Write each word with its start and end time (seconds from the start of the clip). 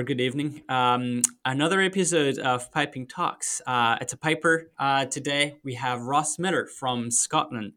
or, 0.00 0.02
good 0.02 0.20
evening. 0.20 0.62
Um, 0.66 1.20
another 1.44 1.78
episode 1.82 2.38
of 2.38 2.72
Piping 2.72 3.06
Talks. 3.06 3.60
Uh, 3.66 3.98
it's 4.00 4.14
a 4.14 4.16
piper 4.16 4.70
uh, 4.78 5.04
today. 5.04 5.58
We 5.62 5.74
have 5.74 6.00
Ross 6.00 6.38
Miller 6.38 6.66
from 6.66 7.10
Scotland. 7.10 7.74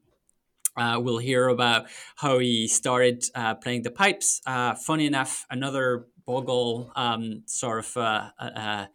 Uh, 0.77 0.99
we'll 1.01 1.17
hear 1.17 1.49
about 1.49 1.87
how 2.15 2.39
he 2.39 2.69
started 2.69 3.25
uh, 3.35 3.55
playing 3.55 3.81
the 3.81 3.91
pipes. 3.91 4.41
Uh, 4.47 4.73
funny 4.73 5.05
enough, 5.05 5.45
another 5.49 6.05
Boghall 6.25 6.91
um, 6.95 7.43
sort 7.45 7.79
of 7.79 7.97
uh, 7.97 8.85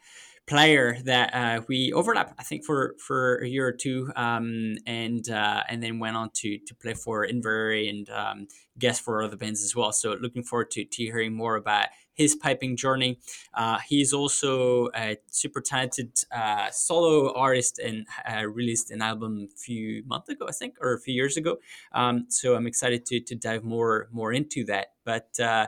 player 0.47 0.97
that 1.05 1.35
uh, 1.35 1.61
we 1.69 1.93
overlap, 1.93 2.35
I 2.39 2.43
think, 2.43 2.65
for 2.65 2.95
for 2.99 3.37
a 3.43 3.47
year 3.47 3.67
or 3.67 3.73
two, 3.73 4.11
um, 4.17 4.77
and 4.87 5.29
uh, 5.29 5.63
and 5.69 5.83
then 5.83 5.99
went 5.99 6.17
on 6.17 6.31
to 6.37 6.59
to 6.67 6.75
play 6.75 6.95
for 6.95 7.27
Inveraray 7.27 7.91
and 7.91 8.09
um, 8.09 8.49
guest 8.79 9.03
for 9.03 9.23
other 9.23 9.37
bands 9.37 9.63
as 9.63 9.77
well. 9.77 9.93
So 9.93 10.17
looking 10.19 10.43
forward 10.43 10.71
to 10.73 10.85
to 10.85 11.03
hearing 11.03 11.35
more 11.35 11.57
about 11.57 11.89
his 12.19 12.35
piping 12.35 12.77
journey. 12.77 13.19
Uh, 13.55 13.79
he's 13.89 14.13
also 14.13 14.89
a 14.95 15.17
super 15.31 15.63
talented 15.63 16.11
uh, 16.31 16.69
solo 16.71 17.33
artist 17.35 17.79
and 17.79 18.07
uh, 18.31 18.45
released 18.47 18.91
an 18.91 19.01
album 19.01 19.49
a 19.55 19.57
few 19.57 20.03
months 20.07 20.29
ago, 20.29 20.47
I 20.49 20.53
think, 20.53 20.77
or 20.83 20.93
a 20.93 21.01
few 21.01 21.15
years 21.15 21.37
ago. 21.37 21.57
Um, 21.93 22.27
so 22.29 22.55
I'm 22.57 22.67
excited 22.67 23.07
to 23.07 23.21
to 23.21 23.35
dive 23.35 23.65
more 23.65 24.09
more 24.13 24.33
into 24.33 24.65
that. 24.67 24.89
But 25.05 25.31
uh, 25.41 25.67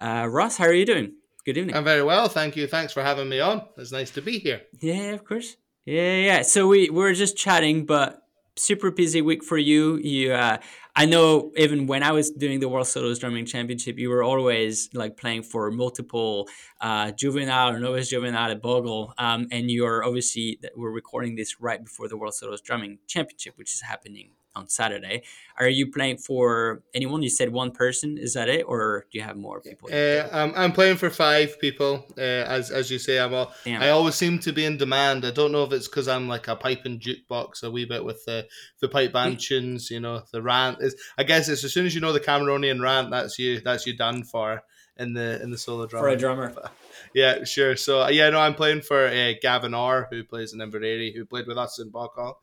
Ross, 0.00 0.56
how 0.56 0.64
are 0.64 0.72
you 0.72 0.86
doing? 0.86 1.12
Good 1.44 1.56
evening. 1.56 1.74
I'm 1.74 1.84
very 1.84 2.02
well, 2.02 2.28
thank 2.28 2.54
you. 2.56 2.66
Thanks 2.66 2.92
for 2.92 3.02
having 3.02 3.28
me 3.28 3.40
on. 3.40 3.62
It's 3.76 3.92
nice 3.92 4.10
to 4.12 4.22
be 4.22 4.38
here. 4.38 4.60
Yeah, 4.80 5.12
of 5.14 5.24
course. 5.24 5.56
Yeah, 5.86 6.16
yeah. 6.16 6.42
So 6.42 6.66
we, 6.66 6.90
we 6.90 6.98
were 6.98 7.14
just 7.14 7.36
chatting, 7.36 7.86
but 7.86 8.19
super 8.60 8.90
busy 8.90 9.22
week 9.22 9.42
for 9.42 9.58
you. 9.58 9.96
You, 9.98 10.32
uh, 10.32 10.58
I 10.94 11.06
know 11.06 11.52
even 11.56 11.86
when 11.86 12.02
I 12.02 12.12
was 12.12 12.30
doing 12.30 12.60
the 12.60 12.68
World 12.68 12.86
Solos 12.86 13.18
Drumming 13.18 13.46
Championship, 13.46 13.98
you 13.98 14.10
were 14.10 14.22
always 14.22 14.90
like 14.92 15.16
playing 15.16 15.44
for 15.44 15.70
multiple 15.70 16.48
uh, 16.80 17.12
juvenile 17.12 17.70
or 17.70 17.78
novice 17.78 18.08
juvenile 18.08 18.50
at 18.50 18.62
Boghall, 18.62 19.12
um, 19.18 19.46
and 19.50 19.70
you're 19.70 20.04
obviously 20.04 20.58
we're 20.76 20.90
recording 20.90 21.36
this 21.36 21.60
right 21.60 21.82
before 21.82 22.08
the 22.08 22.16
World 22.16 22.34
Solos 22.34 22.60
Drumming 22.60 22.98
Championship, 23.06 23.54
which 23.56 23.74
is 23.74 23.82
happening 23.82 24.32
on 24.54 24.68
Saturday. 24.68 25.22
Are 25.58 25.68
you 25.68 25.90
playing 25.90 26.18
for 26.18 26.82
anyone? 26.94 27.22
You 27.22 27.30
said 27.30 27.52
one 27.52 27.70
person. 27.70 28.18
Is 28.18 28.34
that 28.34 28.48
it, 28.48 28.64
or 28.66 29.06
do 29.10 29.18
you 29.18 29.24
have 29.24 29.36
more 29.36 29.60
people? 29.60 29.88
Uh, 29.92 30.28
I'm, 30.32 30.52
I'm 30.56 30.72
playing 30.72 30.96
for 30.96 31.10
five 31.10 31.60
people. 31.60 32.06
Uh, 32.16 32.20
as 32.20 32.70
as 32.70 32.90
you 32.90 32.98
say, 32.98 33.18
I'm 33.18 33.34
all, 33.34 33.52
I 33.66 33.90
always 33.90 34.14
seem 34.14 34.38
to 34.40 34.52
be 34.52 34.64
in 34.64 34.76
demand. 34.76 35.24
I 35.24 35.30
don't 35.30 35.52
know 35.52 35.64
if 35.64 35.72
it's 35.72 35.88
because 35.88 36.08
I'm 36.08 36.28
like 36.28 36.48
a 36.48 36.56
pipe 36.56 36.82
and 36.84 37.00
jukebox 37.00 37.62
a 37.62 37.70
wee 37.70 37.84
bit 37.84 38.04
with 38.04 38.24
the 38.24 38.46
the 38.80 38.88
pipe 38.88 39.12
band 39.12 39.40
tunes. 39.40 39.90
You 39.90 40.00
know, 40.00 40.22
the 40.32 40.42
rant 40.42 40.78
is. 40.80 40.96
I 41.18 41.24
guess 41.24 41.48
it's 41.48 41.64
as 41.64 41.72
soon 41.72 41.86
as 41.86 41.94
you 41.94 42.00
know 42.00 42.12
the 42.12 42.20
Cameronian 42.20 42.80
rant, 42.80 43.10
that's 43.10 43.38
you. 43.38 43.60
That's 43.60 43.86
you 43.86 43.96
done 43.96 44.24
for 44.24 44.62
in 45.00 45.14
the 45.14 45.42
in 45.42 45.50
the 45.50 45.58
solo 45.58 45.86
drummer. 45.86 46.08
For 46.08 46.14
a 46.14 46.16
drummer. 46.16 46.54
yeah, 47.14 47.44
sure. 47.44 47.76
So 47.76 48.08
yeah, 48.08 48.30
no, 48.30 48.40
I'm 48.40 48.54
playing 48.54 48.82
for 48.82 49.06
uh, 49.06 49.32
Gavin 49.40 49.74
R, 49.74 50.08
who 50.10 50.24
plays 50.24 50.52
in 50.52 50.60
Inveraray, 50.60 51.14
who 51.14 51.24
played 51.24 51.46
with 51.46 51.58
us 51.58 51.78
in 51.78 51.90
Boghall. 51.90 52.34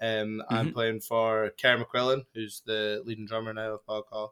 Um, 0.00 0.08
mm-hmm. 0.08 0.54
I'm 0.54 0.72
playing 0.72 1.00
for 1.00 1.52
Kerr 1.60 1.78
McQuillan, 1.78 2.24
who's 2.34 2.62
the 2.66 3.02
leading 3.04 3.26
drummer 3.26 3.52
now 3.52 3.74
of 3.74 3.86
Boghall. 3.86 4.30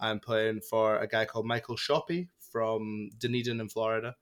I'm 0.00 0.20
playing 0.20 0.60
for 0.60 0.98
a 0.98 1.06
guy 1.06 1.24
called 1.24 1.46
Michael 1.46 1.76
Shoppy 1.76 2.28
from 2.50 3.10
Dunedin 3.18 3.60
in 3.60 3.68
Florida. 3.68 4.16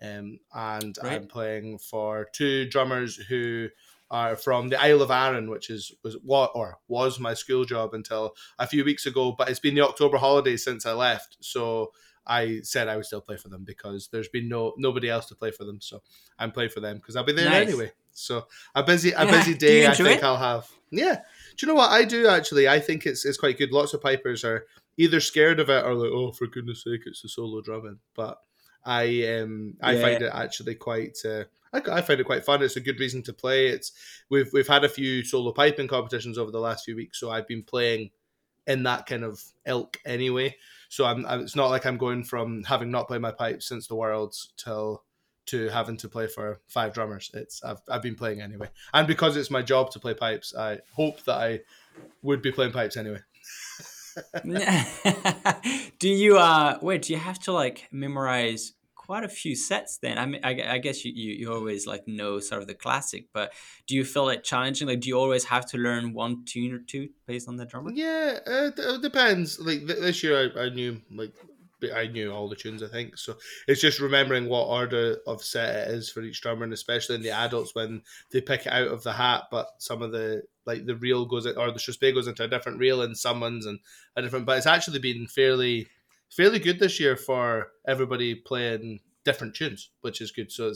Um, 0.00 0.40
and 0.54 0.96
right. 1.02 1.12
I'm 1.14 1.26
playing 1.26 1.78
for 1.78 2.28
two 2.32 2.68
drummers 2.68 3.16
who 3.16 3.68
are 4.10 4.36
from 4.36 4.68
the 4.68 4.80
Isle 4.80 5.02
of 5.02 5.10
Arran, 5.10 5.50
which 5.50 5.70
is 5.70 5.92
was 6.04 6.16
what 6.22 6.52
or 6.54 6.78
was 6.86 7.18
my 7.18 7.34
school 7.34 7.64
job 7.64 7.94
until 7.94 8.34
a 8.58 8.66
few 8.66 8.84
weeks 8.84 9.06
ago. 9.06 9.32
But 9.32 9.48
it's 9.48 9.58
been 9.58 9.74
the 9.74 9.86
October 9.86 10.18
holidays 10.18 10.64
since 10.64 10.86
I 10.86 10.92
left, 10.92 11.38
so 11.40 11.92
I 12.26 12.60
said 12.62 12.88
I 12.88 12.96
would 12.96 13.06
still 13.06 13.20
play 13.20 13.36
for 13.36 13.48
them 13.48 13.64
because 13.64 14.08
there's 14.08 14.28
been 14.28 14.48
no 14.48 14.74
nobody 14.76 15.08
else 15.08 15.26
to 15.26 15.34
play 15.34 15.50
for 15.50 15.64
them. 15.64 15.80
So 15.80 16.02
I'm 16.38 16.50
playing 16.50 16.70
for 16.70 16.80
them 16.80 16.96
because 16.96 17.16
I'll 17.16 17.24
be 17.24 17.32
there 17.32 17.48
nice. 17.48 17.68
anyway. 17.68 17.92
So 18.12 18.46
a 18.74 18.82
busy 18.82 19.12
a 19.12 19.26
busy 19.26 19.54
day. 19.54 19.86
I 19.86 19.94
think 19.94 20.18
it? 20.18 20.24
I'll 20.24 20.36
have. 20.36 20.68
Yeah. 20.90 21.20
Do 21.56 21.66
you 21.66 21.68
know 21.68 21.76
what 21.76 21.90
I 21.90 22.04
do 22.04 22.26
actually? 22.28 22.68
I 22.68 22.80
think 22.80 23.06
it's 23.06 23.24
it's 23.24 23.38
quite 23.38 23.58
good. 23.58 23.72
Lots 23.72 23.94
of 23.94 24.02
pipers 24.02 24.44
are 24.44 24.66
either 24.96 25.20
scared 25.20 25.60
of 25.60 25.68
it 25.68 25.84
or 25.84 25.94
like, 25.94 26.10
oh, 26.12 26.32
for 26.32 26.46
goodness 26.46 26.82
sake, 26.82 27.02
it's 27.06 27.22
the 27.22 27.28
solo 27.28 27.60
drumming. 27.60 27.98
But 28.14 28.38
I 28.84 29.38
um 29.38 29.74
I 29.82 29.92
yeah. 29.92 30.02
find 30.02 30.22
it 30.22 30.32
actually 30.32 30.74
quite. 30.76 31.18
Uh, 31.24 31.44
I, 31.72 31.82
I 31.90 32.00
find 32.02 32.20
it 32.20 32.24
quite 32.24 32.44
fun. 32.44 32.62
It's 32.62 32.76
a 32.76 32.80
good 32.80 33.00
reason 33.00 33.22
to 33.24 33.32
play. 33.32 33.68
It's 33.68 33.92
we've 34.30 34.50
we've 34.52 34.68
had 34.68 34.84
a 34.84 34.88
few 34.88 35.24
solo 35.24 35.52
piping 35.52 35.88
competitions 35.88 36.38
over 36.38 36.50
the 36.50 36.60
last 36.60 36.84
few 36.84 36.96
weeks, 36.96 37.20
so 37.20 37.30
I've 37.30 37.48
been 37.48 37.62
playing 37.62 38.10
in 38.66 38.82
that 38.84 39.06
kind 39.06 39.24
of 39.24 39.42
ilk 39.66 39.98
anyway. 40.04 40.56
So 40.96 41.04
I'm, 41.04 41.26
I'm, 41.26 41.40
it's 41.40 41.54
not 41.54 41.68
like 41.68 41.84
I'm 41.84 41.98
going 41.98 42.24
from 42.24 42.64
having 42.64 42.90
not 42.90 43.06
played 43.06 43.20
my 43.20 43.30
pipe 43.30 43.62
since 43.62 43.86
the 43.86 43.94
Worlds 43.94 44.54
till 44.56 45.04
to 45.44 45.68
having 45.68 45.98
to 45.98 46.08
play 46.08 46.26
for 46.26 46.62
five 46.68 46.94
drummers. 46.94 47.30
It's 47.34 47.62
I've 47.62 47.82
I've 47.86 48.00
been 48.00 48.14
playing 48.14 48.40
anyway, 48.40 48.70
and 48.94 49.06
because 49.06 49.36
it's 49.36 49.50
my 49.50 49.60
job 49.60 49.90
to 49.90 49.98
play 49.98 50.14
pipes, 50.14 50.54
I 50.58 50.78
hope 50.94 51.22
that 51.24 51.34
I 51.34 51.60
would 52.22 52.40
be 52.40 52.50
playing 52.50 52.72
pipes 52.72 52.96
anyway. 52.96 53.18
do 55.98 56.08
you 56.08 56.38
uh 56.38 56.78
wait? 56.80 57.02
Do 57.02 57.12
you 57.12 57.18
have 57.18 57.40
to 57.40 57.52
like 57.52 57.88
memorize 57.92 58.72
quite 59.06 59.24
a 59.24 59.28
few 59.28 59.54
sets 59.54 59.98
then. 59.98 60.18
I 60.18 60.26
mean, 60.26 60.40
I, 60.42 60.74
I 60.74 60.78
guess 60.78 61.04
you, 61.04 61.12
you, 61.14 61.32
you 61.34 61.52
always 61.52 61.86
like 61.86 62.08
know 62.08 62.40
sort 62.40 62.60
of 62.60 62.66
the 62.66 62.74
classic, 62.74 63.26
but 63.32 63.52
do 63.86 63.94
you 63.94 64.04
feel 64.04 64.28
it 64.28 64.42
challenging? 64.42 64.88
Like, 64.88 65.00
do 65.00 65.08
you 65.08 65.18
always 65.18 65.44
have 65.44 65.64
to 65.66 65.78
learn 65.78 66.12
one 66.12 66.44
tune 66.44 66.72
or 66.72 66.80
two 66.80 67.10
based 67.26 67.48
on 67.48 67.56
the 67.56 67.64
drummer? 67.64 67.92
Yeah, 67.94 68.40
uh, 68.44 68.70
it 68.76 69.02
depends. 69.02 69.60
Like 69.60 69.86
this 69.86 70.22
year, 70.22 70.52
I, 70.56 70.64
I 70.64 70.68
knew 70.70 71.00
like 71.12 71.32
I 71.94 72.06
knew 72.06 72.32
all 72.32 72.48
the 72.48 72.56
tunes, 72.56 72.82
I 72.82 72.88
think. 72.88 73.16
So 73.16 73.36
it's 73.68 73.80
just 73.80 74.00
remembering 74.00 74.48
what 74.48 74.66
order 74.66 75.18
of 75.26 75.42
set 75.42 75.88
it 75.88 75.94
is 75.94 76.10
for 76.10 76.22
each 76.22 76.40
drummer, 76.40 76.64
and 76.64 76.72
especially 76.72 77.14
in 77.14 77.22
the 77.22 77.30
adults 77.30 77.74
when 77.74 78.02
they 78.32 78.40
pick 78.40 78.66
it 78.66 78.72
out 78.72 78.88
of 78.88 79.02
the 79.02 79.12
hat, 79.12 79.44
but 79.50 79.68
some 79.78 80.02
of 80.02 80.12
the 80.12 80.42
like 80.64 80.86
the 80.86 80.96
reel 80.96 81.26
goes 81.26 81.46
or 81.46 81.70
the 81.70 81.78
Strathspey 81.78 82.12
goes 82.12 82.26
into 82.26 82.42
a 82.42 82.48
different 82.48 82.80
reel 82.80 83.02
and 83.02 83.16
someone's 83.16 83.66
and 83.66 83.78
a 84.16 84.22
different. 84.22 84.46
But 84.46 84.58
it's 84.58 84.66
actually 84.66 84.98
been 84.98 85.26
fairly 85.28 85.86
fairly 86.30 86.58
good 86.58 86.78
this 86.78 87.00
year 87.00 87.16
for 87.16 87.68
everybody 87.86 88.34
playing 88.34 89.00
different 89.24 89.54
tunes, 89.54 89.90
which 90.00 90.20
is 90.20 90.30
good. 90.30 90.50
So 90.52 90.72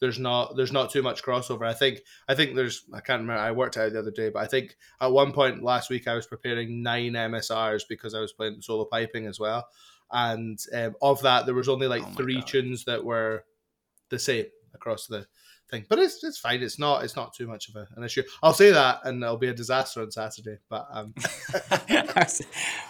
there's 0.00 0.18
not 0.18 0.56
there's 0.56 0.72
not 0.72 0.90
too 0.90 1.00
much 1.00 1.22
crossover. 1.22 1.64
I 1.64 1.74
think 1.74 2.00
I 2.28 2.34
think 2.34 2.56
there's 2.56 2.84
I 2.92 3.00
can't 3.00 3.22
remember. 3.22 3.40
I 3.40 3.52
worked 3.52 3.76
out 3.76 3.92
the 3.92 4.00
other 4.00 4.10
day, 4.10 4.30
but 4.30 4.42
I 4.42 4.46
think 4.46 4.76
at 5.00 5.12
one 5.12 5.32
point 5.32 5.62
last 5.62 5.90
week 5.90 6.08
I 6.08 6.14
was 6.14 6.26
preparing 6.26 6.82
nine 6.82 7.12
MSRs 7.12 7.82
because 7.88 8.12
I 8.12 8.20
was 8.20 8.32
playing 8.32 8.60
solo 8.60 8.84
piping 8.84 9.26
as 9.26 9.38
well, 9.38 9.68
and 10.10 10.58
um, 10.74 10.96
of 11.00 11.22
that 11.22 11.46
there 11.46 11.54
was 11.54 11.68
only 11.68 11.86
like 11.86 12.02
oh 12.04 12.10
three 12.16 12.40
God. 12.40 12.46
tunes 12.48 12.84
that 12.86 13.04
were 13.04 13.44
the 14.08 14.18
same 14.18 14.46
across 14.74 15.06
the 15.06 15.26
thing. 15.70 15.86
But 15.88 16.00
it's 16.00 16.22
it's 16.24 16.38
fine. 16.38 16.62
It's 16.62 16.80
not 16.80 17.04
it's 17.04 17.14
not 17.14 17.32
too 17.32 17.46
much 17.46 17.68
of 17.68 17.76
a, 17.76 17.86
an 17.96 18.02
issue. 18.02 18.24
I'll 18.42 18.54
say 18.54 18.72
that, 18.72 19.00
and 19.04 19.22
it'll 19.22 19.36
be 19.36 19.48
a 19.48 19.54
disaster 19.54 20.02
on 20.02 20.10
Saturday. 20.10 20.58
But 20.68 20.86
um, 20.90 21.14
well, 21.54 21.78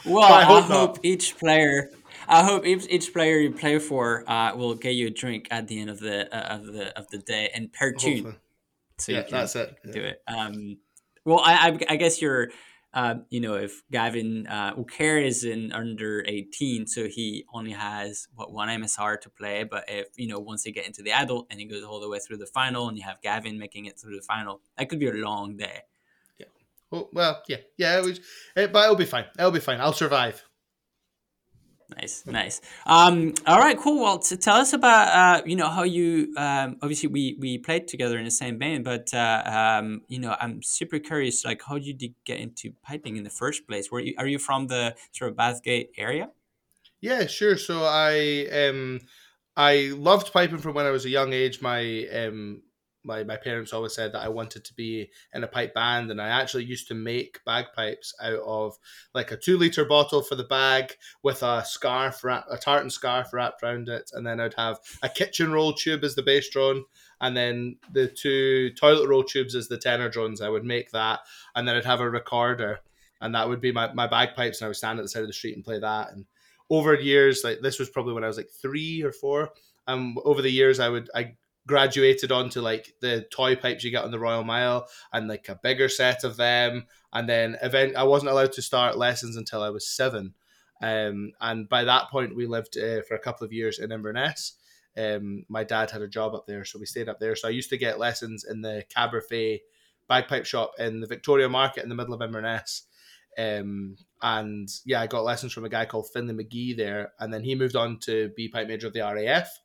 but 0.05 0.33
I 0.33 0.45
hope, 0.45 0.65
I 0.65 0.69
hope 0.69 0.99
each 1.03 1.37
player. 1.39 1.91
I 2.29 2.45
hope 2.45 2.67
each, 2.67 2.87
each 2.89 3.13
player 3.13 3.39
you 3.39 3.53
play 3.53 3.79
for 3.79 4.29
uh, 4.31 4.55
will 4.57 4.75
get 4.75 4.95
you 4.95 5.09
a 5.09 5.11
drink 5.11 5.49
at 5.51 5.69
the 5.69 5.81
end 5.81 5.91
of 5.91 6.01
the 6.01 6.35
uh, 6.35 6.57
of 6.57 6.67
the 6.67 6.99
of 6.99 7.09
the 7.09 7.19
day 7.19 7.51
and 7.55 7.73
per 7.73 7.93
tune. 7.93 8.37
So 8.99 9.13
yeah, 9.13 9.23
that's 9.29 9.57
it. 9.57 9.77
Do 9.91 10.01
yeah. 10.01 10.07
it. 10.07 10.23
Um, 10.29 10.79
well, 11.25 11.41
I, 11.41 11.69
I, 11.69 11.79
I 11.91 11.97
guess 11.97 12.21
you're 12.21 12.51
uh, 12.95 13.15
you 13.31 13.41
know, 13.41 13.55
if 13.55 13.83
Gavin 13.91 14.47
uh, 14.47 14.75
Uker 14.75 15.25
is 15.25 15.45
in 15.45 15.73
under 15.73 16.23
18, 16.27 16.87
so 16.87 17.09
he 17.09 17.47
only 17.53 17.71
has 17.71 18.29
what 18.35 18.53
one 18.53 18.69
MSR 18.69 19.19
to 19.23 19.31
play. 19.31 19.65
But 19.65 19.85
if 19.89 20.09
you 20.17 20.29
know, 20.29 20.39
once 20.39 20.65
they 20.65 20.73
get 20.73 20.87
into 20.87 21.03
the 21.03 21.13
adult 21.13 21.47
and 21.51 21.59
he 21.59 21.65
goes 21.65 21.85
all 21.85 22.01
the 22.01 22.09
way 22.09 22.19
through 22.19 22.37
the 22.37 22.47
final, 22.47 22.89
and 22.89 22.99
you 22.99 23.05
have 23.05 23.23
Gavin 23.23 23.59
making 23.59 23.87
it 23.87 23.99
through 23.99 24.17
the 24.17 24.23
final, 24.23 24.61
that 24.77 24.89
could 24.91 24.99
be 24.99 25.09
a 25.09 25.13
long 25.13 25.57
day. 25.57 25.81
Yeah. 26.39 26.47
Well, 26.91 27.09
well 27.15 27.43
yeah, 27.49 27.59
yeah. 27.79 27.99
It 27.99 28.05
was, 28.05 28.21
it, 28.57 28.73
but 28.73 28.85
it'll 28.85 28.97
be 28.97 29.07
fine. 29.07 29.25
It'll 29.39 29.51
be 29.51 29.61
fine. 29.61 29.81
I'll 29.81 29.95
survive. 29.95 30.45
Nice, 31.97 32.25
nice. 32.27 32.61
Um, 32.87 33.35
all 33.47 33.59
right, 33.59 33.79
cool. 33.79 34.03
Well, 34.03 34.19
tell 34.19 34.57
us 34.57 34.73
about 34.73 35.09
uh, 35.09 35.43
you 35.45 35.57
know 35.57 35.69
how 35.69 35.83
you 35.83 36.33
um, 36.37 36.77
obviously 36.81 37.09
we 37.09 37.37
we 37.39 37.59
played 37.59 37.89
together 37.89 38.19
in 38.19 38.25
the 38.25 38.31
same 38.31 38.59
band, 38.59 38.85
but 38.85 39.13
uh, 39.13 39.43
um, 39.81 40.03
you 40.09 40.19
know 40.19 40.35
I'm 40.41 40.63
super 40.63 40.99
curious. 40.99 41.45
Like, 41.45 41.63
how 41.67 41.79
did 41.79 42.01
you 42.01 42.15
get 42.25 42.41
into 42.41 42.73
piping 42.83 43.17
in 43.17 43.25
the 43.25 43.31
first 43.31 43.67
place? 43.67 43.91
Were 43.91 44.01
you 44.01 44.15
are 44.19 44.27
you 44.27 44.39
from 44.39 44.69
the 44.69 44.95
sort 45.13 45.31
of 45.31 45.37
Bathgate 45.37 45.89
area? 45.97 46.31
Yeah, 47.01 47.27
sure. 47.27 47.57
So 47.57 47.85
I 47.85 48.47
um 48.47 49.01
I 49.57 49.93
loved 49.95 50.33
piping 50.33 50.59
from 50.59 50.75
when 50.75 50.87
I 50.87 50.91
was 50.91 51.05
a 51.05 51.11
young 51.11 51.33
age. 51.33 51.61
My 51.61 52.07
um 52.09 52.63
my, 53.05 53.25
my 53.25 53.37
parents 53.37 53.73
always 53.73 53.95
said 53.95 54.13
that 54.13 54.23
I 54.23 54.29
wanted 54.29 54.65
to 54.65 54.75
be 54.75 55.11
in 55.35 55.45
a 55.45 55.49
pipe 55.49 55.75
band, 55.75 56.11
and 56.11 56.21
I 56.21 56.29
actually 56.29 56.65
used 56.65 56.89
to 56.89 56.95
make 56.95 57.41
bagpipes 57.45 58.15
out 58.21 58.41
of 58.45 58.79
like 59.15 59.31
a 59.33 59.37
two 59.37 59.59
liter 59.59 59.85
bottle 59.85 60.23
for 60.23 60.35
the 60.35 60.45
bag 60.45 60.95
with 61.23 61.43
a 61.43 61.65
scarf, 61.65 62.23
wrap, 62.25 62.47
a 62.51 62.57
tartan 62.57 62.91
scarf 62.91 63.33
wrapped 63.33 63.63
around 63.63 63.89
it, 63.89 64.11
and 64.13 64.27
then 64.27 64.41
I'd 64.41 64.55
have 64.55 64.79
a 65.03 65.09
kitchen 65.09 65.53
roll 65.53 65.73
tube 65.73 66.05
as 66.05 66.15
the 66.15 66.23
bass 66.23 66.49
drone, 66.49 66.85
and 67.21 67.37
then 67.37 67.77
the 67.93 68.09
two 68.09 68.71
toilet 68.71 69.09
roll 69.09 69.25
tubes 69.25 69.55
as 69.55 69.69
the 69.69 69.79
tenor 69.79 70.09
drones. 70.09 70.41
I 70.41 70.49
would 70.49 70.65
make 70.65 70.91
that, 70.93 71.21
and 71.55 71.67
then 71.67 71.77
I'd 71.77 71.85
have 71.85 72.01
a 72.01 72.11
recorder, 72.11 72.81
and 73.21 73.35
that 73.35 73.49
would 73.49 73.61
be 73.61 73.73
my, 73.73 73.93
my 73.93 74.07
bagpipes, 74.07 74.61
and 74.61 74.67
I 74.67 74.69
would 74.69 74.77
stand 74.77 74.99
at 74.99 75.03
the 75.03 75.09
side 75.09 75.23
of 75.23 75.29
the 75.29 75.33
street 75.33 75.57
and 75.57 75.65
play 75.65 75.79
that. 75.79 76.13
And 76.13 76.27
over 76.71 76.95
years, 76.95 77.43
like 77.45 77.61
this 77.61 77.79
was 77.79 77.91
probably 77.91 78.15
when 78.15 78.25
I 78.25 78.29
was 78.29 78.37
like 78.37 78.51
three 78.51 79.03
or 79.03 79.13
four, 79.13 79.51
And 79.87 80.17
over 80.25 80.43
the 80.43 80.51
years, 80.51 80.81
I 80.81 80.89
would 80.89 81.11
I 81.15 81.35
graduated 81.67 82.33
onto 82.33 82.61
like 82.61 82.95
the 83.01 83.27
toy 83.31 83.57
pipes 83.57 83.85
you 83.85 83.91
get 83.91 84.05
on 84.05 84.11
the 84.11 84.19
Royal 84.19 84.45
Mile 84.45 84.89
and 85.13 85.29
like 85.29 85.49
a 85.49 85.59
bigger 85.63 85.89
set 85.89 86.25
of 86.25 86.37
them. 86.37 86.87
And 87.13 87.29
then 87.29 87.57
event 87.63 87.97
I 87.97 88.05
wasn't 88.05 88.33
allowed 88.33 88.53
to 88.53 88.63
start 88.63 88.99
lessons 88.99 89.37
until 89.37 89.63
I 89.63 89.71
was 89.71 89.87
seven. 89.87 90.35
Um, 90.83 91.33
and 91.41 91.69
by 91.69 91.85
that 91.85 92.11
point, 92.11 92.35
we 92.35 92.47
lived 92.47 92.77
uh, 92.77 93.03
for 93.07 93.15
a 93.15 93.21
couple 93.21 93.45
of 93.45 93.53
years 93.53 93.79
in 93.79 93.93
Inverness. 93.93 94.55
Um, 94.97 95.45
my 95.49 95.65
dad 95.65 95.91
had 95.91 96.03
a 96.03 96.09
job 96.09 96.35
up 96.35 96.47
there, 96.47 96.65
so 96.65 96.79
we 96.79 96.87
stayed 96.87 97.09
up 97.09 97.21
there. 97.21 97.37
So 97.37 97.49
I 97.49 97.53
used 97.53 97.71
to 97.71 97.79
get 97.79 97.99
lessons 97.99 98.45
in 98.45 98.63
the 98.63 98.85
Caberfeidh 98.95 99.61
bagpipe 100.09 100.45
shop 100.45 100.73
in 100.79 101.01
the 101.01 101.07
Victoria 101.07 101.49
Market 101.49 101.85
in 101.85 101.89
the 101.89 101.95
middle 101.95 102.15
of 102.15 102.21
Inverness. 102.21 102.83
Um, 103.39 103.97
and 104.21 104.69
yeah, 104.85 105.01
I 105.01 105.07
got 105.07 105.25
lessons 105.25 105.53
from 105.53 105.65
a 105.65 105.71
guy 105.71 105.87
called 105.87 106.11
Finlay 106.13 106.35
McGee 106.35 106.77
there, 106.77 107.13
and 107.19 107.33
then 107.33 107.45
he 107.45 107.55
moved 107.55 107.77
on 107.77 107.99
to 108.01 108.31
be 108.37 108.49
pipe 108.49 108.69
major 108.69 108.89
of 108.89 108.93
the 108.93 109.01
RAF. 109.01 109.59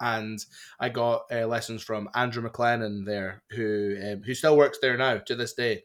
And 0.00 0.38
I 0.78 0.88
got 0.88 1.24
uh, 1.32 1.46
lessons 1.46 1.82
from 1.82 2.08
Andrew 2.14 2.46
McLennan 2.48 3.06
there, 3.06 3.42
who 3.50 3.96
um, 4.02 4.22
who 4.22 4.34
still 4.34 4.56
works 4.56 4.78
there 4.80 4.96
now 4.96 5.18
to 5.18 5.34
this 5.34 5.54
day 5.54 5.84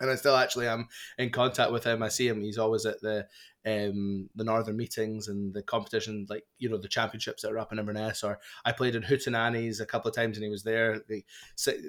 and 0.00 0.10
I 0.10 0.14
still 0.14 0.36
actually 0.36 0.66
am 0.66 0.88
in 1.18 1.30
contact 1.30 1.72
with 1.72 1.84
him. 1.84 2.02
I 2.02 2.08
see 2.08 2.26
him; 2.26 2.42
he's 2.42 2.58
always 2.58 2.86
at 2.86 3.00
the 3.00 3.26
um, 3.66 4.30
the 4.34 4.44
northern 4.44 4.76
meetings 4.76 5.28
and 5.28 5.52
the 5.52 5.62
competition, 5.62 6.26
like 6.28 6.44
you 6.58 6.68
know 6.68 6.78
the 6.78 6.88
championships 6.88 7.42
that 7.42 7.52
are 7.52 7.58
up 7.58 7.72
in 7.72 7.78
Inverness. 7.78 8.24
Or 8.24 8.38
I 8.64 8.72
played 8.72 8.94
in 8.94 9.02
Hootenannies 9.02 9.80
a 9.80 9.86
couple 9.86 10.08
of 10.08 10.16
times, 10.16 10.36
and 10.36 10.44
he 10.44 10.50
was 10.50 10.62
there, 10.62 11.02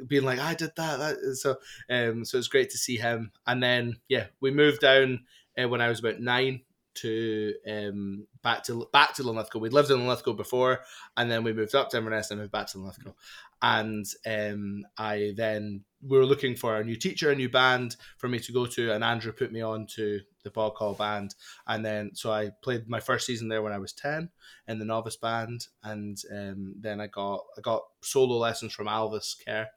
being 0.08 0.24
like, 0.24 0.40
"I 0.40 0.54
did 0.54 0.72
that." 0.76 1.00
that. 1.00 1.36
So, 1.36 1.56
um, 1.90 2.26
so 2.26 2.38
it's 2.38 2.50
great 2.50 2.70
to 2.72 2.78
see 2.78 2.98
him. 2.98 3.32
And 3.48 3.64
then, 3.64 3.98
yeah, 4.10 4.28
we 4.42 4.52
moved 4.52 4.82
down 4.82 5.22
uh, 5.58 5.68
when 5.70 5.82
I 5.82 5.90
was 5.90 6.00
about 6.00 6.20
nine 6.20 6.62
to 6.96 7.54
um 7.70 8.28
back 8.44 8.64
to 8.64 8.88
back 8.92 9.14
to 9.16 9.24
Linlithgow. 9.24 9.60
We'd 9.60 9.74
lived 9.74 9.92
in 9.92 10.00
Linlithgow 10.00 10.34
before, 10.34 10.82
and 11.18 11.30
then 11.30 11.44
we 11.44 11.54
moved 11.54 11.76
up 11.76 11.90
to 11.90 11.98
Inverness 11.98 12.32
and 12.32 12.40
moved 12.40 12.52
back 12.52 12.68
to 12.68 12.78
Linlithgow. 12.78 13.14
And 13.62 14.06
um, 14.26 14.84
I 14.98 15.34
then 15.38 15.84
we 16.02 16.18
were 16.18 16.26
looking 16.26 16.56
for 16.56 16.78
a 16.78 16.84
new 16.84 16.96
teacher, 16.96 17.30
a 17.30 17.36
new 17.36 17.50
band 17.50 17.96
for 18.18 18.28
me 18.28 18.40
to 18.40 18.52
go 18.52 18.66
to, 18.66 18.92
and 18.92 19.04
Andrew 19.04 19.32
put 19.32 19.52
me 19.52 19.62
on 19.62 19.86
to 19.96 20.22
the 20.44 20.50
Boghall 20.50 20.98
band, 20.98 21.36
and 21.68 21.86
then 21.86 22.16
so 22.16 22.32
I 22.32 22.52
played 22.64 22.90
my 22.90 23.00
first 23.00 23.28
season 23.28 23.48
there 23.50 23.62
when 23.62 23.74
I 23.74 23.78
was 23.78 23.94
ten 23.94 24.30
in 24.68 24.80
the 24.80 24.86
novice 24.86 25.18
band, 25.18 25.68
and 25.84 26.18
um, 26.32 26.74
then 26.80 27.00
I 27.00 27.08
got 27.08 27.46
I 27.58 27.62
got 27.62 27.84
solo 28.02 28.38
lessons 28.38 28.74
from 28.74 28.88
Alvis 28.88 29.36
Kerr, 29.46 29.68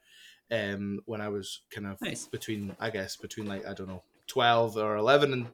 um, 0.51 1.01
when 1.05 1.21
I 1.21 1.29
was 1.29 1.61
kind 1.71 1.87
of 1.87 2.01
nice. 2.01 2.27
between 2.27 2.75
I 2.81 2.91
guess 2.91 3.17
between 3.17 3.47
like 3.47 3.67
I 3.67 3.75
don't 3.75 3.89
know 3.89 4.03
twelve 4.27 4.79
or 4.79 4.97
eleven 4.97 5.33
and 5.33 5.47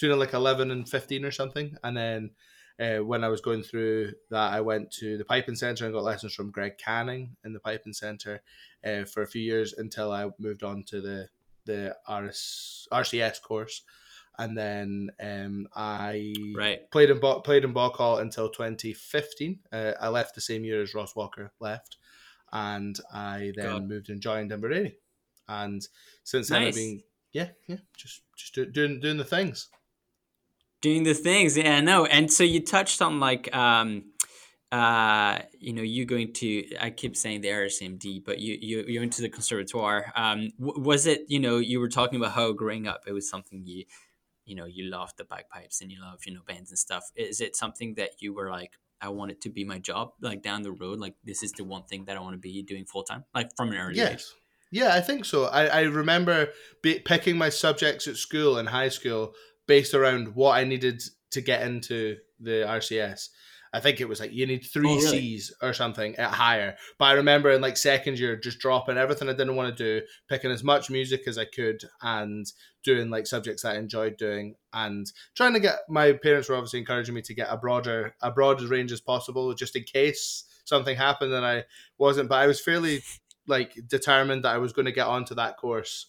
between 0.00 0.18
like 0.18 0.32
eleven 0.34 0.70
and 0.70 0.88
fifteen 0.88 1.24
or 1.24 1.30
something, 1.30 1.76
and 1.82 1.96
then. 1.96 2.30
Uh, 2.78 3.04
when 3.04 3.22
I 3.22 3.28
was 3.28 3.42
going 3.42 3.62
through 3.62 4.10
that, 4.30 4.54
I 4.54 4.62
went 4.62 4.90
to 4.92 5.18
the 5.18 5.24
Piping 5.26 5.54
Centre 5.54 5.84
and 5.84 5.92
got 5.92 6.02
lessons 6.02 6.32
from 6.32 6.50
Greg 6.50 6.78
Canning 6.78 7.36
in 7.44 7.52
the 7.52 7.60
Piping 7.60 7.92
Centre 7.92 8.40
uh, 8.82 9.04
for 9.04 9.22
a 9.22 9.26
few 9.26 9.42
years 9.42 9.74
until 9.76 10.10
I 10.10 10.30
moved 10.38 10.62
on 10.62 10.84
to 10.84 11.02
the 11.02 11.28
the 11.66 11.94
RS, 12.08 12.88
RCS 12.90 13.42
course, 13.42 13.82
and 14.38 14.56
then 14.56 15.10
um, 15.20 15.68
I 15.74 16.32
right. 16.56 16.90
played 16.90 17.10
in 17.10 17.20
played 17.20 17.64
in 17.64 17.74
Boghall 17.74 18.20
until 18.20 18.48
2015. 18.48 19.58
Uh, 19.70 19.92
I 20.00 20.08
left 20.08 20.34
the 20.34 20.40
same 20.40 20.64
year 20.64 20.82
as 20.82 20.94
Ross 20.94 21.14
Walker 21.14 21.52
left, 21.60 21.98
and 22.52 22.98
I 23.12 23.52
then 23.56 23.66
God. 23.66 23.88
moved 23.88 24.08
and 24.08 24.20
joined 24.20 24.50
Inveraray. 24.50 24.94
And 25.48 25.86
since 26.24 26.48
then, 26.48 26.62
I've 26.62 26.74
been 26.74 27.02
yeah 27.32 27.48
yeah 27.66 27.76
just 27.96 28.22
just 28.36 28.54
do, 28.54 28.66
doing 28.66 29.00
doing 29.00 29.18
the 29.18 29.24
things. 29.24 29.68
Doing 30.80 31.02
the 31.02 31.14
things, 31.14 31.56
yeah, 31.56 31.80
no. 31.80 32.06
And 32.06 32.32
so 32.32 32.42
you 32.42 32.64
touched 32.64 33.02
on 33.02 33.20
like 33.20 33.54
um, 33.54 34.04
uh, 34.72 35.40
you 35.58 35.72
know, 35.72 35.82
you 35.82 36.04
going 36.04 36.32
to, 36.32 36.76
I 36.78 36.90
keep 36.90 37.16
saying 37.16 37.40
the 37.40 37.48
RSMD, 37.48 38.24
but 38.24 38.38
you, 38.38 38.56
you, 38.60 38.84
you 38.86 39.00
went 39.00 39.12
to 39.14 39.22
the 39.22 39.28
conservatoire. 39.28 40.12
Um, 40.14 40.50
w- 40.60 40.80
was 40.80 41.06
it, 41.06 41.22
you 41.28 41.40
know, 41.40 41.58
you 41.58 41.80
were 41.80 41.88
talking 41.88 42.20
about 42.20 42.32
how 42.32 42.52
growing 42.52 42.86
up, 42.86 43.02
it 43.06 43.12
was 43.12 43.28
something 43.28 43.62
you, 43.64 43.84
you 44.44 44.54
know, 44.54 44.66
you 44.66 44.88
loved 44.88 45.16
the 45.16 45.24
bagpipes 45.24 45.80
and 45.80 45.90
you 45.90 46.00
love, 46.00 46.20
you 46.24 46.34
know, 46.34 46.42
bands 46.46 46.70
and 46.70 46.78
stuff. 46.78 47.10
Is 47.16 47.40
it 47.40 47.56
something 47.56 47.94
that 47.94 48.10
you 48.20 48.32
were 48.32 48.48
like, 48.48 48.74
I 49.00 49.08
want 49.08 49.32
it 49.32 49.40
to 49.42 49.50
be 49.50 49.64
my 49.64 49.78
job, 49.78 50.12
like 50.20 50.42
down 50.42 50.62
the 50.62 50.72
road, 50.72 51.00
like 51.00 51.14
this 51.24 51.42
is 51.42 51.52
the 51.52 51.64
one 51.64 51.84
thing 51.84 52.04
that 52.04 52.16
I 52.16 52.20
want 52.20 52.34
to 52.34 52.38
be 52.38 52.62
doing 52.62 52.84
full 52.84 53.02
time, 53.02 53.24
like 53.34 53.50
from 53.56 53.70
an 53.70 53.78
early 53.78 53.96
yes. 53.96 54.12
age? 54.12 54.24
Yeah, 54.70 54.94
I 54.94 55.00
think 55.00 55.24
so. 55.24 55.46
I, 55.46 55.64
I 55.66 55.80
remember 55.82 56.50
be, 56.80 57.00
picking 57.00 57.36
my 57.36 57.48
subjects 57.48 58.06
at 58.06 58.16
school 58.16 58.56
and 58.56 58.68
high 58.68 58.90
school 58.90 59.32
based 59.70 59.94
around 59.94 60.34
what 60.34 60.58
I 60.58 60.64
needed 60.64 61.00
to 61.30 61.40
get 61.40 61.62
into 61.62 62.16
the 62.40 62.66
RCS. 62.66 63.28
I 63.72 63.78
think 63.78 64.00
it 64.00 64.08
was 64.08 64.18
like 64.18 64.32
you 64.32 64.44
need 64.44 64.64
three 64.64 64.90
oh, 64.90 64.96
really? 64.96 65.06
C's 65.06 65.54
or 65.62 65.72
something 65.72 66.16
at 66.16 66.32
higher. 66.32 66.74
But 66.98 67.04
I 67.04 67.12
remember 67.12 67.52
in 67.52 67.60
like 67.60 67.76
second 67.76 68.18
year 68.18 68.34
just 68.34 68.58
dropping 68.58 68.96
everything 68.96 69.28
I 69.28 69.32
didn't 69.32 69.54
want 69.54 69.76
to 69.76 70.00
do, 70.00 70.04
picking 70.28 70.50
as 70.50 70.64
much 70.64 70.90
music 70.90 71.28
as 71.28 71.38
I 71.38 71.44
could, 71.44 71.82
and 72.02 72.44
doing 72.82 73.10
like 73.10 73.28
subjects 73.28 73.62
that 73.62 73.76
I 73.76 73.78
enjoyed 73.78 74.16
doing, 74.16 74.56
and 74.72 75.06
trying 75.36 75.52
to 75.52 75.60
get. 75.60 75.76
My 75.88 76.14
parents 76.14 76.48
were 76.48 76.56
obviously 76.56 76.80
encouraging 76.80 77.14
me 77.14 77.22
to 77.22 77.34
get 77.34 77.46
a 77.48 77.56
broader, 77.56 78.16
a 78.20 78.32
broader 78.32 78.66
range 78.66 78.90
as 78.90 79.00
possible, 79.00 79.54
just 79.54 79.76
in 79.76 79.84
case 79.84 80.46
something 80.64 80.96
happened 80.96 81.32
and 81.32 81.46
I 81.46 81.62
wasn't. 81.96 82.28
But 82.28 82.40
I 82.40 82.48
was 82.48 82.60
fairly 82.60 83.02
like 83.46 83.78
determined 83.86 84.42
that 84.42 84.52
I 84.56 84.58
was 84.58 84.72
going 84.72 84.86
to 84.86 84.92
get 84.92 85.06
onto 85.06 85.36
that 85.36 85.58
course 85.58 86.06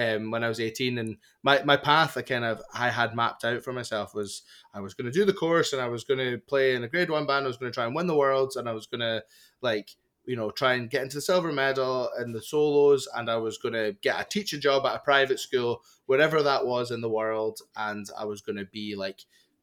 um, 0.00 0.30
when 0.30 0.42
I 0.42 0.48
was 0.48 0.60
18 0.60 0.98
and 0.98 1.16
my, 1.42 1.62
my 1.64 1.76
path 1.76 2.16
I 2.16 2.22
kind 2.22 2.44
of 2.44 2.62
I 2.72 2.88
had 2.88 3.14
mapped 3.14 3.44
out 3.44 3.62
for 3.62 3.72
myself 3.72 4.14
was 4.14 4.42
I 4.72 4.80
was 4.80 4.94
going 4.94 5.10
to 5.10 5.18
do 5.18 5.24
the 5.24 5.32
course 5.32 5.72
and 5.72 5.82
I 5.82 5.88
was 5.88 6.04
going 6.04 6.18
to 6.18 6.38
play 6.38 6.74
in 6.74 6.84
a 6.84 6.88
grade 6.88 7.10
one 7.10 7.26
band 7.26 7.44
I 7.44 7.48
was 7.48 7.56
going 7.56 7.70
to 7.70 7.74
try 7.74 7.86
and 7.86 7.94
win 7.94 8.06
the 8.06 8.16
worlds 8.16 8.56
and 8.56 8.68
I 8.68 8.72
was 8.72 8.86
going 8.86 9.00
to 9.00 9.22
like 9.60 9.90
you 10.24 10.36
know 10.36 10.50
try 10.50 10.74
and 10.74 10.90
get 10.90 11.02
into 11.02 11.16
the 11.16 11.22
silver 11.22 11.52
medal 11.52 12.10
and 12.16 12.34
the 12.34 12.42
solos 12.42 13.08
and 13.14 13.30
I 13.30 13.36
was 13.36 13.58
going 13.58 13.74
to 13.74 13.96
get 14.00 14.20
a 14.20 14.24
teacher 14.24 14.58
job 14.58 14.86
at 14.86 14.96
a 14.96 15.00
private 15.00 15.40
school 15.40 15.82
wherever 16.06 16.42
that 16.42 16.66
was 16.66 16.90
in 16.90 17.00
the 17.00 17.10
world 17.10 17.60
and 17.76 18.06
I 18.18 18.24
was 18.24 18.40
going 18.40 18.56
to 18.56 18.66
be 18.66 18.96
like 18.96 19.20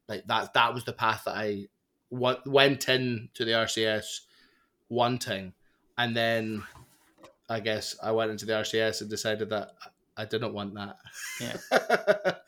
like 0.08 0.26
that 0.26 0.54
that 0.54 0.74
was 0.74 0.84
the 0.84 0.92
path 0.92 1.22
that 1.26 1.36
I 1.36 1.68
went 2.10 2.88
in 2.88 3.28
to 3.34 3.44
the 3.44 3.52
RCS 3.52 4.20
wanting. 4.88 5.52
And 5.96 6.16
then 6.16 6.62
I 7.48 7.60
guess 7.60 7.96
I 8.02 8.12
went 8.12 8.30
into 8.30 8.46
the 8.46 8.52
RCS 8.52 9.00
and 9.00 9.10
decided 9.10 9.50
that 9.50 9.70
I 10.18 10.24
didn't 10.24 10.52
want 10.52 10.74
that. 10.74 10.96
Yeah. 11.40 11.56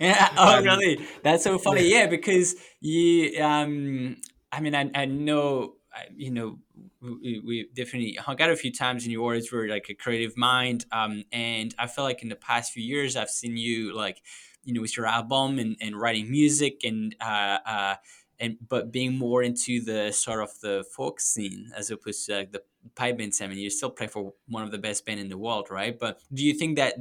yeah. 0.00 0.28
Oh, 0.36 0.58
um, 0.58 0.64
really? 0.64 1.06
That's 1.22 1.44
so 1.44 1.56
funny. 1.56 1.88
Yeah, 1.88 2.06
because 2.06 2.56
you, 2.80 3.40
um, 3.42 4.16
I 4.50 4.60
mean, 4.60 4.74
I, 4.74 4.90
I 4.94 5.04
know, 5.04 5.74
you 6.14 6.30
know, 6.30 6.58
we, 7.00 7.40
we 7.44 7.68
definitely 7.74 8.14
hung 8.14 8.40
out 8.42 8.50
a 8.50 8.56
few 8.56 8.72
times 8.72 9.04
and 9.04 9.12
you 9.12 9.22
always 9.22 9.52
were 9.52 9.68
like 9.68 9.88
a 9.88 9.94
creative 9.94 10.36
mind. 10.36 10.84
Um, 10.90 11.24
and 11.32 11.74
I 11.78 11.86
feel 11.86 12.04
like 12.04 12.22
in 12.22 12.28
the 12.28 12.36
past 12.36 12.72
few 12.72 12.82
years, 12.82 13.16
I've 13.16 13.30
seen 13.30 13.56
you 13.56 13.94
like, 13.94 14.20
you 14.64 14.74
know, 14.74 14.80
with 14.80 14.96
your 14.96 15.06
album 15.06 15.58
and, 15.58 15.76
and 15.80 15.98
writing 15.98 16.30
music 16.30 16.80
and, 16.82 17.14
uh, 17.20 17.58
uh, 17.64 17.94
and 18.40 18.56
but 18.68 18.90
being 18.90 19.16
more 19.16 19.42
into 19.42 19.84
the 19.84 20.10
sort 20.12 20.42
of 20.42 20.48
the 20.60 20.84
folk 20.96 21.20
scene 21.20 21.70
as 21.76 21.90
opposed 21.90 22.24
to 22.26 22.36
like 22.36 22.52
the 22.52 22.62
pipe 22.94 23.18
band 23.18 23.34
scene. 23.34 23.46
I 23.46 23.50
mean, 23.50 23.58
you 23.58 23.70
still 23.70 23.90
play 23.90 24.06
for 24.06 24.32
one 24.48 24.62
of 24.62 24.70
the 24.70 24.78
best 24.78 25.04
band 25.04 25.20
in 25.20 25.28
the 25.28 25.36
world, 25.36 25.68
right? 25.70 25.96
But 25.98 26.20
do 26.32 26.42
you 26.42 26.54
think 26.54 26.76
that 26.76 26.94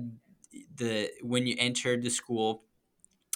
the 0.76 1.10
when 1.22 1.46
you 1.46 1.56
entered 1.60 2.04
the 2.04 2.10
school 2.10 2.64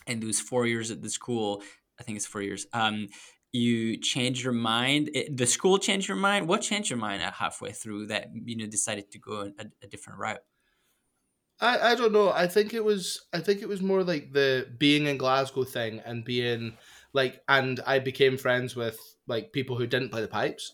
and 0.08 0.22
those 0.22 0.40
four 0.40 0.66
years 0.66 0.92
at 0.92 1.02
the 1.02 1.10
school 1.10 1.62
i 2.00 2.04
think 2.04 2.16
it's 2.16 2.26
four 2.26 2.42
years 2.42 2.66
um 2.74 3.08
you 3.52 3.98
changed 3.98 4.44
your 4.44 4.54
mind 4.54 5.10
it, 5.14 5.36
the 5.38 5.46
school 5.46 5.78
changed 5.78 6.08
your 6.08 6.18
mind 6.18 6.48
what 6.48 6.62
changed 6.62 6.90
your 6.90 7.00
mind 7.00 7.22
at 7.22 7.34
halfway 7.34 7.72
through 7.72 8.08
that 8.08 8.28
you 8.46 8.58
know 8.58 8.66
decided 8.66 9.12
to 9.12 9.20
go 9.20 9.52
a, 9.60 9.66
a 9.84 9.88
different 9.88 10.20
route 10.20 10.42
I, 11.60 11.92
I 11.92 11.96
don't 11.96 12.12
know. 12.12 12.32
I 12.32 12.48
think 12.48 12.74
it 12.74 12.84
was 12.84 13.28
I 13.32 13.40
think 13.40 13.62
it 13.62 13.70
was 13.70 13.80
more 13.82 14.04
like 14.04 14.34
the 14.34 14.68
being 14.80 15.06
in 15.06 15.18
Glasgow 15.18 15.64
thing 15.64 16.02
and 16.04 16.26
being 16.26 16.76
like 17.14 17.42
and 17.48 17.80
I 17.86 18.00
became 18.00 18.38
friends 18.38 18.76
with 18.76 19.00
like 19.28 19.54
people 19.54 19.78
who 19.78 19.86
didn't 19.86 20.10
play 20.10 20.22
the 20.22 20.28
pipes 20.28 20.74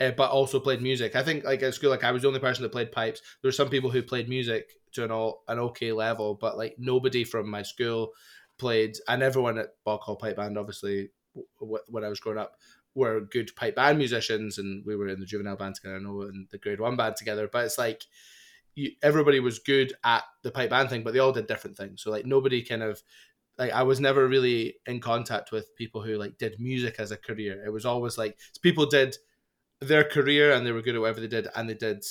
uh, 0.00 0.10
but 0.10 0.30
also 0.30 0.60
played 0.60 0.82
music. 0.82 1.16
I 1.16 1.22
think 1.22 1.44
like 1.44 1.62
at 1.62 1.74
school, 1.74 1.90
like 1.90 2.04
I 2.04 2.12
was 2.12 2.22
the 2.22 2.28
only 2.28 2.40
person 2.40 2.62
that 2.62 2.72
played 2.72 2.92
pipes. 2.92 3.22
There 3.42 3.48
were 3.48 3.52
some 3.52 3.70
people 3.70 3.90
who 3.90 4.02
played 4.02 4.28
music 4.28 4.70
to 4.96 5.04
an 5.04 5.10
all 5.10 5.44
an 5.48 5.58
okay 5.58 5.92
level, 5.92 6.34
but 6.34 6.58
like 6.58 6.76
nobody 6.78 7.24
from 7.24 7.48
my 7.48 7.62
school 7.62 8.12
played, 8.58 8.96
and 9.08 9.22
everyone 9.22 9.58
at 9.58 9.74
Boghall 9.86 10.18
Pipe 10.18 10.36
Band, 10.36 10.58
obviously, 10.58 11.10
w- 11.60 11.78
when 11.88 12.04
I 12.04 12.08
was 12.08 12.20
growing 12.20 12.38
up, 12.38 12.56
were 12.94 13.20
good 13.20 13.54
pipe 13.56 13.76
band 13.76 13.98
musicians, 13.98 14.58
and 14.58 14.84
we 14.84 14.96
were 14.96 15.08
in 15.08 15.20
the 15.20 15.26
juvenile 15.26 15.56
band 15.56 15.76
together, 15.76 15.96
I 15.96 16.00
know, 16.00 16.22
and 16.22 16.48
the 16.50 16.58
grade 16.58 16.80
one 16.80 16.96
band 16.96 17.16
together. 17.16 17.48
But 17.50 17.66
it's 17.66 17.78
like 17.78 18.04
you, 18.74 18.92
everybody 19.02 19.40
was 19.40 19.58
good 19.58 19.92
at 20.04 20.24
the 20.42 20.50
pipe 20.50 20.70
band 20.70 20.90
thing, 20.90 21.02
but 21.02 21.12
they 21.12 21.18
all 21.18 21.32
did 21.32 21.46
different 21.46 21.76
things. 21.76 22.02
So 22.02 22.10
like 22.10 22.26
nobody 22.26 22.62
kind 22.62 22.82
of 22.82 23.02
like 23.58 23.72
I 23.72 23.82
was 23.82 24.00
never 24.00 24.26
really 24.28 24.76
in 24.86 25.00
contact 25.00 25.52
with 25.52 25.74
people 25.76 26.02
who 26.02 26.16
like 26.16 26.38
did 26.38 26.60
music 26.60 26.96
as 26.98 27.10
a 27.10 27.16
career. 27.16 27.64
It 27.64 27.70
was 27.70 27.86
always 27.86 28.18
like 28.18 28.38
people 28.62 28.86
did 28.86 29.16
their 29.80 30.04
career 30.04 30.52
and 30.52 30.66
they 30.66 30.72
were 30.72 30.82
good 30.82 30.94
at 30.94 31.00
whatever 31.00 31.20
they 31.20 31.28
did 31.28 31.48
and 31.54 31.68
they 31.68 31.74
did 31.74 32.04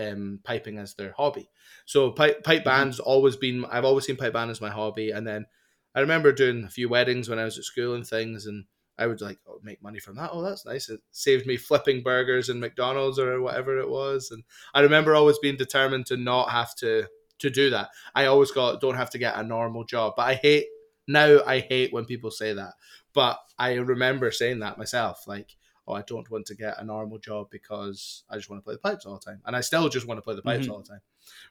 um, 0.00 0.40
piping 0.44 0.78
as 0.78 0.94
their 0.94 1.12
hobby. 1.12 1.48
So 1.86 2.10
pipe 2.10 2.42
pipe 2.42 2.60
mm-hmm. 2.60 2.68
band's 2.68 2.98
mm-hmm. 2.98 3.10
always 3.10 3.36
been 3.36 3.64
I've 3.66 3.84
always 3.84 4.06
seen 4.06 4.16
pipe 4.16 4.32
band 4.32 4.50
as 4.50 4.60
my 4.60 4.70
hobby 4.70 5.10
and 5.10 5.26
then 5.26 5.46
I 5.94 6.00
remember 6.00 6.32
doing 6.32 6.64
a 6.64 6.70
few 6.70 6.88
weddings 6.88 7.28
when 7.28 7.38
I 7.38 7.44
was 7.44 7.58
at 7.58 7.64
school 7.64 7.94
and 7.94 8.06
things 8.06 8.46
and 8.46 8.64
I 8.98 9.06
would 9.06 9.20
like 9.20 9.38
oh, 9.48 9.58
make 9.62 9.82
money 9.82 9.98
from 9.98 10.16
that. 10.16 10.30
Oh, 10.32 10.42
that's 10.42 10.66
nice. 10.66 10.88
It 10.88 11.00
saved 11.10 11.46
me 11.46 11.56
flipping 11.56 12.02
burgers 12.02 12.48
in 12.48 12.60
McDonald's 12.60 13.18
or 13.18 13.40
whatever 13.40 13.78
it 13.78 13.88
was. 13.88 14.30
And 14.30 14.44
I 14.74 14.80
remember 14.80 15.14
always 15.14 15.38
being 15.38 15.56
determined 15.56 16.06
to 16.06 16.16
not 16.16 16.50
have 16.50 16.74
to 16.76 17.06
to 17.40 17.50
do 17.50 17.70
that. 17.70 17.88
I 18.14 18.26
always 18.26 18.50
got 18.50 18.80
don't 18.80 18.96
have 18.96 19.10
to 19.10 19.18
get 19.18 19.38
a 19.38 19.42
normal 19.42 19.84
job. 19.84 20.14
But 20.16 20.28
I 20.28 20.34
hate 20.34 20.66
now 21.08 21.40
I 21.46 21.60
hate 21.60 21.92
when 21.92 22.04
people 22.04 22.30
say 22.30 22.52
that. 22.52 22.74
But 23.12 23.38
I 23.58 23.74
remember 23.74 24.30
saying 24.30 24.60
that 24.60 24.78
myself, 24.78 25.26
like, 25.26 25.56
oh, 25.90 25.94
I 25.94 26.02
don't 26.02 26.30
want 26.30 26.46
to 26.46 26.54
get 26.54 26.78
a 26.78 26.84
normal 26.84 27.18
job 27.18 27.48
because 27.50 28.24
I 28.30 28.36
just 28.36 28.48
want 28.48 28.60
to 28.60 28.64
play 28.64 28.74
the 28.74 28.80
pipes 28.80 29.06
all 29.06 29.14
the 29.14 29.30
time. 29.30 29.40
And 29.46 29.56
I 29.56 29.60
still 29.60 29.88
just 29.88 30.06
want 30.06 30.18
to 30.18 30.22
play 30.22 30.34
the 30.34 30.42
pipes 30.42 30.64
mm-hmm. 30.64 30.72
all 30.72 30.82
the 30.82 30.88
time. 30.88 31.00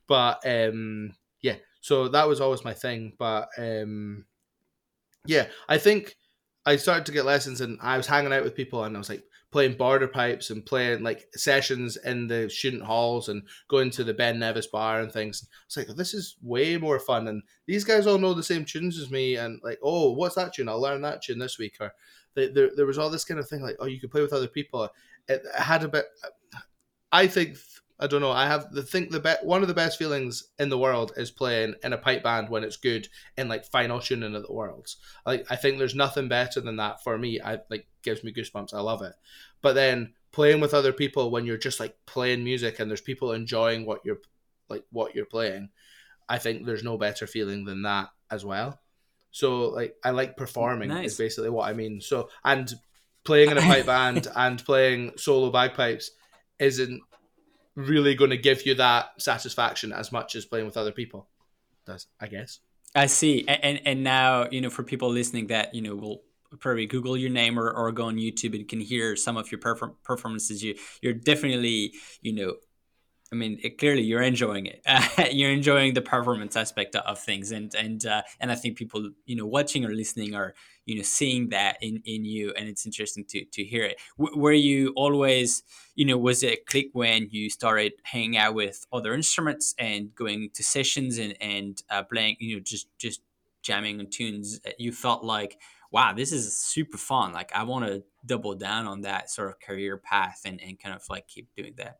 But 0.07 0.41
um 0.45 1.13
yeah, 1.41 1.55
so 1.81 2.07
that 2.09 2.27
was 2.27 2.41
always 2.41 2.63
my 2.63 2.73
thing. 2.73 3.13
But 3.17 3.49
um 3.57 4.25
yeah, 5.25 5.47
I 5.67 5.77
think 5.77 6.15
I 6.65 6.75
started 6.75 7.05
to 7.07 7.11
get 7.11 7.25
lessons 7.25 7.61
and 7.61 7.77
I 7.81 7.97
was 7.97 8.07
hanging 8.07 8.33
out 8.33 8.43
with 8.43 8.55
people 8.55 8.83
and 8.83 8.95
I 8.95 8.99
was 8.99 9.09
like 9.09 9.23
playing 9.51 9.75
border 9.75 10.07
pipes 10.07 10.49
and 10.49 10.65
playing 10.65 11.03
like 11.03 11.27
sessions 11.33 11.97
in 11.97 12.27
the 12.27 12.49
student 12.49 12.83
halls 12.83 13.29
and 13.29 13.43
going 13.67 13.89
to 13.89 14.03
the 14.03 14.13
Ben 14.13 14.39
Nevis 14.39 14.67
bar 14.67 15.01
and 15.01 15.11
things. 15.11 15.47
It's 15.65 15.77
like 15.77 15.87
this 15.95 16.13
is 16.13 16.35
way 16.41 16.77
more 16.77 16.99
fun 16.99 17.27
and 17.27 17.41
these 17.65 17.83
guys 17.83 18.05
all 18.05 18.17
know 18.17 18.33
the 18.33 18.43
same 18.43 18.65
tunes 18.65 18.99
as 18.99 19.09
me 19.09 19.35
and 19.35 19.59
like 19.63 19.79
oh 19.83 20.11
what's 20.11 20.35
that 20.35 20.53
tune? 20.53 20.69
I'll 20.69 20.81
learn 20.81 21.01
that 21.01 21.23
tune 21.23 21.39
this 21.39 21.57
week 21.57 21.77
or 21.79 21.93
there 22.35 22.69
there 22.75 22.85
was 22.85 22.97
all 22.97 23.09
this 23.09 23.25
kind 23.25 23.39
of 23.39 23.49
thing 23.49 23.61
like 23.61 23.77
oh 23.79 23.87
you 23.87 23.99
could 23.99 24.11
play 24.11 24.21
with 24.21 24.33
other 24.33 24.47
people. 24.47 24.89
It 25.27 25.41
had 25.57 25.83
a 25.83 25.87
bit. 25.87 26.05
I 27.11 27.27
think 27.27 27.57
I 27.99 28.07
don't 28.07 28.21
know. 28.21 28.31
I 28.31 28.47
have 28.47 28.71
the 28.71 28.81
think 28.81 29.11
the 29.11 29.19
be- 29.19 29.45
one 29.45 29.61
of 29.61 29.67
the 29.67 29.73
best 29.73 29.99
feelings 29.99 30.45
in 30.57 30.69
the 30.69 30.77
world 30.77 31.11
is 31.17 31.31
playing 31.31 31.75
in 31.83 31.91
a 31.91 31.97
pipe 31.97 32.23
band 32.23 32.49
when 32.49 32.63
it's 32.63 32.77
good 32.77 33.09
in 33.35 33.49
like 33.49 33.65
final 33.65 33.99
tuning 33.99 34.35
of 34.35 34.43
the 34.43 34.53
worlds. 34.53 34.97
Like 35.25 35.45
I 35.49 35.57
think 35.57 35.77
there's 35.77 35.95
nothing 35.95 36.29
better 36.29 36.61
than 36.61 36.77
that 36.77 37.03
for 37.03 37.17
me. 37.17 37.41
I 37.41 37.59
like 37.69 37.87
gives 38.03 38.23
me 38.23 38.33
goosebumps. 38.33 38.73
I 38.73 38.79
love 38.79 39.01
it. 39.01 39.13
But 39.61 39.73
then 39.73 40.13
playing 40.31 40.61
with 40.61 40.73
other 40.73 40.93
people 40.93 41.31
when 41.31 41.45
you're 41.45 41.57
just 41.57 41.79
like 41.79 41.95
playing 42.05 42.43
music 42.43 42.79
and 42.79 42.89
there's 42.89 43.01
people 43.01 43.31
enjoying 43.31 43.85
what 43.85 44.01
you're 44.05 44.19
like 44.69 44.83
what 44.91 45.15
you're 45.15 45.25
playing, 45.25 45.69
I 46.27 46.37
think 46.37 46.65
there's 46.65 46.83
no 46.83 46.97
better 46.97 47.27
feeling 47.27 47.65
than 47.65 47.83
that 47.83 48.09
as 48.29 48.45
well. 48.45 48.79
So 49.31 49.69
like 49.69 49.95
I 50.03 50.11
like 50.11 50.37
performing 50.37 50.89
nice. 50.89 51.11
is 51.11 51.17
basically 51.17 51.49
what 51.49 51.67
I 51.67 51.73
mean. 51.73 52.01
So 52.01 52.29
and 52.43 52.71
playing 53.23 53.51
in 53.51 53.57
a 53.57 53.61
pipe 53.61 53.85
band 53.87 54.27
and 54.35 54.63
playing 54.63 55.13
solo 55.17 55.51
bagpipes 55.51 56.11
isn't 56.59 57.01
really 57.75 58.15
going 58.15 58.31
to 58.31 58.37
give 58.37 58.65
you 58.65 58.75
that 58.75 59.09
satisfaction 59.19 59.91
as 59.91 60.11
much 60.11 60.35
as 60.35 60.45
playing 60.45 60.65
with 60.65 60.77
other 60.77 60.91
people 60.91 61.27
does, 61.85 62.07
I 62.19 62.27
guess. 62.27 62.59
I 62.95 63.07
see. 63.07 63.45
And 63.47 63.81
and 63.85 64.03
now, 64.03 64.47
you 64.49 64.61
know, 64.61 64.69
for 64.69 64.83
people 64.83 65.09
listening 65.09 65.47
that, 65.47 65.75
you 65.75 65.81
know, 65.81 65.95
will 65.95 66.21
probably 66.59 66.85
Google 66.85 67.17
your 67.17 67.29
name 67.29 67.59
or, 67.59 67.69
or 67.71 67.91
go 67.91 68.05
on 68.05 68.17
YouTube 68.17 68.55
and 68.55 68.67
can 68.67 68.79
hear 68.79 69.15
some 69.15 69.37
of 69.37 69.51
your 69.51 69.59
perform- 69.59 69.95
performances. 70.03 70.63
You 70.63 70.75
you're 71.01 71.13
definitely, 71.13 71.93
you 72.21 72.33
know, 72.33 72.55
I 73.31 73.35
mean, 73.35 73.59
it, 73.61 73.77
clearly 73.77 74.01
you're 74.01 74.23
enjoying 74.23 74.65
it. 74.65 74.81
Uh, 74.85 75.07
you're 75.31 75.51
enjoying 75.51 75.93
the 75.93 76.01
performance 76.01 76.55
aspect 76.55 76.95
of 76.95 77.19
things, 77.19 77.51
and 77.51 77.73
and 77.75 78.03
uh, 78.05 78.23
and 78.39 78.51
I 78.51 78.55
think 78.55 78.77
people, 78.77 79.11
you 79.25 79.35
know, 79.35 79.45
watching 79.45 79.85
or 79.85 79.89
listening 79.89 80.33
are, 80.33 80.55
you 80.85 80.95
know, 80.95 81.03
seeing 81.03 81.49
that 81.49 81.77
in 81.81 82.01
in 82.05 82.25
you, 82.25 82.53
and 82.57 82.67
it's 82.67 82.85
interesting 82.85 83.25
to 83.29 83.45
to 83.45 83.63
hear 83.63 83.83
it. 83.83 83.99
W- 84.17 84.37
were 84.39 84.51
you 84.51 84.93
always, 84.95 85.61
you 85.95 86.05
know, 86.05 86.17
was 86.17 86.41
it 86.41 86.53
a 86.53 86.63
click 86.65 86.87
when 86.93 87.27
you 87.29 87.49
started 87.49 87.93
hanging 88.03 88.37
out 88.37 88.55
with 88.55 88.85
other 88.91 89.13
instruments 89.13 89.75
and 89.77 90.13
going 90.15 90.49
to 90.55 90.63
sessions 90.63 91.19
and 91.19 91.35
and 91.39 91.83
uh, 91.91 92.03
playing, 92.03 92.37
you 92.39 92.55
know, 92.55 92.61
just 92.65 92.87
just 92.97 93.21
jamming 93.61 93.99
on 93.99 94.07
tunes? 94.07 94.59
You 94.79 94.91
felt 94.91 95.23
like, 95.23 95.59
wow, 95.91 96.13
this 96.13 96.31
is 96.31 96.57
super 96.57 96.97
fun. 96.97 97.33
Like 97.33 97.51
I 97.53 97.63
want 97.63 97.85
to 97.85 98.03
double 98.25 98.55
down 98.55 98.87
on 98.87 99.01
that 99.01 99.29
sort 99.29 99.49
of 99.49 99.59
career 99.59 99.97
path 99.97 100.41
and 100.45 100.61
and 100.61 100.79
kind 100.79 100.95
of 100.95 101.03
like 101.09 101.27
keep 101.27 101.47
doing 101.55 101.73
that. 101.77 101.99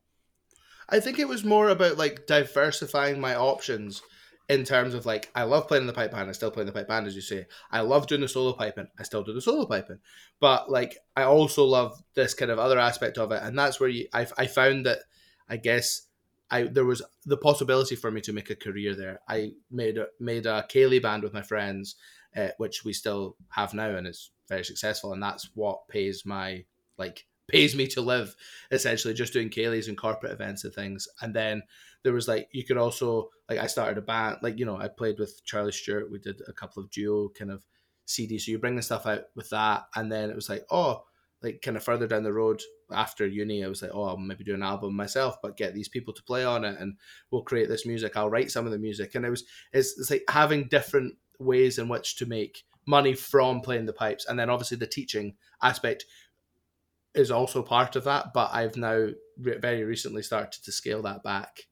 I 0.90 1.00
think 1.00 1.20
it 1.20 1.28
was 1.28 1.44
more 1.44 1.70
about 1.70 1.98
like 1.98 2.26
diversifying 2.26 3.20
my 3.20 3.36
options 3.36 4.02
in 4.50 4.64
terms 4.64 4.96
of 4.96 5.06
like 5.06 5.30
I 5.36 5.44
love 5.44 5.68
playing 5.68 5.86
the 5.86 5.94
pipe 5.94 6.12
band, 6.12 6.28
I 6.28 6.34
still 6.34 6.50
play 6.50 6.62
in 6.62 6.68
the 6.68 6.74
pipe 6.74 6.88
band 6.88 7.06
as 7.06 7.16
you 7.16 7.22
say. 7.22 7.46
I 7.72 7.82
love 7.82 8.08
doing 8.08 8.22
the 8.22 8.28
solo 8.28 8.54
piping, 8.54 8.88
I 8.98 9.04
still 9.04 9.24
do 9.24 9.34
the 9.34 9.42
solo 9.42 9.66
piping. 9.66 10.00
But 10.40 10.72
like 10.72 10.98
I 11.16 11.24
also 11.24 11.64
love 11.64 12.02
this 12.16 12.34
kind 12.34 12.50
of 12.50 12.58
other 12.58 12.80
aspect 12.80 13.18
of 13.18 13.32
it, 13.32 13.42
and 13.44 13.58
that's 13.58 13.80
where 13.80 13.90
you 13.90 14.08
I 14.14 14.26
I 14.38 14.48
found 14.48 14.88
that 14.88 15.00
I 15.48 15.58
guess 15.58 16.08
I 16.52 16.64
there 16.64 16.86
was 16.86 17.02
the 17.26 17.38
possibility 17.38 17.96
for 17.96 18.12
me 18.12 18.22
to 18.22 18.34
make 18.34 18.50
a 18.50 18.56
career 18.56 18.96
there. 18.96 19.20
I 19.28 19.54
made 19.70 19.98
a 19.98 20.08
made 20.20 20.46
a 20.46 20.66
ceilidh 20.70 21.02
band 21.02 21.24
with 21.24 21.34
my 21.34 21.42
friends, 21.42 21.96
uh, 22.36 22.50
which 22.58 22.84
we 22.84 22.94
still 22.94 23.36
have 23.50 23.74
now, 23.74 23.90
and 23.90 24.08
it's 24.08 24.32
very 24.48 24.66
successful, 24.66 25.14
and 25.14 25.22
that's 25.22 25.50
what 25.54 25.88
pays 25.88 26.26
my 26.26 26.66
like 26.98 27.26
pays 27.48 27.76
me 27.76 27.88
to 27.88 28.02
live 28.02 28.36
essentially 28.72 29.14
just 29.14 29.34
doing 29.34 29.50
ceilidhs 29.50 29.88
and 29.88 29.98
corporate 29.98 30.32
events 30.32 30.64
and 30.64 30.74
things. 30.74 31.08
And 31.22 31.34
then 31.36 31.64
there 32.04 32.14
was 32.14 32.28
like 32.28 32.48
you 32.52 32.64
could 32.64 32.78
also 32.78 33.30
like 33.50 33.60
i 33.60 33.68
started 33.68 33.98
a 33.98 34.02
band 34.02 34.38
like 34.42 34.58
you 34.58 34.66
know 34.66 34.78
i 34.78 34.88
played 34.88 35.20
with 35.20 35.44
charlie 35.46 35.72
stewart. 35.72 36.12
We 36.12 36.20
did 36.20 36.42
a 36.48 36.54
couple 36.54 36.82
of 36.82 36.90
duo 36.92 37.30
kind 37.30 37.52
of 37.52 37.66
cds 38.08 38.42
so 38.42 38.52
you 38.52 38.60
bring 38.60 38.76
the 38.76 38.82
stuff 38.82 39.06
out 39.06 39.24
with 39.36 39.50
that. 39.50 39.84
And 39.96 40.12
then 40.12 40.30
it 40.30 40.36
was 40.36 40.50
like 40.50 40.66
oh 40.72 41.04
like 41.42 41.62
kind 41.62 41.78
of 41.78 41.84
further 41.84 42.08
down 42.08 42.24
the 42.24 42.34
road 42.34 42.62
after 42.92 43.26
uni 43.26 43.64
i 43.64 43.68
was 43.68 43.82
like 43.82 43.92
oh 43.94 44.04
i'll 44.04 44.18
maybe 44.18 44.44
do 44.44 44.54
an 44.54 44.64
album 44.64 44.96
myself 44.96 45.38
but 45.42 45.58
get 45.58 45.74
these 45.74 45.88
people 45.88 46.14
to 46.14 46.24
play 46.24 46.44
on 46.44 46.66
it 46.66 46.78
and 46.80 46.98
we'll 47.32 47.44
create 47.44 47.70
this 47.70 47.86
music 47.86 48.18
i'll 48.18 48.30
write 48.30 48.52
some 48.52 48.66
of 48.66 48.72
the 48.72 48.80
music 48.80 49.16
and 49.16 49.26
it 49.26 49.30
was 49.30 49.44
it's, 49.72 49.98
it's 49.98 50.12
like 50.12 50.24
having 50.30 50.68
different 50.68 51.16
ways 51.40 51.78
in 51.78 51.88
which 51.88 52.18
to 52.18 52.26
make 52.26 52.64
money 52.86 53.14
from 53.14 53.62
playing 53.62 53.86
the 53.86 53.94
pipes 53.94 54.26
and 54.26 54.38
then 54.38 54.50
obviously 54.50 54.78
the 54.78 54.88
teaching 54.88 55.36
aspect 55.62 56.06
is 57.16 57.32
also 57.32 57.62
part 57.62 57.96
of 57.96 58.04
that, 58.06 58.34
but 58.34 58.50
I've 58.54 58.78
now 58.78 59.10
re- 59.38 59.58
very 59.58 59.84
recently 59.84 60.24
started 60.24 60.64
to 60.64 60.72
scale 60.72 61.02
that 61.04 61.24
back 61.24 61.68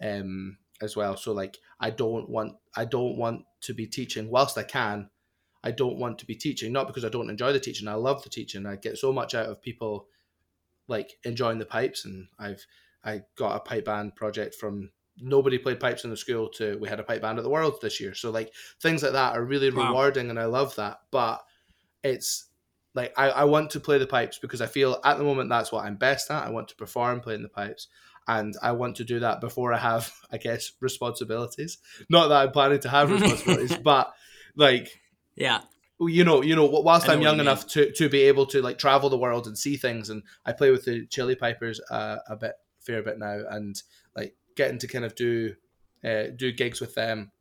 um, 0.00 0.58
as 0.80 0.96
well. 0.96 1.16
So 1.16 1.32
like 1.32 1.58
I 1.80 1.90
don't 1.90 2.28
want 2.28 2.54
I 2.76 2.84
don't 2.84 3.16
want 3.16 3.42
to 3.62 3.74
be 3.74 3.86
teaching 3.86 4.30
whilst 4.30 4.58
I 4.58 4.62
can. 4.62 5.10
I 5.64 5.70
don't 5.70 5.98
want 5.98 6.18
to 6.20 6.26
be 6.26 6.34
teaching 6.34 6.72
not 6.72 6.86
because 6.86 7.04
I 7.04 7.08
don't 7.08 7.30
enjoy 7.30 7.52
the 7.52 7.60
teaching. 7.60 7.88
I 7.88 7.94
love 7.94 8.22
the 8.22 8.30
teaching. 8.30 8.66
I 8.66 8.76
get 8.76 8.98
so 8.98 9.12
much 9.12 9.34
out 9.34 9.46
of 9.46 9.62
people 9.62 10.06
like 10.88 11.14
enjoying 11.24 11.58
the 11.58 11.66
pipes, 11.66 12.04
and 12.04 12.28
I've 12.38 12.64
I 13.04 13.22
got 13.36 13.56
a 13.56 13.60
pipe 13.60 13.86
band 13.86 14.14
project 14.14 14.54
from 14.54 14.90
nobody 15.18 15.58
played 15.58 15.80
pipes 15.80 16.04
in 16.04 16.10
the 16.10 16.16
school 16.16 16.48
to 16.50 16.76
we 16.78 16.88
had 16.88 17.00
a 17.00 17.04
pipe 17.04 17.22
band 17.22 17.38
at 17.38 17.44
the 17.44 17.50
world 17.50 17.78
this 17.80 18.00
year. 18.00 18.14
So 18.14 18.30
like 18.30 18.52
things 18.80 19.02
like 19.02 19.12
that 19.12 19.36
are 19.36 19.44
really 19.44 19.70
wow. 19.70 19.88
rewarding, 19.88 20.30
and 20.30 20.38
I 20.38 20.46
love 20.46 20.74
that. 20.76 20.98
But 21.10 21.42
it's 22.02 22.48
like 22.94 23.12
I, 23.16 23.30
I 23.30 23.44
want 23.44 23.70
to 23.70 23.80
play 23.80 23.98
the 23.98 24.06
pipes 24.06 24.38
because 24.38 24.60
I 24.60 24.66
feel 24.66 25.00
at 25.04 25.18
the 25.18 25.24
moment 25.24 25.50
that's 25.50 25.72
what 25.72 25.84
I'm 25.84 25.96
best 25.96 26.30
at. 26.30 26.44
I 26.44 26.50
want 26.50 26.68
to 26.68 26.76
perform 26.76 27.20
playing 27.20 27.42
the 27.42 27.48
pipes 27.48 27.88
and 28.28 28.56
I 28.60 28.72
want 28.72 28.96
to 28.96 29.04
do 29.04 29.20
that 29.20 29.40
before 29.40 29.72
I 29.72 29.78
have, 29.78 30.12
I 30.30 30.38
guess, 30.38 30.72
responsibilities. 30.80 31.78
Not 32.08 32.28
that 32.28 32.42
I'm 32.42 32.52
planning 32.52 32.80
to 32.80 32.88
have 32.88 33.10
responsibilities, 33.20 33.76
but 33.78 34.12
like, 34.56 35.00
yeah, 35.36 35.60
you 36.00 36.24
know, 36.24 36.42
you 36.42 36.54
know, 36.54 36.66
whilst 36.66 37.08
I'm 37.08 37.22
young 37.22 37.40
enough 37.40 37.66
to 37.68 37.90
to 37.92 38.08
be 38.08 38.22
able 38.22 38.46
to 38.46 38.60
like 38.60 38.78
travel 38.78 39.08
the 39.08 39.18
world 39.18 39.46
and 39.46 39.56
see 39.56 39.76
things, 39.76 40.10
and 40.10 40.22
I 40.44 40.52
play 40.52 40.70
with 40.70 40.84
the 40.84 41.06
Chilli 41.06 41.38
Pipers 41.38 41.80
uh, 41.90 42.18
a 42.28 42.36
bit, 42.36 42.54
fair 42.80 43.02
bit 43.02 43.18
now, 43.18 43.40
and 43.50 43.80
like 44.14 44.34
getting 44.56 44.78
to 44.78 44.86
kind 44.86 45.04
of 45.04 45.14
do 45.14 45.54
uh, 46.04 46.24
do 46.36 46.52
gigs 46.52 46.80
with 46.80 46.94
them 46.94 47.32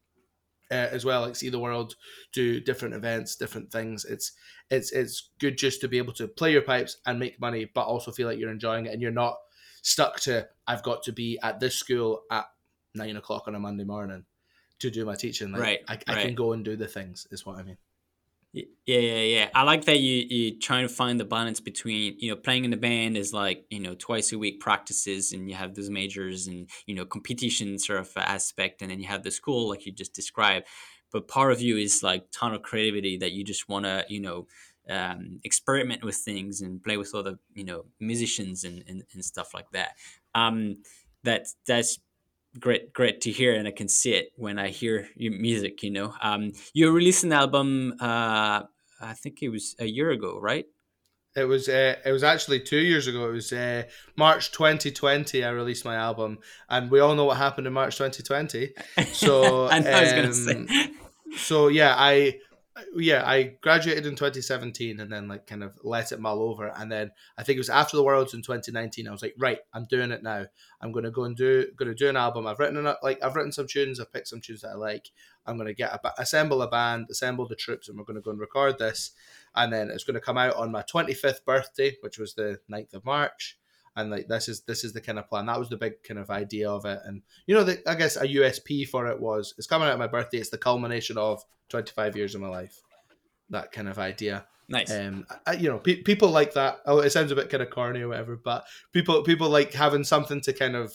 uh, 0.71 0.87
as 0.91 1.05
well, 1.05 1.21
like 1.21 1.35
see 1.35 1.49
the 1.49 1.59
world, 1.59 1.95
do 2.31 2.59
different 2.59 2.95
events, 2.95 3.35
different 3.35 3.71
things. 3.71 4.05
It's 4.05 4.31
it's 4.69 4.91
it's 4.91 5.29
good 5.39 5.57
just 5.57 5.81
to 5.81 5.87
be 5.87 5.97
able 5.97 6.13
to 6.13 6.27
play 6.27 6.51
your 6.51 6.61
pipes 6.61 6.97
and 7.05 7.19
make 7.19 7.39
money, 7.39 7.69
but 7.73 7.83
also 7.83 8.11
feel 8.11 8.27
like 8.27 8.39
you're 8.39 8.51
enjoying 8.51 8.85
it 8.85 8.93
and 8.93 9.01
you're 9.01 9.11
not 9.11 9.37
stuck 9.81 10.19
to 10.21 10.47
I've 10.65 10.83
got 10.83 11.03
to 11.03 11.11
be 11.11 11.37
at 11.43 11.59
this 11.59 11.75
school 11.75 12.21
at 12.31 12.45
nine 12.95 13.17
o'clock 13.17 13.47
on 13.47 13.55
a 13.55 13.59
Monday 13.59 13.83
morning 13.83 14.25
to 14.79 14.89
do 14.89 15.05
my 15.05 15.15
teaching. 15.15 15.51
Like, 15.51 15.61
right, 15.61 15.79
I, 15.87 15.93
I 16.07 16.15
right. 16.15 16.25
can 16.25 16.35
go 16.35 16.53
and 16.53 16.65
do 16.65 16.75
the 16.75 16.87
things. 16.87 17.27
Is 17.31 17.45
what 17.45 17.57
I 17.57 17.63
mean. 17.63 17.77
Yeah, 18.55 18.99
yeah, 18.99 19.19
yeah. 19.21 19.49
I 19.53 19.63
like 19.63 19.83
that 19.85 19.99
you 19.99 20.25
you 20.29 20.59
trying 20.59 20.87
to 20.87 20.93
find 20.93 21.19
the 21.19 21.25
balance 21.25 21.59
between 21.59 22.15
you 22.19 22.29
know 22.29 22.37
playing 22.37 22.63
in 22.63 22.71
the 22.71 22.77
band 22.77 23.17
is 23.17 23.33
like 23.33 23.65
you 23.69 23.81
know 23.81 23.95
twice 23.95 24.31
a 24.31 24.37
week 24.39 24.61
practices 24.61 25.33
and 25.33 25.49
you 25.49 25.55
have 25.55 25.75
those 25.75 25.89
majors 25.89 26.47
and 26.47 26.69
you 26.85 26.95
know 26.95 27.05
competition 27.05 27.77
sort 27.77 27.99
of 27.99 28.09
aspect 28.15 28.81
and 28.81 28.91
then 28.91 28.99
you 29.01 29.07
have 29.07 29.23
the 29.23 29.31
school 29.31 29.67
like 29.69 29.85
you 29.85 29.91
just 29.91 30.13
described. 30.13 30.67
But 31.11 31.27
part 31.27 31.51
of 31.51 31.59
you 31.61 31.75
is 31.77 32.01
like 32.01 32.31
ton 32.31 32.53
of 32.53 32.61
creativity 32.61 33.17
that 33.17 33.33
you 33.33 33.43
just 33.43 33.67
want 33.67 33.85
to 33.85 34.05
you 34.07 34.21
know 34.21 34.47
um, 34.89 35.39
experiment 35.43 36.03
with 36.05 36.15
things 36.15 36.61
and 36.61 36.81
play 36.81 36.95
with 36.95 37.13
other 37.13 37.37
you 37.55 37.65
know 37.65 37.85
musicians 37.99 38.63
and 38.63 38.83
and, 38.87 39.03
and 39.13 39.25
stuff 39.25 39.53
like 39.53 39.69
that. 39.71 39.95
Um, 40.33 40.77
that 41.23 41.47
that's 41.67 41.99
great 42.59 42.93
great 42.93 43.21
to 43.21 43.31
hear 43.31 43.53
and 43.53 43.67
i 43.67 43.71
can 43.71 43.87
see 43.87 44.13
it 44.13 44.31
when 44.37 44.57
i 44.57 44.69
hear 44.69 45.07
your 45.15 45.33
music 45.33 45.83
you 45.83 45.91
know 45.91 46.13
um 46.21 46.51
you 46.73 46.91
released 46.91 47.23
an 47.23 47.33
album 47.33 47.93
uh 47.99 48.61
i 49.01 49.13
think 49.13 49.41
it 49.41 49.49
was 49.49 49.75
a 49.79 49.85
year 49.85 50.11
ago 50.11 50.39
right 50.39 50.65
it 51.35 51.43
was 51.43 51.67
uh, 51.67 51.95
it 52.05 52.11
was 52.11 52.23
actually 52.23 52.61
two 52.61 52.77
years 52.79 53.07
ago. 53.07 53.27
It 53.27 53.33
was 53.33 53.51
uh, 53.51 53.83
March 54.15 54.53
2020. 54.53 55.43
I 55.43 55.49
released 55.49 55.83
my 55.83 55.95
album, 55.95 56.39
and 56.69 56.89
we 56.89 57.01
all 57.01 57.13
know 57.13 57.25
what 57.25 57.35
happened 57.35 57.67
in 57.67 57.73
March 57.73 57.97
2020. 57.97 58.73
So 59.11 59.67
I, 59.71 59.79
know 59.79 59.89
um, 59.89 59.95
I 59.95 60.01
was 60.01 60.13
gonna 60.13 60.33
say. 60.33 60.91
So 61.35 61.67
yeah, 61.67 61.93
I 61.97 62.39
yeah, 62.95 63.23
I 63.25 63.55
graduated 63.61 64.05
in 64.05 64.15
2017 64.15 64.99
and 64.99 65.11
then 65.11 65.27
like 65.27 65.47
kind 65.47 65.63
of 65.63 65.77
let 65.83 66.11
it 66.11 66.19
mull 66.19 66.41
over. 66.41 66.67
And 66.75 66.91
then 66.91 67.11
I 67.37 67.43
think 67.43 67.55
it 67.55 67.59
was 67.59 67.69
after 67.69 67.95
the 67.95 68.03
Worlds 68.03 68.33
in 68.33 68.41
2019. 68.41 69.07
I 69.07 69.11
was 69.11 69.21
like, 69.21 69.35
right, 69.37 69.59
I'm 69.73 69.85
doing 69.85 70.11
it 70.11 70.23
now. 70.23 70.45
I'm 70.81 70.91
gonna 70.91 71.11
go 71.11 71.23
and 71.23 71.37
do 71.37 71.67
gonna 71.77 71.95
do 71.95 72.09
an 72.09 72.17
album. 72.17 72.47
I've 72.47 72.59
written 72.59 72.83
like 73.01 73.23
I've 73.23 73.35
written 73.35 73.53
some 73.53 73.67
tunes. 73.67 73.99
I've 73.99 74.11
picked 74.11 74.27
some 74.27 74.41
tunes 74.41 74.61
that 74.61 74.71
I 74.71 74.75
like. 74.75 75.09
I'm 75.45 75.57
gonna 75.57 75.73
get 75.73 75.93
a, 75.93 76.21
assemble 76.21 76.61
a 76.61 76.69
band, 76.69 77.07
assemble 77.09 77.47
the 77.47 77.55
troops, 77.55 77.87
and 77.87 77.97
we're 77.97 78.03
gonna 78.03 78.21
go 78.21 78.31
and 78.31 78.39
record 78.39 78.77
this. 78.77 79.11
And 79.55 79.71
then 79.71 79.89
it's 79.89 80.03
gonna 80.03 80.19
come 80.19 80.37
out 80.37 80.55
on 80.55 80.71
my 80.71 80.81
25th 80.81 81.45
birthday, 81.45 81.95
which 82.01 82.17
was 82.17 82.33
the 82.33 82.59
9th 82.69 82.93
of 82.93 83.05
March 83.05 83.57
and 83.95 84.11
like 84.11 84.27
this 84.27 84.49
is 84.49 84.61
this 84.61 84.83
is 84.83 84.93
the 84.93 85.01
kind 85.01 85.19
of 85.19 85.29
plan. 85.29 85.45
That 85.45 85.59
was 85.59 85.69
the 85.69 85.77
big 85.77 86.03
kind 86.03 86.19
of 86.19 86.29
idea 86.29 86.69
of 86.69 86.85
it. 86.85 86.99
And 87.05 87.21
you 87.47 87.55
know 87.55 87.63
the, 87.63 87.81
i 87.89 87.95
guess 87.95 88.17
a 88.17 88.27
usp 88.27 88.87
for 88.89 89.07
it 89.07 89.19
was 89.19 89.53
it's 89.57 89.67
coming 89.67 89.87
out 89.87 89.93
on 89.93 89.99
my 89.99 90.07
birthday. 90.07 90.37
It's 90.37 90.49
the 90.49 90.57
culmination 90.57 91.17
of 91.17 91.43
25 91.69 92.15
years 92.15 92.35
of 92.35 92.41
my 92.41 92.49
life. 92.49 92.81
That 93.49 93.71
kind 93.71 93.87
of 93.87 93.97
idea. 93.99 94.45
Nice. 94.67 94.91
Um 94.91 95.25
I, 95.45 95.53
you 95.53 95.69
know 95.69 95.79
pe- 95.79 96.01
people 96.01 96.29
like 96.29 96.53
that. 96.53 96.79
Oh 96.85 96.99
it 96.99 97.11
sounds 97.11 97.31
a 97.31 97.35
bit 97.35 97.49
kind 97.49 97.63
of 97.63 97.69
corny 97.69 98.01
or 98.01 98.09
whatever 98.09 98.35
but 98.35 98.65
people 98.91 99.23
people 99.23 99.49
like 99.49 99.73
having 99.73 100.03
something 100.03 100.41
to 100.41 100.53
kind 100.53 100.75
of 100.75 100.93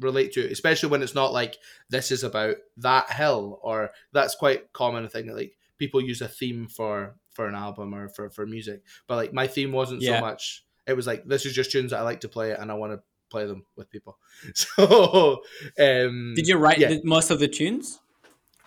relate 0.00 0.32
to 0.32 0.50
especially 0.50 0.88
when 0.88 1.02
it's 1.02 1.14
not 1.14 1.32
like 1.32 1.58
this 1.90 2.10
is 2.10 2.24
about 2.24 2.56
that 2.78 3.12
hill 3.12 3.60
or 3.62 3.90
that's 4.12 4.34
quite 4.34 4.72
common 4.72 5.06
thing 5.08 5.26
like 5.34 5.56
people 5.78 6.00
use 6.00 6.22
a 6.22 6.28
theme 6.28 6.66
for 6.66 7.16
for 7.32 7.48
an 7.48 7.54
album 7.54 7.94
or 7.94 8.08
for 8.08 8.30
for 8.30 8.46
music. 8.46 8.82
But 9.06 9.16
like 9.16 9.32
my 9.32 9.46
theme 9.46 9.72
wasn't 9.72 10.02
yeah. 10.02 10.18
so 10.18 10.20
much 10.20 10.64
it 10.90 10.96
was 10.96 11.06
like 11.06 11.24
this 11.24 11.46
is 11.46 11.54
just 11.54 11.70
tunes 11.70 11.92
that 11.92 12.00
I 12.00 12.02
like 12.02 12.20
to 12.20 12.28
play 12.28 12.52
and 12.52 12.70
I 12.70 12.74
want 12.74 12.92
to 12.92 13.02
play 13.30 13.46
them 13.46 13.64
with 13.76 13.90
people. 13.90 14.18
So, 14.54 15.42
um, 15.78 16.34
did 16.34 16.48
you 16.48 16.56
write 16.56 16.78
yeah. 16.78 16.96
most 17.04 17.30
of 17.30 17.38
the 17.38 17.48
tunes? 17.48 18.00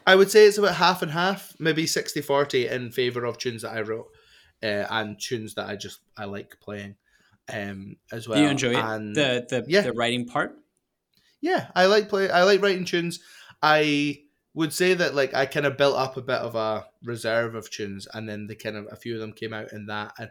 I 0.05 0.15
would 0.15 0.31
say 0.31 0.45
it's 0.45 0.57
about 0.57 0.75
half 0.75 1.01
and 1.01 1.11
half, 1.11 1.53
maybe 1.59 1.87
60 1.87 2.21
40 2.21 2.67
in 2.67 2.91
favor 2.91 3.25
of 3.25 3.37
tunes 3.37 3.61
that 3.61 3.71
I 3.71 3.81
wrote 3.81 4.07
uh, 4.61 4.85
and 4.89 5.19
tunes 5.19 5.55
that 5.55 5.67
I 5.67 5.75
just 5.75 5.99
I 6.17 6.25
like 6.25 6.57
playing 6.61 6.95
um, 7.51 7.97
as 8.11 8.27
well. 8.27 8.37
Do 8.37 8.43
you 8.43 8.49
enjoy 8.49 8.75
and, 8.75 9.17
it? 9.17 9.49
The 9.49 9.61
the, 9.61 9.71
yeah. 9.71 9.81
the 9.81 9.93
writing 9.93 10.25
part? 10.25 10.55
Yeah, 11.41 11.67
I 11.75 11.87
like 11.87 12.09
play 12.09 12.29
I 12.29 12.43
like 12.43 12.61
writing 12.61 12.85
tunes. 12.85 13.19
I 13.61 14.19
would 14.53 14.73
say 14.73 14.93
that 14.93 15.15
like 15.15 15.33
I 15.33 15.45
kind 15.45 15.65
of 15.65 15.77
built 15.77 15.97
up 15.97 16.17
a 16.17 16.21
bit 16.21 16.37
of 16.37 16.55
a 16.55 16.85
reserve 17.03 17.55
of 17.55 17.69
tunes 17.69 18.07
and 18.13 18.29
then 18.29 18.47
the 18.47 18.55
kind 18.55 18.77
of 18.77 18.87
a 18.91 18.95
few 18.95 19.15
of 19.15 19.21
them 19.21 19.33
came 19.33 19.53
out 19.53 19.73
in 19.73 19.87
that 19.87 20.13
and 20.19 20.29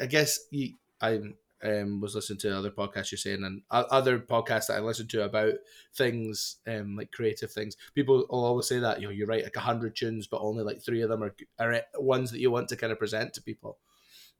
I 0.00 0.06
guess 0.06 0.38
you 0.50 0.74
I 1.02 1.20
um, 1.64 2.00
was 2.00 2.14
listening 2.14 2.38
to 2.40 2.56
other 2.56 2.70
podcasts 2.70 3.12
you're 3.12 3.18
saying 3.18 3.44
and 3.44 3.62
other 3.70 4.18
podcasts 4.18 4.66
that 4.66 4.76
I 4.76 4.80
listen 4.80 5.06
to 5.08 5.24
about 5.24 5.54
things 5.94 6.56
um, 6.66 6.96
like 6.96 7.12
creative 7.12 7.52
things. 7.52 7.76
People 7.94 8.26
will 8.30 8.44
always 8.44 8.66
say 8.66 8.78
that 8.78 9.00
you 9.00 9.06
know 9.06 9.12
you 9.12 9.26
write 9.26 9.44
like 9.44 9.56
a 9.56 9.60
hundred 9.60 9.94
tunes, 9.94 10.26
but 10.26 10.40
only 10.40 10.64
like 10.64 10.82
three 10.82 11.02
of 11.02 11.10
them 11.10 11.22
are 11.22 11.34
are 11.58 11.80
ones 11.98 12.30
that 12.30 12.40
you 12.40 12.50
want 12.50 12.68
to 12.68 12.76
kind 12.76 12.92
of 12.92 12.98
present 12.98 13.34
to 13.34 13.42
people. 13.42 13.78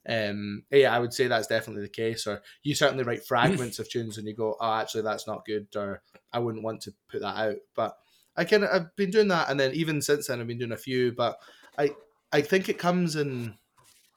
Um, 0.09 0.64
yeah, 0.71 0.95
I 0.95 0.99
would 0.99 1.12
say 1.12 1.28
that's 1.28 1.47
definitely 1.47 1.83
the 1.83 1.88
case. 1.88 2.26
Or 2.26 2.42
you 2.62 2.75
certainly 2.75 3.04
write 3.04 3.25
fragments 3.26 3.78
of 3.78 3.88
tunes 3.88 4.19
and 4.19 4.26
you 4.26 4.35
go, 4.35 4.57
oh, 4.61 4.75
actually 4.75 5.02
that's 5.02 5.26
not 5.26 5.45
good, 5.45 5.69
or 5.76 6.02
I 6.33 6.40
wouldn't 6.40 6.64
want 6.64 6.81
to 6.83 6.95
put 7.09 7.21
that 7.21 7.37
out. 7.37 7.57
But 7.75 7.97
I 8.37 8.45
kind 8.45 8.64
of 8.64 8.71
I've 8.73 8.97
been 8.97 9.11
doing 9.11 9.28
that, 9.28 9.49
and 9.49 9.61
then 9.61 9.73
even 9.75 10.02
since 10.02 10.26
then 10.26 10.40
I've 10.40 10.47
been 10.47 10.59
doing 10.59 10.73
a 10.73 10.76
few. 10.76 11.12
But 11.12 11.38
I 11.78 11.95
I 12.33 12.40
think 12.40 12.69
it 12.69 12.78
comes 12.78 13.14
in 13.14 13.54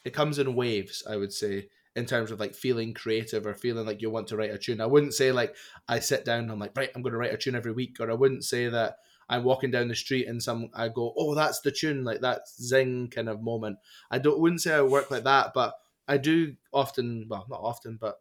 it 0.04 0.14
comes 0.14 0.40
in 0.40 0.56
waves. 0.56 1.04
I 1.08 1.18
would 1.18 1.34
say 1.34 1.70
in 1.96 2.06
terms 2.06 2.32
of 2.32 2.40
like 2.40 2.54
feeling 2.54 2.94
creative 2.94 3.46
or 3.46 3.54
feeling 3.54 3.86
like 3.86 4.02
you 4.02 4.10
want 4.10 4.28
to 4.28 4.38
write 4.38 4.52
a 4.52 4.58
tune. 4.58 4.82
I 4.82 4.86
wouldn't 4.86 5.14
say 5.14 5.32
like 5.32 5.56
I 5.88 6.00
sit 6.00 6.26
down 6.26 6.40
and 6.40 6.52
I'm 6.52 6.60
like, 6.60 6.76
right, 6.76 6.90
I'm 6.94 7.02
going 7.02 7.14
to 7.14 7.18
write 7.18 7.34
a 7.34 7.38
tune 7.38 7.56
every 7.56 7.72
week, 7.72 7.98
or 8.00 8.12
I 8.12 8.16
wouldn't 8.16 8.44
say 8.44 8.68
that 8.68 8.98
I'm 9.30 9.44
walking 9.44 9.72
down 9.72 9.88
the 9.88 9.96
street 9.96 10.28
and 10.28 10.42
some 10.44 10.70
I 10.74 10.90
go, 10.90 11.14
oh, 11.18 11.34
that's 11.36 11.62
the 11.62 11.72
tune, 11.72 12.04
like 12.04 12.22
that 12.22 12.48
zing 12.50 13.10
kind 13.10 13.30
of 13.30 13.42
moment. 13.42 13.78
I 14.12 14.20
don't 14.20 14.40
wouldn't 14.40 14.62
say 14.62 14.76
I 14.76 14.82
work 14.82 15.10
like 15.10 15.24
that, 15.24 15.52
but 15.54 15.74
I 16.08 16.18
do 16.18 16.56
often, 16.74 17.26
well, 17.30 17.46
not 17.50 17.62
often, 17.62 17.98
but 18.00 18.18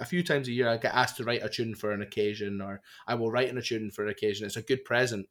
a 0.00 0.04
few 0.04 0.22
times 0.24 0.48
a 0.48 0.52
year 0.52 0.68
I 0.68 0.78
get 0.78 0.94
asked 0.94 1.18
to 1.18 1.24
write 1.24 1.44
a 1.44 1.48
tune 1.48 1.74
for 1.74 1.92
an 1.92 2.02
occasion, 2.02 2.60
or 2.60 2.80
I 3.06 3.14
will 3.14 3.30
write 3.30 3.50
in 3.50 3.58
a 3.58 3.62
tune 3.62 3.90
for 3.90 4.04
an 4.04 4.10
occasion. 4.10 4.46
It's 4.46 4.56
a 4.56 4.62
good 4.62 4.84
present. 4.84 5.26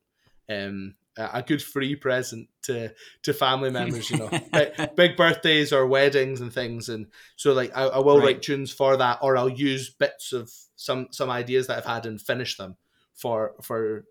Um, 0.52 0.96
a 1.18 1.42
good 1.42 1.62
free 1.62 1.96
present 1.96 2.48
to 2.64 2.94
to 3.24 3.34
family 3.34 3.70
members, 3.80 4.10
you 4.10 4.18
know, 4.18 4.30
big, 4.30 4.96
big, 4.96 5.18
birthdays 5.18 5.74
or 5.74 5.86
weddings 5.86 6.42
and 6.42 6.54
things. 6.54 6.90
And 6.90 7.08
so, 7.36 7.54
like, 7.54 7.76
I, 7.76 7.84
I 7.84 8.00
will 8.00 8.18
right. 8.18 8.26
write 8.26 8.42
tunes 8.42 8.72
for 8.72 8.98
that, 8.98 9.20
or 9.22 9.38
I'll 9.38 9.50
use 9.50 9.90
bits 9.90 10.34
of 10.34 10.52
some 10.76 11.08
some 11.12 11.30
ideas 11.30 11.68
that 11.68 11.78
I've 11.78 11.86
had 11.86 12.06
and 12.06 12.22
finish 12.22 12.58
them 12.58 12.78
for 13.14 13.56
for 13.62 14.06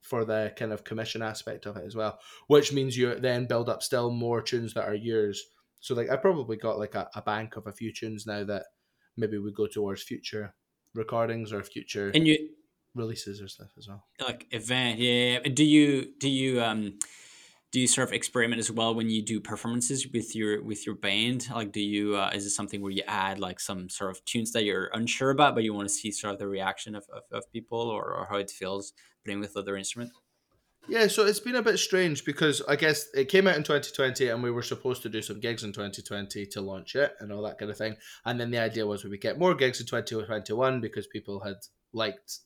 for 0.00 0.24
the 0.24 0.52
kind 0.56 0.72
of 0.72 0.84
commission 0.84 1.20
aspect 1.20 1.66
of 1.66 1.76
it 1.76 1.84
as 1.84 1.94
well. 1.94 2.18
Which 2.46 2.72
means 2.72 2.96
you 2.96 3.14
then 3.16 3.46
build 3.46 3.68
up 3.68 3.82
still 3.82 4.10
more 4.10 4.40
tunes 4.40 4.74
that 4.74 4.88
are 4.88 4.94
yours. 4.94 5.44
So, 5.80 5.94
like, 5.94 6.10
I 6.10 6.16
probably 6.16 6.56
got 6.56 6.78
like 6.78 6.94
a, 6.94 7.08
a 7.14 7.22
bank 7.22 7.56
of 7.56 7.66
a 7.66 7.72
few 7.72 7.92
tunes 7.92 8.26
now 8.26 8.44
that 8.44 8.64
maybe 9.16 9.38
would 9.38 9.54
go 9.54 9.66
towards 9.66 10.02
future 10.02 10.54
recordings 10.94 11.52
or 11.52 11.62
future. 11.62 12.10
And 12.14 12.26
you 12.26 12.48
releases 12.96 13.40
or 13.40 13.48
stuff 13.48 13.70
as 13.78 13.86
well. 13.86 14.04
Like 14.20 14.46
event, 14.50 14.98
yeah. 14.98 15.40
Do 15.40 15.64
you 15.64 16.12
do 16.18 16.28
you 16.28 16.62
um 16.62 16.98
do 17.72 17.80
you 17.80 17.86
sort 17.86 18.08
of 18.08 18.14
experiment 18.14 18.58
as 18.58 18.70
well 18.70 18.94
when 18.94 19.10
you 19.10 19.22
do 19.22 19.40
performances 19.40 20.06
with 20.12 20.34
your 20.34 20.62
with 20.62 20.86
your 20.86 20.94
band? 20.94 21.48
Like, 21.54 21.72
do 21.72 21.80
you 21.80 22.16
uh, 22.16 22.30
is 22.34 22.46
it 22.46 22.50
something 22.50 22.80
where 22.80 22.92
you 22.92 23.02
add 23.06 23.38
like 23.38 23.60
some 23.60 23.88
sort 23.88 24.10
of 24.10 24.24
tunes 24.24 24.52
that 24.52 24.64
you're 24.64 24.90
unsure 24.94 25.30
about, 25.30 25.54
but 25.54 25.64
you 25.64 25.74
want 25.74 25.88
to 25.88 25.94
see 25.94 26.10
sort 26.10 26.32
of 26.32 26.38
the 26.38 26.48
reaction 26.48 26.94
of, 26.94 27.04
of, 27.12 27.22
of 27.30 27.52
people 27.52 27.78
or, 27.78 28.14
or 28.14 28.26
how 28.30 28.36
it 28.36 28.50
feels 28.50 28.92
playing 29.24 29.40
with 29.40 29.56
other 29.56 29.76
instrument? 29.76 30.10
Yeah, 30.88 31.08
so 31.08 31.26
it's 31.26 31.40
been 31.40 31.56
a 31.56 31.62
bit 31.62 31.78
strange 31.78 32.24
because 32.24 32.62
I 32.68 32.76
guess 32.76 33.08
it 33.12 33.28
came 33.28 33.48
out 33.48 33.56
in 33.56 33.64
2020 33.64 34.28
and 34.28 34.40
we 34.40 34.52
were 34.52 34.62
supposed 34.62 35.02
to 35.02 35.08
do 35.08 35.20
some 35.20 35.40
gigs 35.40 35.64
in 35.64 35.72
2020 35.72 36.46
to 36.46 36.60
launch 36.60 36.94
it 36.94 37.12
and 37.18 37.32
all 37.32 37.42
that 37.42 37.58
kind 37.58 37.72
of 37.72 37.76
thing. 37.76 37.96
And 38.24 38.38
then 38.38 38.52
the 38.52 38.58
idea 38.58 38.86
was 38.86 39.02
we 39.02 39.10
would 39.10 39.20
get 39.20 39.38
more 39.38 39.54
gigs 39.54 39.80
in 39.80 39.86
2021 39.86 40.80
because 40.80 41.08
people 41.08 41.40
had 41.40 41.56
liked 41.92 42.38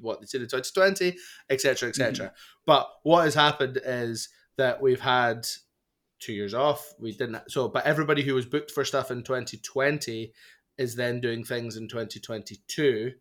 what 0.00 0.20
they 0.20 0.26
did 0.26 0.42
in 0.42 0.48
2020, 0.48 1.16
etc., 1.50 1.88
etc. 1.88 2.26
Mm-hmm. 2.26 2.34
But 2.66 2.88
what 3.02 3.24
has 3.24 3.34
happened 3.34 3.80
is 3.84 4.28
that 4.56 4.80
we've 4.80 5.00
had 5.00 5.46
two 6.18 6.32
years 6.32 6.54
off. 6.54 6.94
We 6.98 7.12
didn't 7.12 7.50
so, 7.50 7.68
but 7.68 7.84
everybody 7.84 8.22
who 8.22 8.34
was 8.34 8.46
booked 8.46 8.70
for 8.70 8.84
stuff 8.84 9.10
in 9.10 9.22
2020 9.22 10.32
is 10.78 10.94
then 10.94 11.20
doing 11.20 11.44
things 11.44 11.76
in 11.76 11.88
2022. 11.88 13.12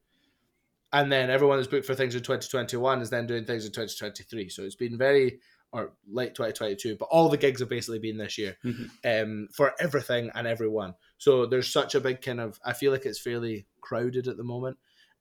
And 0.93 1.11
then 1.11 1.29
everyone 1.29 1.57
who's 1.57 1.67
booked 1.67 1.85
for 1.85 1.95
things 1.95 2.15
in 2.15 2.21
2021 2.21 3.01
is 3.01 3.09
then 3.09 3.27
doing 3.27 3.45
things 3.45 3.65
in 3.65 3.71
2023. 3.71 4.49
So 4.49 4.63
it's 4.63 4.75
been 4.75 4.97
very 4.97 5.39
or 5.71 5.91
late 6.09 6.33
2022, 6.35 6.95
but 6.95 7.09
all 7.11 7.27
the 7.27 7.35
gigs 7.35 7.59
have 7.59 7.67
basically 7.67 7.99
been 7.99 8.17
this 8.17 8.37
year 8.37 8.55
mm-hmm. 8.63 8.85
um, 9.03 9.47
for 9.51 9.73
everything 9.79 10.31
and 10.33 10.47
everyone. 10.47 10.93
So 11.17 11.45
there's 11.45 11.71
such 11.71 11.95
a 11.95 11.99
big 11.99 12.21
kind 12.21 12.39
of, 12.39 12.57
I 12.63 12.71
feel 12.71 12.93
like 12.93 13.05
it's 13.05 13.19
fairly 13.19 13.67
crowded 13.81 14.29
at 14.29 14.37
the 14.37 14.43
moment 14.43 14.77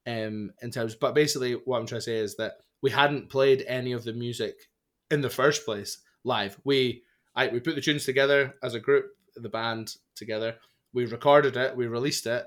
um, 0.06 0.52
in 0.62 0.70
terms. 0.70 0.94
But 0.94 1.14
basically, 1.14 1.52
what 1.52 1.78
I'm 1.78 1.86
trying 1.86 2.00
to 2.00 2.04
say 2.04 2.16
is 2.16 2.36
that 2.36 2.54
we 2.82 2.90
hadn't 2.90 3.30
played 3.30 3.64
any 3.66 3.92
of 3.92 4.04
the 4.04 4.12
music 4.12 4.54
in 5.10 5.20
the 5.20 5.30
first 5.30 5.64
place 5.64 5.98
live. 6.24 6.58
We 6.64 7.02
I 7.34 7.48
we 7.48 7.60
put 7.60 7.74
the 7.74 7.80
tunes 7.80 8.04
together 8.04 8.54
as 8.62 8.74
a 8.74 8.80
group, 8.80 9.06
the 9.36 9.48
band 9.48 9.96
together. 10.14 10.56
We 10.92 11.06
recorded 11.06 11.56
it, 11.56 11.76
we 11.76 11.86
released 11.86 12.26
it, 12.26 12.46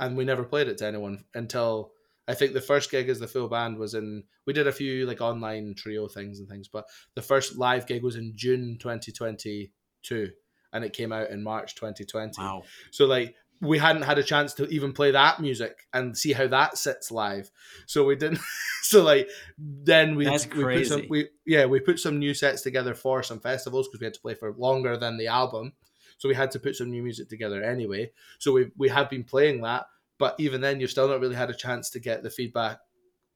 and 0.00 0.16
we 0.16 0.24
never 0.24 0.44
played 0.44 0.68
it 0.68 0.78
to 0.78 0.86
anyone 0.86 1.24
until 1.34 1.92
I 2.26 2.34
think 2.34 2.52
the 2.52 2.60
first 2.60 2.90
gig 2.90 3.08
as 3.08 3.18
the 3.18 3.26
full 3.26 3.48
band 3.48 3.78
was 3.78 3.94
in. 3.94 4.24
We 4.46 4.52
did 4.52 4.66
a 4.66 4.72
few 4.72 5.06
like 5.06 5.20
online 5.20 5.74
trio 5.76 6.08
things 6.08 6.40
and 6.40 6.48
things, 6.48 6.68
but 6.68 6.84
the 7.14 7.22
first 7.22 7.56
live 7.56 7.86
gig 7.86 8.02
was 8.02 8.16
in 8.16 8.32
June 8.34 8.76
2022, 8.80 10.30
and 10.72 10.84
it 10.84 10.92
came 10.92 11.12
out 11.12 11.30
in 11.30 11.42
March 11.42 11.74
2020. 11.74 12.40
Wow! 12.40 12.62
So 12.90 13.06
like 13.06 13.34
we 13.60 13.78
hadn't 13.78 14.02
had 14.02 14.18
a 14.18 14.22
chance 14.22 14.54
to 14.54 14.68
even 14.68 14.92
play 14.92 15.10
that 15.10 15.40
music 15.40 15.86
and 15.92 16.16
see 16.16 16.32
how 16.32 16.46
that 16.46 16.78
sits 16.78 17.10
live. 17.10 17.50
So 17.86 18.04
we 18.04 18.16
didn't. 18.16 18.40
so 18.82 19.02
like 19.02 19.28
then 19.58 20.14
we 20.14 20.24
That's 20.24 20.46
we 20.46 20.62
crazy. 20.62 20.94
put 20.94 21.00
some 21.00 21.08
we 21.08 21.28
yeah 21.46 21.66
we 21.66 21.80
put 21.80 21.98
some 21.98 22.18
new 22.18 22.34
sets 22.34 22.62
together 22.62 22.94
for 22.94 23.22
some 23.22 23.40
festivals 23.40 23.88
because 23.88 24.00
we 24.00 24.06
had 24.06 24.14
to 24.14 24.20
play 24.20 24.34
for 24.34 24.52
longer 24.52 24.96
than 24.96 25.16
the 25.18 25.26
album. 25.26 25.72
So 26.18 26.28
we 26.28 26.34
had 26.34 26.50
to 26.52 26.58
put 26.60 26.76
some 26.76 26.90
new 26.90 27.02
music 27.02 27.28
together 27.28 27.62
anyway. 27.62 28.12
So 28.38 28.52
we 28.52 28.70
we 28.76 28.88
have 28.88 29.10
been 29.10 29.24
playing 29.24 29.62
that, 29.62 29.86
but 30.18 30.36
even 30.38 30.60
then 30.60 30.80
you've 30.80 30.90
still 30.90 31.08
not 31.08 31.20
really 31.20 31.36
had 31.36 31.50
a 31.50 31.54
chance 31.54 31.90
to 31.90 32.00
get 32.00 32.22
the 32.22 32.30
feedback 32.30 32.80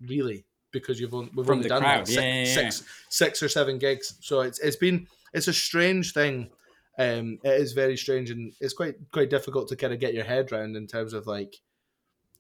really 0.01 0.45
because 0.73 0.99
you've 1.01 1.15
only, 1.15 1.31
we've 1.35 1.47
From 1.47 1.59
only 1.59 1.69
done 1.69 1.83
like 1.83 2.07
six, 2.07 2.17
yeah, 2.17 2.23
yeah, 2.23 2.45
yeah. 2.45 2.55
six, 2.55 2.85
six 3.09 3.43
or 3.43 3.49
seven 3.49 3.79
gigs. 3.79 4.15
So 4.21 4.41
it's 4.41 4.59
it's 4.61 4.77
been 4.77 5.07
it's 5.33 5.49
a 5.49 5.53
strange 5.53 6.13
thing 6.13 6.51
um, 6.99 7.39
it 7.43 7.61
is 7.61 7.73
very 7.73 7.97
strange 7.97 8.31
and 8.31 8.53
it's 8.61 8.75
quite 8.75 8.97
quite 9.13 9.31
difficult 9.31 9.69
to 9.69 9.77
kind 9.77 9.93
of 9.93 10.01
get 10.01 10.15
your 10.15 10.25
head 10.25 10.53
around 10.53 10.77
in 10.77 10.87
terms 10.87 11.15
of 11.15 11.27
like 11.27 11.57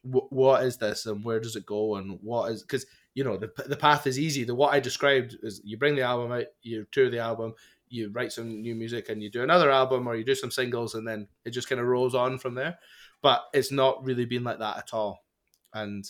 w- 0.04 0.26
what 0.30 0.62
is 0.64 0.76
this 0.76 1.06
and 1.06 1.24
where 1.24 1.40
does 1.40 1.56
it 1.56 1.64
go 1.64 1.96
and 1.96 2.18
what 2.22 2.52
is 2.52 2.62
because 2.62 2.84
you 3.14 3.24
know 3.24 3.36
the 3.36 3.50
the 3.66 3.76
path 3.76 4.06
is 4.06 4.18
easy. 4.18 4.44
The 4.44 4.54
what 4.54 4.74
I 4.74 4.80
described 4.80 5.36
is 5.42 5.60
you 5.64 5.76
bring 5.76 5.96
the 5.96 6.02
album 6.02 6.32
out, 6.32 6.46
you 6.62 6.86
tour 6.90 7.10
the 7.10 7.18
album, 7.18 7.54
you 7.88 8.10
write 8.10 8.32
some 8.32 8.60
new 8.60 8.74
music, 8.74 9.08
and 9.08 9.22
you 9.22 9.30
do 9.30 9.42
another 9.42 9.70
album 9.70 10.06
or 10.06 10.16
you 10.16 10.24
do 10.24 10.34
some 10.34 10.50
singles, 10.50 10.94
and 10.94 11.06
then 11.06 11.28
it 11.44 11.50
just 11.50 11.68
kind 11.68 11.80
of 11.80 11.86
rolls 11.86 12.14
on 12.14 12.38
from 12.38 12.54
there. 12.54 12.78
But 13.22 13.44
it's 13.52 13.70
not 13.70 14.04
really 14.04 14.24
been 14.24 14.44
like 14.44 14.58
that 14.58 14.78
at 14.78 14.90
all, 14.92 15.24
and 15.72 16.04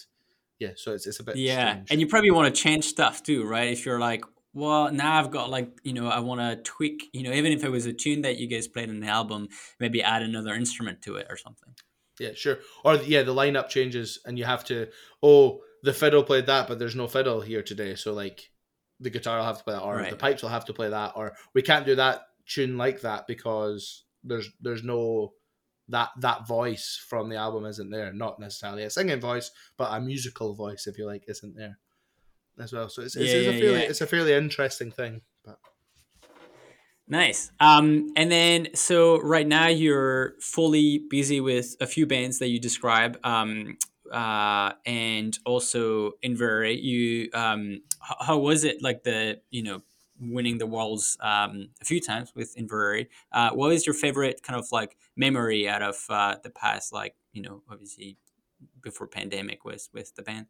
yeah, 0.58 0.70
so 0.76 0.92
it's 0.92 1.06
it's 1.06 1.20
a 1.20 1.24
bit 1.24 1.36
yeah, 1.36 1.72
strange. 1.72 1.90
and 1.90 2.00
you 2.00 2.06
probably 2.06 2.30
want 2.30 2.54
to 2.54 2.60
change 2.60 2.84
stuff 2.84 3.22
too, 3.22 3.44
right? 3.44 3.72
If 3.72 3.84
you're 3.84 4.00
like 4.00 4.24
well, 4.54 4.92
now 4.92 5.18
I've 5.18 5.30
got 5.30 5.50
like 5.50 5.70
you 5.82 5.92
know 5.92 6.08
I 6.08 6.20
want 6.20 6.40
to 6.40 6.56
tweak 6.62 7.08
you 7.12 7.22
know 7.22 7.32
even 7.32 7.52
if 7.52 7.64
it 7.64 7.70
was 7.70 7.86
a 7.86 7.92
tune 7.92 8.22
that 8.22 8.38
you 8.38 8.46
guys 8.46 8.68
played 8.68 8.88
in 8.88 9.00
the 9.00 9.06
album, 9.06 9.48
maybe 9.80 10.02
add 10.02 10.22
another 10.22 10.54
instrument 10.54 11.02
to 11.02 11.16
it 11.16 11.26
or 11.30 11.36
something. 11.36 11.74
Yeah, 12.20 12.34
sure. 12.34 12.58
Or 12.84 12.96
yeah, 12.96 13.22
the 13.22 13.34
lineup 13.34 13.68
changes 13.68 14.20
and 14.26 14.38
you 14.38 14.44
have 14.44 14.64
to 14.64 14.88
oh 15.22 15.60
the 15.82 15.92
fiddle 15.92 16.22
played 16.22 16.46
that, 16.46 16.68
but 16.68 16.78
there's 16.78 16.96
no 16.96 17.08
fiddle 17.08 17.40
here 17.40 17.62
today, 17.62 17.94
so 17.94 18.12
like 18.12 18.50
the 19.00 19.10
guitar 19.10 19.38
will 19.38 19.46
have 19.46 19.58
to 19.58 19.64
play 19.64 19.74
that, 19.74 19.82
or 19.82 19.96
right. 19.96 20.10
the 20.10 20.16
pipes 20.16 20.42
will 20.42 20.50
have 20.50 20.66
to 20.66 20.74
play 20.74 20.90
that, 20.90 21.12
or 21.16 21.34
we 21.54 21.62
can't 21.62 21.86
do 21.86 21.96
that 21.96 22.22
tune 22.46 22.76
like 22.76 23.00
that 23.00 23.26
because 23.26 24.04
there's 24.22 24.50
there's 24.60 24.84
no 24.84 25.32
that 25.88 26.10
that 26.20 26.46
voice 26.46 27.02
from 27.08 27.28
the 27.30 27.36
album 27.36 27.64
isn't 27.64 27.90
there. 27.90 28.12
Not 28.12 28.38
necessarily 28.38 28.84
a 28.84 28.90
singing 28.90 29.20
voice, 29.20 29.50
but 29.78 29.92
a 29.92 30.00
musical 30.00 30.54
voice, 30.54 30.86
if 30.86 30.98
you 30.98 31.06
like, 31.06 31.24
isn't 31.26 31.56
there 31.56 31.78
as 32.58 32.72
well. 32.72 32.88
So 32.88 33.02
it's, 33.02 33.16
it's, 33.16 33.32
yeah, 33.32 33.38
it's 33.38 33.48
a 33.48 33.60
fairly 33.60 33.80
yeah. 33.80 33.88
it's 33.88 34.00
a 34.00 34.06
fairly 34.06 34.32
interesting 34.32 34.90
thing. 34.90 35.22
But 35.44 35.58
nice. 37.08 37.50
Um, 37.60 38.12
and 38.16 38.30
then 38.30 38.68
so 38.74 39.20
right 39.20 39.46
now 39.46 39.68
you're 39.68 40.34
fully 40.40 41.02
busy 41.10 41.40
with 41.40 41.76
a 41.80 41.86
few 41.86 42.06
bands 42.06 42.38
that 42.38 42.48
you 42.48 42.60
describe. 42.60 43.18
Um, 43.24 43.78
uh, 44.10 44.72
and 44.84 45.38
also 45.46 46.12
Inveraray, 46.22 46.82
you 46.82 47.30
um, 47.32 47.80
how 48.00 48.36
was 48.36 48.64
it 48.64 48.82
like 48.82 49.04
the 49.04 49.40
you 49.50 49.62
know 49.62 49.82
winning 50.22 50.58
the 50.58 50.66
worlds 50.66 51.16
um, 51.20 51.68
a 51.80 51.84
few 51.84 52.00
times 52.00 52.32
with 52.34 52.54
Inveraray. 52.56 53.08
Uh, 53.32 53.50
what 53.50 53.72
is 53.72 53.86
your 53.86 53.94
favorite 53.94 54.42
kind 54.42 54.58
of 54.58 54.66
like 54.70 54.96
memory 55.16 55.68
out 55.68 55.82
of 55.82 56.04
uh, 56.08 56.36
the 56.42 56.50
past, 56.50 56.92
like 56.92 57.16
you 57.32 57.42
know, 57.42 57.62
obviously 57.70 58.16
before 58.80 59.06
pandemic 59.06 59.64
was 59.64 59.88
with 59.92 60.14
the 60.14 60.22
band? 60.22 60.46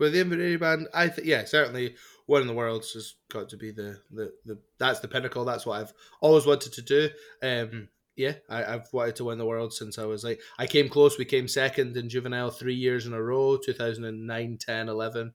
With 0.00 0.14
the 0.14 0.24
Inveraray 0.24 0.58
band, 0.58 0.88
I 0.92 1.08
think 1.08 1.28
yeah, 1.28 1.44
certainly 1.44 1.94
winning 2.26 2.48
the 2.48 2.54
worlds 2.54 2.94
has 2.94 3.14
got 3.30 3.50
to 3.50 3.56
be 3.56 3.70
the, 3.70 4.00
the 4.10 4.32
the 4.44 4.58
that's 4.78 5.00
the 5.00 5.08
pinnacle. 5.08 5.44
That's 5.44 5.66
what 5.66 5.80
I've 5.80 5.92
always 6.20 6.46
wanted 6.46 6.72
to 6.72 6.82
do. 6.82 7.10
Um, 7.42 7.88
yeah, 8.16 8.34
I, 8.48 8.62
have 8.62 8.88
wanted 8.92 9.16
to 9.16 9.24
win 9.24 9.38
the 9.38 9.46
world 9.46 9.72
since 9.72 9.98
I 9.98 10.06
was 10.06 10.24
like 10.24 10.40
I 10.58 10.66
came 10.66 10.88
close. 10.88 11.18
We 11.18 11.24
came 11.26 11.46
second 11.46 11.96
in 11.96 12.08
juvenile 12.08 12.50
three 12.50 12.74
years 12.74 13.06
in 13.06 13.12
a 13.12 13.22
row, 13.22 13.56
2009, 13.56 14.58
10, 14.58 14.88
11, 14.88 15.34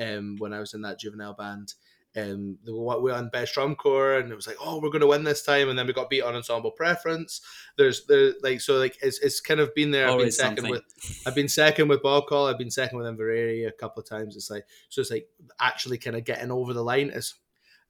um, 0.00 0.36
when 0.38 0.52
I 0.52 0.60
was 0.60 0.74
in 0.74 0.82
that 0.82 1.00
juvenile 1.00 1.34
band 1.34 1.74
um, 2.16 2.58
we 2.64 2.72
won 2.72 3.28
best 3.32 3.54
drum 3.54 3.74
corps, 3.74 4.18
and 4.18 4.30
it 4.30 4.36
was 4.36 4.46
like, 4.46 4.56
oh, 4.60 4.78
we're 4.80 4.90
going 4.90 5.00
to 5.00 5.06
win 5.06 5.24
this 5.24 5.42
time, 5.42 5.68
and 5.68 5.78
then 5.78 5.86
we 5.86 5.92
got 5.92 6.10
beat 6.10 6.22
on 6.22 6.36
ensemble 6.36 6.70
preference. 6.70 7.40
There's 7.76 8.04
the 8.06 8.36
like, 8.42 8.60
so 8.60 8.74
like 8.74 8.96
it's, 9.02 9.18
it's 9.18 9.40
kind 9.40 9.60
of 9.60 9.74
been 9.74 9.90
there. 9.90 10.08
I've 10.08 10.18
been 10.18 10.30
second 10.30 10.58
something. 10.58 10.70
with, 10.70 11.22
I've 11.26 11.34
been 11.34 11.48
second 11.48 11.88
with 11.88 12.02
Boghall. 12.02 12.50
I've 12.50 12.58
been 12.58 12.70
second 12.70 12.98
with 12.98 13.06
Inveraray 13.06 13.66
a 13.66 13.72
couple 13.72 14.00
of 14.00 14.08
times. 14.08 14.36
It's 14.36 14.50
like, 14.50 14.64
so 14.88 15.00
it's 15.00 15.10
like 15.10 15.28
actually 15.60 15.98
kind 15.98 16.16
of 16.16 16.24
getting 16.24 16.52
over 16.52 16.72
the 16.72 16.84
line 16.84 17.10
is 17.10 17.34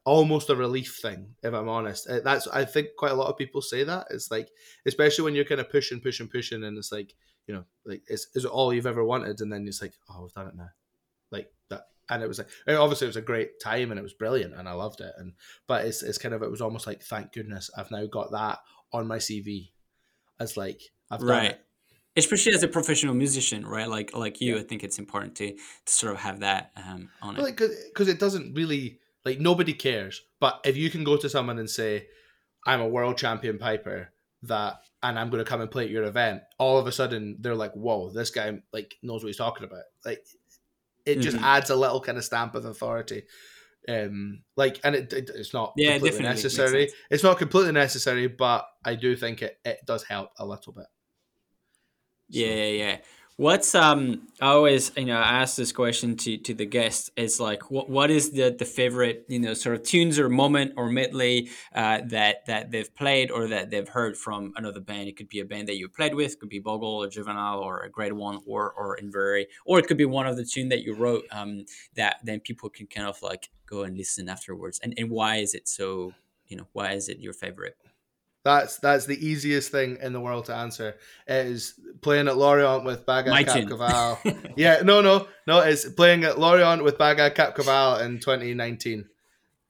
almost 0.04 0.50
a 0.50 0.56
relief 0.56 0.98
thing, 1.00 1.34
if 1.42 1.52
I'm 1.52 1.68
honest. 1.68 2.08
Uh, 2.08 2.20
that's 2.20 2.46
I 2.48 2.64
think 2.64 2.88
quite 2.96 3.12
a 3.12 3.16
lot 3.16 3.28
of 3.28 3.36
people 3.36 3.60
say 3.60 3.84
that. 3.84 4.06
It's 4.10 4.30
like, 4.30 4.48
especially 4.86 5.24
when 5.24 5.34
you're 5.34 5.44
kind 5.44 5.60
of 5.60 5.70
pushing, 5.70 6.00
pushing, 6.00 6.28
pushing, 6.28 6.64
and 6.64 6.78
it's 6.78 6.92
like, 6.92 7.14
you 7.46 7.54
know, 7.54 7.64
like 7.84 8.02
is 8.08 8.28
is 8.34 8.46
it 8.46 8.50
all 8.50 8.72
you've 8.72 8.86
ever 8.86 9.04
wanted? 9.04 9.40
And 9.42 9.52
then 9.52 9.66
it's 9.68 9.82
like, 9.82 9.92
oh, 10.08 10.22
we've 10.22 10.32
done 10.32 10.48
it 10.48 10.56
now. 10.56 10.70
Like 11.30 11.52
that 11.68 11.88
and 12.10 12.22
it 12.22 12.28
was 12.28 12.38
like 12.38 12.48
obviously 12.68 13.06
it 13.06 13.08
was 13.08 13.16
a 13.16 13.22
great 13.22 13.60
time 13.60 13.90
and 13.90 13.98
it 13.98 14.02
was 14.02 14.12
brilliant 14.12 14.54
and 14.54 14.68
I 14.68 14.72
loved 14.72 15.00
it 15.00 15.12
and 15.18 15.32
but 15.66 15.84
it's 15.84 16.02
it's 16.02 16.18
kind 16.18 16.34
of 16.34 16.42
it 16.42 16.50
was 16.50 16.60
almost 16.60 16.86
like 16.86 17.02
thank 17.02 17.32
goodness 17.32 17.70
I've 17.76 17.90
now 17.90 18.06
got 18.06 18.32
that 18.32 18.58
on 18.92 19.06
my 19.06 19.18
CV 19.18 19.70
as 20.38 20.56
like 20.56 20.80
I've 21.10 21.22
right. 21.22 21.52
It. 21.52 21.60
Especially 22.16 22.52
as 22.52 22.62
a 22.62 22.68
professional 22.68 23.14
musician, 23.14 23.66
right? 23.66 23.88
Like 23.88 24.16
like 24.16 24.40
you, 24.40 24.54
yeah. 24.54 24.60
I 24.60 24.64
think 24.64 24.84
it's 24.84 25.00
important 25.00 25.34
to, 25.36 25.52
to 25.52 25.58
sort 25.92 26.12
of 26.12 26.20
have 26.20 26.40
that 26.40 26.70
um, 26.76 27.08
on 27.20 27.36
well, 27.36 27.46
it. 27.46 27.56
Because 27.56 28.08
it 28.08 28.20
doesn't 28.20 28.54
really 28.54 29.00
like 29.24 29.40
nobody 29.40 29.72
cares. 29.72 30.22
But 30.38 30.60
if 30.64 30.76
you 30.76 30.90
can 30.90 31.02
go 31.02 31.16
to 31.16 31.28
someone 31.28 31.58
and 31.58 31.68
say, 31.68 32.06
"I'm 32.64 32.80
a 32.80 32.88
world 32.88 33.18
champion 33.18 33.58
piper," 33.58 34.12
that 34.42 34.80
and 35.02 35.18
I'm 35.18 35.28
going 35.28 35.44
to 35.44 35.48
come 35.48 35.60
and 35.60 35.70
play 35.70 35.84
at 35.84 35.90
your 35.90 36.04
event, 36.04 36.42
all 36.56 36.78
of 36.78 36.86
a 36.86 36.92
sudden 36.92 37.38
they're 37.40 37.56
like, 37.56 37.72
"Whoa, 37.72 38.10
this 38.10 38.30
guy 38.30 38.60
like 38.72 38.94
knows 39.02 39.24
what 39.24 39.28
he's 39.28 39.36
talking 39.36 39.64
about." 39.64 39.82
Like 40.04 40.24
it 41.06 41.20
just 41.20 41.36
mm-hmm. 41.36 41.44
adds 41.44 41.70
a 41.70 41.76
little 41.76 42.00
kind 42.00 42.18
of 42.18 42.24
stamp 42.24 42.54
of 42.54 42.64
authority. 42.64 43.24
Um 43.88 44.42
like 44.56 44.80
and 44.82 44.94
it, 44.94 45.12
it 45.12 45.30
it's 45.34 45.52
not 45.52 45.74
yeah, 45.76 45.92
completely 45.92 46.22
necessary. 46.22 46.90
it's 47.10 47.22
not 47.22 47.36
completely 47.36 47.72
necessary 47.72 48.28
but 48.28 48.66
i 48.82 48.94
do 48.94 49.14
think 49.14 49.42
it, 49.42 49.58
it 49.62 49.80
does 49.84 50.04
help 50.04 50.30
a 50.38 50.46
little 50.46 50.72
bit. 50.72 50.86
So. 52.30 52.40
yeah 52.40 52.64
yeah 52.64 52.96
What's 53.36 53.74
um? 53.74 54.28
I 54.40 54.50
always 54.50 54.92
you 54.96 55.06
know 55.06 55.16
ask 55.16 55.56
this 55.56 55.72
question 55.72 56.16
to 56.18 56.38
to 56.38 56.54
the 56.54 56.66
guests. 56.66 57.10
Is 57.16 57.40
like 57.40 57.68
what 57.68 57.90
what 57.90 58.08
is 58.12 58.30
the 58.30 58.54
the 58.56 58.64
favorite 58.64 59.24
you 59.28 59.40
know 59.40 59.54
sort 59.54 59.74
of 59.74 59.82
tunes 59.82 60.20
or 60.20 60.28
moment 60.28 60.74
or 60.76 60.88
medley 60.88 61.48
uh, 61.74 62.02
that 62.10 62.46
that 62.46 62.70
they've 62.70 62.94
played 62.94 63.32
or 63.32 63.48
that 63.48 63.70
they've 63.70 63.88
heard 63.88 64.16
from 64.16 64.52
another 64.54 64.78
band. 64.78 65.08
It 65.08 65.16
could 65.16 65.28
be 65.28 65.40
a 65.40 65.44
band 65.44 65.66
that 65.66 65.76
you 65.78 65.88
played 65.88 66.14
with, 66.14 66.38
could 66.38 66.48
be 66.48 66.60
Boghall 66.60 67.04
or 67.04 67.08
Juvenile 67.08 67.58
or 67.58 67.80
a 67.82 67.90
Grade 67.90 68.12
One 68.12 68.38
or 68.46 68.72
or 68.72 68.96
Inveraray, 69.02 69.46
or 69.66 69.80
it 69.80 69.88
could 69.88 69.98
be 69.98 70.04
one 70.04 70.28
of 70.28 70.36
the 70.36 70.44
tune 70.44 70.68
that 70.68 70.84
you 70.84 70.94
wrote 70.94 71.24
um 71.32 71.64
that 71.96 72.18
then 72.22 72.38
people 72.38 72.70
can 72.70 72.86
kind 72.86 73.08
of 73.08 73.20
like 73.20 73.50
go 73.66 73.82
and 73.82 73.96
listen 73.96 74.28
afterwards. 74.28 74.78
And 74.80 74.94
and 74.96 75.10
why 75.10 75.38
is 75.38 75.54
it 75.54 75.66
so? 75.66 76.12
You 76.46 76.58
know 76.58 76.68
why 76.72 76.92
is 76.92 77.08
it 77.08 77.18
your 77.18 77.32
favorite? 77.32 77.76
That's 78.44 78.76
that's 78.76 79.06
the 79.06 79.26
easiest 79.26 79.72
thing 79.72 79.96
in 80.02 80.12
the 80.12 80.20
world 80.20 80.44
to 80.46 80.54
answer. 80.54 80.96
It 81.26 81.46
is 81.46 81.80
playing 82.02 82.28
at 82.28 82.36
Lorient 82.36 82.84
with 82.84 83.06
Bagad 83.06 83.46
Cap 83.46 84.46
yeah, 84.56 84.82
no, 84.84 85.00
no, 85.00 85.28
no. 85.46 85.60
It's 85.60 85.88
playing 85.88 86.24
at 86.24 86.38
Lorient 86.38 86.84
with 86.84 86.98
Bagad 86.98 87.34
Cap 87.34 87.58
in 87.58 88.20
2019. 88.20 89.06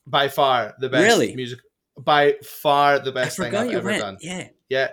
By 0.09 0.29
far 0.29 0.75
the 0.81 0.89
best 0.89 1.05
really? 1.05 1.37
music. 1.37 1.61
By 1.97 2.35
far 2.43 2.99
the 2.99 3.13
best 3.13 3.37
thing 3.37 3.55
I've 3.55 3.71
ever 3.71 3.91
went. 3.91 4.03
done. 4.03 4.17
Yeah, 4.21 4.49
yeah, 4.69 4.89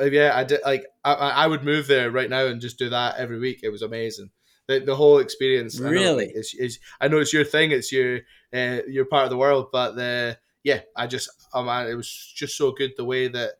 yeah. 0.00 0.30
I 0.32 0.44
did 0.44 0.60
like 0.64 0.86
I, 1.04 1.12
I 1.12 1.46
would 1.48 1.64
move 1.64 1.88
there 1.88 2.12
right 2.12 2.30
now 2.30 2.46
and 2.46 2.60
just 2.60 2.78
do 2.78 2.90
that 2.90 3.16
every 3.18 3.40
week. 3.40 3.60
It 3.64 3.70
was 3.70 3.82
amazing. 3.82 4.30
The, 4.68 4.78
the 4.78 4.94
whole 4.94 5.18
experience. 5.18 5.80
Really, 5.80 6.26
I 6.26 6.26
know, 6.28 6.32
it's, 6.32 6.78
I 7.00 7.08
know 7.08 7.18
it's 7.18 7.32
your 7.32 7.44
thing. 7.44 7.72
It's 7.72 7.90
your 7.90 8.20
uh, 8.54 8.82
your 8.86 9.04
part 9.06 9.24
of 9.24 9.30
the 9.30 9.36
world, 9.36 9.70
but 9.72 9.96
the 9.96 10.38
yeah, 10.62 10.80
I 10.96 11.06
just 11.06 11.30
oh 11.56 11.64
man, 11.64 11.88
it 11.88 11.94
was 11.94 12.32
just 12.36 12.56
so 12.56 12.70
good 12.70 12.92
the 12.96 13.04
way 13.04 13.28
that 13.28 13.52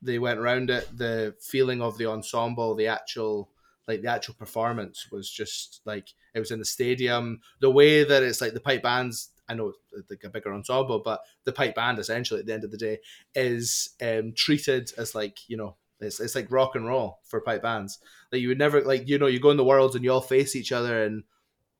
they 0.00 0.18
went 0.18 0.38
around 0.38 0.70
it, 0.70 0.88
the 0.96 1.34
feeling 1.40 1.82
of 1.82 1.98
the 1.98 2.06
ensemble, 2.06 2.74
the 2.74 2.86
actual 2.86 3.50
like 3.88 4.02
the 4.02 4.08
actual 4.08 4.34
performance 4.34 5.08
was 5.10 5.28
just 5.28 5.80
like 5.84 6.14
it 6.32 6.38
was 6.38 6.52
in 6.52 6.60
the 6.60 6.64
stadium. 6.64 7.40
The 7.60 7.70
way 7.70 8.04
that 8.04 8.22
it's 8.22 8.40
like 8.40 8.54
the 8.54 8.60
pipe 8.60 8.84
bands, 8.84 9.30
I 9.48 9.54
know 9.54 9.72
like 10.08 10.22
a 10.22 10.30
bigger 10.30 10.54
ensemble, 10.54 11.00
but 11.00 11.22
the 11.44 11.52
pipe 11.52 11.74
band 11.74 11.98
essentially 11.98 12.38
at 12.40 12.46
the 12.46 12.54
end 12.54 12.62
of 12.62 12.70
the 12.70 12.76
day 12.76 12.98
is 13.34 13.90
um, 14.00 14.32
treated 14.34 14.92
as 14.96 15.14
like 15.16 15.48
you 15.48 15.56
know 15.56 15.74
it's, 15.98 16.20
it's 16.20 16.36
like 16.36 16.52
rock 16.52 16.76
and 16.76 16.86
roll 16.86 17.18
for 17.24 17.40
pipe 17.40 17.62
bands. 17.62 17.98
Like 18.30 18.40
you 18.42 18.48
would 18.48 18.58
never 18.58 18.82
like 18.82 19.08
you 19.08 19.18
know 19.18 19.26
you 19.26 19.40
go 19.40 19.50
in 19.50 19.56
the 19.56 19.64
world 19.64 19.96
and 19.96 20.04
you 20.04 20.12
all 20.12 20.20
face 20.20 20.54
each 20.54 20.70
other 20.70 21.02
and 21.02 21.24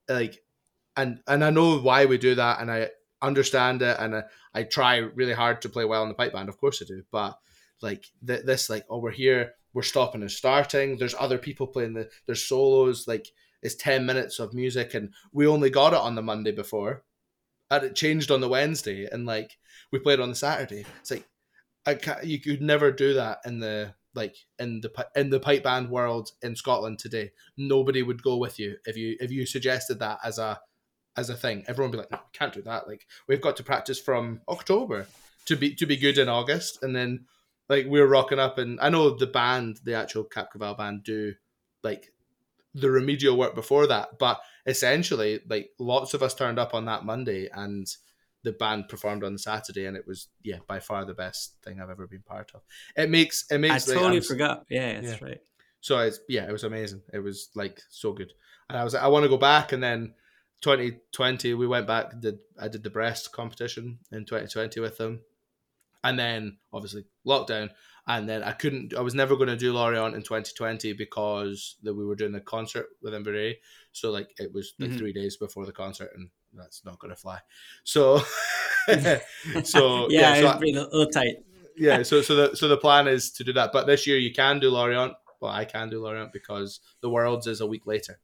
like 0.08 0.42
and 0.96 1.20
and 1.28 1.44
I 1.44 1.50
know 1.50 1.78
why 1.78 2.06
we 2.06 2.18
do 2.18 2.34
that 2.34 2.60
and 2.60 2.72
I 2.72 2.90
understand 3.22 3.82
it 3.82 3.96
and 3.98 4.16
I, 4.16 4.22
I 4.54 4.62
try 4.64 4.96
really 4.96 5.32
hard 5.32 5.62
to 5.62 5.68
play 5.68 5.84
well 5.84 6.02
in 6.02 6.08
the 6.08 6.14
pipe 6.14 6.32
band. 6.32 6.48
Of 6.48 6.58
course 6.58 6.82
I 6.82 6.86
do, 6.86 7.02
but 7.10 7.38
like 7.82 8.06
th- 8.26 8.44
this, 8.44 8.70
like 8.70 8.84
oh 8.88 8.98
we're 8.98 9.10
here, 9.10 9.54
we're 9.72 9.82
stopping 9.82 10.22
and 10.22 10.30
starting. 10.30 10.96
There's 10.96 11.14
other 11.18 11.38
people 11.38 11.66
playing 11.66 11.94
the 11.94 12.10
there's 12.26 12.44
solos. 12.44 13.06
Like 13.06 13.28
it's 13.62 13.74
ten 13.74 14.06
minutes 14.06 14.38
of 14.38 14.54
music, 14.54 14.94
and 14.94 15.12
we 15.32 15.46
only 15.46 15.70
got 15.70 15.92
it 15.92 15.98
on 15.98 16.14
the 16.14 16.22
Monday 16.22 16.52
before, 16.52 17.04
and 17.70 17.84
it 17.84 17.94
changed 17.94 18.30
on 18.30 18.40
the 18.40 18.48
Wednesday, 18.48 19.06
and 19.10 19.26
like 19.26 19.58
we 19.92 19.98
played 19.98 20.20
on 20.20 20.30
the 20.30 20.34
Saturday. 20.36 20.84
It's 21.00 21.10
like 21.10 21.28
I 21.86 21.94
can't, 21.94 22.24
you 22.24 22.38
could 22.40 22.62
never 22.62 22.92
do 22.92 23.14
that 23.14 23.38
in 23.44 23.60
the 23.60 23.94
like 24.14 24.36
in 24.58 24.80
the 24.80 25.06
in 25.14 25.30
the 25.30 25.40
pipe 25.40 25.62
band 25.62 25.90
world 25.90 26.32
in 26.42 26.56
Scotland 26.56 26.98
today. 26.98 27.30
Nobody 27.56 28.02
would 28.02 28.22
go 28.22 28.36
with 28.36 28.58
you 28.58 28.76
if 28.84 28.96
you 28.96 29.16
if 29.20 29.30
you 29.30 29.46
suggested 29.46 29.98
that 30.00 30.18
as 30.24 30.38
a 30.38 30.60
as 31.20 31.30
a 31.30 31.36
thing. 31.36 31.64
Everyone 31.68 31.90
would 31.90 31.96
be 31.96 32.00
like, 32.00 32.10
no, 32.10 32.18
we 32.18 32.38
can't 32.38 32.52
do 32.52 32.62
that. 32.62 32.88
Like 32.88 33.06
we've 33.28 33.40
got 33.40 33.56
to 33.58 33.62
practice 33.62 34.00
from 34.00 34.40
October 34.48 35.06
to 35.46 35.56
be 35.56 35.74
to 35.76 35.86
be 35.86 35.96
good 35.96 36.18
in 36.18 36.28
August, 36.28 36.82
and 36.82 36.96
then 36.96 37.26
like 37.68 37.86
we're 37.86 38.06
rocking 38.06 38.40
up. 38.40 38.58
And 38.58 38.80
I 38.80 38.88
know 38.88 39.10
the 39.10 39.26
band, 39.26 39.80
the 39.84 39.94
actual 39.94 40.24
Cap 40.24 40.48
Caval 40.52 40.76
band, 40.76 41.04
do 41.04 41.34
like 41.84 42.12
the 42.74 42.90
remedial 42.90 43.36
work 43.36 43.54
before 43.54 43.86
that, 43.86 44.18
but 44.18 44.40
essentially, 44.66 45.40
like 45.48 45.70
lots 45.78 46.14
of 46.14 46.22
us 46.22 46.34
turned 46.34 46.58
up 46.58 46.74
on 46.74 46.86
that 46.86 47.04
Monday 47.04 47.48
and 47.52 47.86
the 48.42 48.52
band 48.52 48.88
performed 48.88 49.22
on 49.22 49.36
Saturday, 49.36 49.86
and 49.86 49.96
it 49.96 50.06
was 50.06 50.28
yeah 50.42 50.58
by 50.66 50.80
far 50.80 51.04
the 51.04 51.14
best 51.14 51.56
thing 51.62 51.80
I've 51.80 51.90
ever 51.90 52.06
been 52.06 52.22
part 52.22 52.52
of. 52.54 52.62
It 52.96 53.10
makes 53.10 53.44
it 53.50 53.58
makes. 53.58 53.88
I 53.88 53.94
totally 53.94 54.20
like, 54.20 54.24
forgot. 54.24 54.64
Yeah, 54.70 55.00
that's 55.00 55.20
yeah. 55.20 55.28
right. 55.28 55.40
So 55.80 55.98
it's 55.98 56.20
yeah, 56.28 56.48
it 56.48 56.52
was 56.52 56.64
amazing. 56.64 57.02
It 57.12 57.20
was 57.20 57.50
like 57.54 57.80
so 57.90 58.12
good, 58.12 58.32
and 58.68 58.78
I 58.78 58.84
was 58.84 58.94
like, 58.94 59.02
I 59.02 59.08
want 59.08 59.24
to 59.24 59.28
go 59.28 59.36
back, 59.36 59.72
and 59.72 59.82
then 59.82 60.14
2020 60.60 61.54
we 61.54 61.66
went 61.66 61.86
back 61.86 62.20
did 62.20 62.38
I 62.58 62.68
did 62.68 62.82
the 62.82 62.90
Brest 62.90 63.32
competition 63.32 63.98
in 64.12 64.24
2020 64.24 64.80
with 64.80 64.98
them 64.98 65.20
and 66.04 66.18
then 66.18 66.58
obviously 66.72 67.04
lockdown 67.26 67.70
and 68.06 68.28
then 68.28 68.42
I 68.42 68.52
couldn't 68.52 68.94
I 68.94 69.00
was 69.00 69.14
never 69.14 69.36
going 69.36 69.48
to 69.48 69.56
do 69.56 69.72
Lorient 69.72 70.14
in 70.14 70.22
2020 70.22 70.92
because 70.94 71.76
that 71.82 71.94
we 71.94 72.04
were 72.04 72.16
doing 72.16 72.32
the 72.32 72.40
concert 72.40 72.86
with 73.02 73.14
Inveraray 73.14 73.54
so 73.92 74.10
like 74.10 74.30
it 74.38 74.52
was 74.52 74.74
like 74.78 74.90
mm-hmm. 74.90 74.98
3 74.98 75.12
days 75.12 75.36
before 75.36 75.66
the 75.66 75.72
concert 75.72 76.10
and 76.14 76.30
that's 76.54 76.84
not 76.84 76.98
going 76.98 77.10
to 77.14 77.20
fly. 77.20 77.38
So, 77.84 78.18
so 79.64 80.08
yeah, 80.10 80.34
yeah, 80.36 80.40
so 80.40 80.58
it's 80.60 80.76
a 80.76 80.80
little 80.80 81.06
tight. 81.06 81.36
yeah, 81.76 82.02
so 82.02 82.22
so 82.22 82.34
the 82.34 82.56
so 82.56 82.68
the 82.68 82.76
plan 82.76 83.08
is 83.08 83.30
to 83.32 83.44
do 83.44 83.52
that, 83.54 83.70
but 83.72 83.86
this 83.86 84.06
year 84.06 84.18
you 84.18 84.32
can 84.32 84.60
do 84.60 84.70
Lorient. 84.70 85.14
Well, 85.40 85.52
I 85.52 85.64
can 85.64 85.88
do 85.88 86.02
Lorient 86.02 86.32
because 86.32 86.80
the 87.00 87.08
Worlds 87.08 87.46
is 87.46 87.60
a 87.60 87.66
week 87.66 87.86
later, 87.86 88.20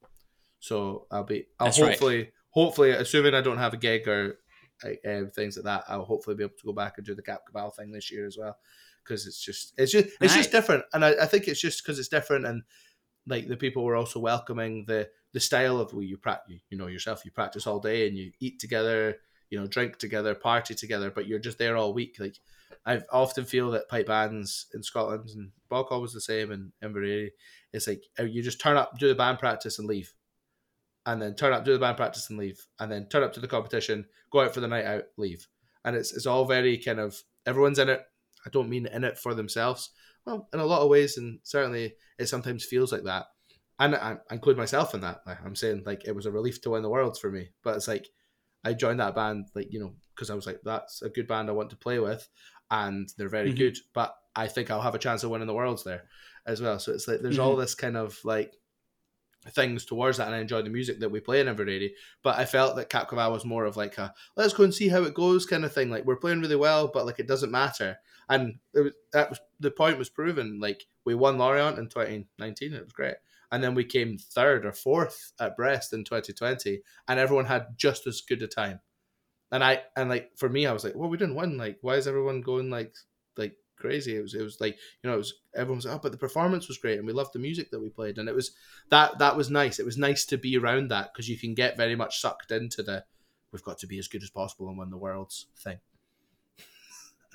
so 0.59 1.07
I'll 1.11 1.25
be. 1.25 1.47
I'll 1.59 1.67
That's 1.67 1.81
right. 1.81 1.91
hopefully, 1.91 2.33
hopefully, 2.51 2.91
assuming 2.91 3.35
I 3.35 3.41
don't 3.41 3.59
have 3.59 3.75
a 3.75 3.79
gig 3.79 4.09
or 4.09 4.39
uh, 4.85 5.25
things 5.35 5.57
like 5.57 5.65
that, 5.65 5.85
I'll 5.89 6.05
hopefully 6.05 6.37
be 6.37 6.45
able 6.45 6.57
to 6.59 6.67
go 6.67 6.73
back 6.73 6.95
and 6.97 7.07
do 7.07 7.15
the 7.15 7.23
Cap 7.23 7.43
Caval 7.51 7.75
thing 7.75 7.93
this 7.93 8.11
year 8.11 8.27
as 8.27 8.37
well, 8.39 8.57
because 9.03 9.27
it's 9.27 9.41
just 9.41 9.75
it's 9.79 9.93
just 9.93 10.07
it's 10.21 10.21
Nice. 10.21 10.37
just 10.37 10.53
different, 10.53 10.85
and 10.93 11.05
I, 11.05 11.11
I 11.23 11.27
think 11.27 11.49
it's 11.49 11.61
just 11.61 11.83
because 11.83 11.99
it's 11.99 12.09
different, 12.09 12.47
and 12.47 12.63
like 13.27 13.49
the 13.49 13.57
people 13.57 13.85
were 13.85 13.97
also 13.97 14.21
welcoming 14.21 14.85
the 14.87 15.09
the 15.33 15.41
style 15.41 15.81
of 15.81 15.93
well, 15.93 16.03
you 16.03 16.17
practice, 16.17 16.61
you 16.71 16.79
know 16.79 16.87
yourself, 16.87 17.25
you 17.25 17.31
practice 17.31 17.67
all 17.67 17.81
day 17.81 18.09
and 18.09 18.17
you 18.17 18.33
eat 18.41 18.59
together, 18.59 19.17
you 19.51 19.61
know, 19.61 19.67
drink 19.67 19.99
together, 19.99 20.35
party 20.35 20.75
together, 20.75 21.11
but 21.11 21.27
you're 21.27 21.39
just 21.39 21.59
there 21.59 21.77
all 21.77 21.95
week, 21.95 22.17
like. 22.19 22.37
I 22.85 23.01
often 23.11 23.45
feel 23.45 23.73
that 23.73 23.89
pipe 23.89 24.07
bands 24.07 24.67
in 24.73 24.83
Scotland 24.83 25.31
and 25.35 25.51
Boghall 25.69 26.01
was 26.01 26.13
the 26.13 26.21
same 26.21 26.53
in 26.53 26.73
Inveraray. 26.83 27.31
It's 27.73 27.89
like 27.89 28.05
uh, 28.19 28.25
you 28.25 28.43
just 28.43 28.61
turn 28.61 28.77
up, 28.77 28.97
do 28.97 29.09
the 29.09 29.15
band 29.15 29.41
practice, 29.41 29.81
and 29.81 29.89
leave, 29.89 30.13
and 31.07 31.23
then 31.23 31.35
turn 31.35 31.53
up, 31.53 31.65
do 31.65 31.73
the 31.73 31.79
band 31.79 31.97
practice, 31.97 32.29
and 32.29 32.39
leave, 32.39 32.59
and 32.81 32.91
then 32.93 33.09
turn 33.09 33.23
up 33.23 33.33
to 33.35 33.41
the 33.41 33.49
competition, 33.49 34.05
go 34.31 34.41
out 34.41 34.53
for 34.53 34.61
the 34.61 34.69
night 34.69 34.85
out, 34.85 35.05
leave, 35.17 35.47
and 35.85 35.97
it's 35.97 36.13
it's 36.13 36.27
all 36.27 36.45
very 36.45 36.77
kind 36.79 36.99
of 37.01 37.17
everyone's 37.47 37.79
in 37.79 37.89
it. 37.89 38.03
I 38.45 38.51
don't 38.51 38.69
mean 38.69 38.87
in 38.87 39.05
it 39.05 39.19
for 39.19 39.35
themselves. 39.35 39.91
Well, 40.25 40.49
in 40.53 40.61
a 40.61 40.67
lot 40.67 40.83
of 40.83 40.89
ways, 40.91 41.17
and 41.17 41.39
certainly 41.45 41.95
it 42.19 42.27
sometimes 42.27 42.65
feels 42.65 42.93
like 42.93 43.05
that, 43.05 43.27
and 43.79 43.95
I, 43.95 44.17
I 44.31 44.35
include 44.35 44.57
myself 44.57 44.95
in 44.95 45.01
that. 45.03 45.21
Like, 45.27 45.39
I'm 45.45 45.57
saying 45.57 45.85
like 45.87 46.05
it 46.07 46.15
was 46.15 46.27
a 46.27 46.33
relief 46.33 46.61
to 46.63 46.71
win 46.71 46.83
the 46.83 46.91
worlds 46.91 47.19
for 47.19 47.31
me, 47.31 47.51
but 47.63 47.77
it's 47.77 47.89
like 47.89 48.09
I 48.65 48.73
joined 48.75 49.01
that 49.01 49.15
band 49.15 49.47
like 49.55 49.73
you 49.73 49.79
know 49.81 49.95
because 50.15 50.31
I 50.31 50.35
was 50.35 50.47
like 50.47 50.61
that's 50.65 51.03
a 51.03 51.09
good 51.09 51.29
band 51.29 51.49
I 51.49 51.53
want 51.53 51.71
to 51.71 51.77
play 51.77 51.99
with 52.01 52.29
and 52.71 53.09
they're 53.17 53.29
very 53.29 53.53
Mhm. 53.53 53.59
good. 53.59 53.77
But 53.95 54.15
I 54.35 54.49
think 54.49 54.71
I'll 54.71 54.81
have 54.83 54.95
a 54.97 54.99
chance 54.99 55.23
of 55.23 55.31
winning 55.31 55.47
the 55.47 55.55
worlds 55.55 55.85
there 55.85 56.09
as 56.47 56.61
well. 56.61 56.79
So 56.81 56.93
it's 56.93 57.07
like 57.07 57.21
there's 57.21 57.39
all 57.39 57.55
this 57.57 57.75
kind 57.77 57.97
of 57.97 58.19
like 58.25 58.53
things 59.51 59.85
towards 59.85 60.19
that, 60.19 60.27
and 60.27 60.35
I 60.35 60.41
enjoy 60.41 60.63
the 60.63 60.71
music 60.71 61.01
that 61.01 61.11
we 61.11 61.21
play 61.21 61.41
in 61.41 61.47
Inveraray. 61.47 61.91
But 62.23 62.39
I 62.39 62.45
felt 62.45 62.77
that 62.77 62.91
Cap 62.91 63.09
Caval 63.11 63.33
was 63.33 63.45
more 63.45 63.65
of 63.65 63.77
like 63.77 63.99
a 63.99 64.15
let's 64.37 64.55
go 64.55 64.65
and 64.65 64.75
see 64.75 64.89
how 64.89 65.03
it 65.03 65.15
goes 65.15 65.47
kind 65.47 65.65
of 65.65 65.73
thing. 65.73 65.91
Like 65.91 66.05
we're 66.05 66.17
playing 66.17 66.41
really 66.41 66.57
well, 66.57 66.91
but 66.93 67.07
like 67.07 67.19
it 67.19 67.29
doesn't 67.29 67.51
matter. 67.51 67.99
And 68.29 68.57
was, 68.75 68.93
that 69.13 69.31
was 69.31 69.41
the 69.61 69.71
point 69.71 69.99
was 69.99 70.09
proven. 70.09 70.59
Like 70.61 70.85
we 71.05 71.15
won 71.15 71.39
Lorient 71.39 71.79
in 71.79 71.89
2019, 71.89 72.75
it 72.75 72.83
was 72.83 72.93
great. 72.93 73.17
And 73.53 73.63
then 73.63 73.75
we 73.75 73.85
came 73.85 74.19
third 74.19 74.67
or 74.67 74.73
fourth 74.73 75.33
at 75.39 75.57
Brest 75.57 75.93
in 75.93 76.03
2020, 76.05 76.81
and 77.07 77.21
everyone 77.21 77.45
had 77.47 77.67
just 77.77 78.07
as 78.07 78.21
good 78.21 78.43
a 78.43 78.49
time 78.49 78.81
and 79.53 79.63
I 79.63 79.83
and 79.97 80.09
like 80.09 80.33
for 80.37 80.49
me, 80.49 80.67
I 80.67 80.73
was 80.73 80.85
like, 80.85 80.95
well, 80.95 81.09
we 81.09 81.17
didn't 81.17 81.37
win. 81.37 81.57
Like, 81.57 81.79
why 81.81 81.95
is 81.95 82.09
everyone 82.09 82.41
going 82.41 82.71
like 82.71 82.95
like 83.37 83.57
crazy? 83.77 84.17
It 84.17 84.23
was 84.23 84.35
it 84.35 84.43
was 84.43 84.61
like 84.61 84.77
you 85.03 85.11
know, 85.11 85.15
it 85.15 85.19
was 85.19 85.35
everyone 85.55 85.79
was 85.79 85.87
like, 85.87 85.97
oh, 85.97 86.01
but 86.03 86.13
the 86.13 86.19
performance 86.19 86.69
was 86.69 86.79
great, 86.79 86.99
and 86.99 87.07
we 87.07 87.13
loved 87.13 87.33
the 87.33 87.39
music 87.39 87.71
that 87.71 87.81
we 87.81 87.89
played, 87.89 88.19
and 88.19 88.29
it 88.29 88.35
was 88.35 88.53
that 88.91 89.19
that 89.19 89.37
was 89.37 89.51
nice. 89.51 89.79
It 89.79 89.87
was 89.87 89.99
nice 89.99 90.25
to 90.27 90.37
be 90.37 90.57
around 90.57 90.89
that 90.89 91.13
because 91.13 91.29
you 91.29 91.39
can 91.39 91.55
get 91.55 91.77
very 91.77 91.97
much 91.97 92.21
sucked 92.21 92.51
into 92.51 92.83
the 92.83 93.05
we've 93.53 93.63
got 93.63 93.79
to 93.79 93.87
be 93.87 93.99
as 93.99 94.09
good 94.09 94.23
as 94.23 94.31
possible 94.31 94.69
and 94.69 94.79
win 94.79 94.91
the 94.91 94.97
world's 94.97 95.47
thing. 95.59 95.79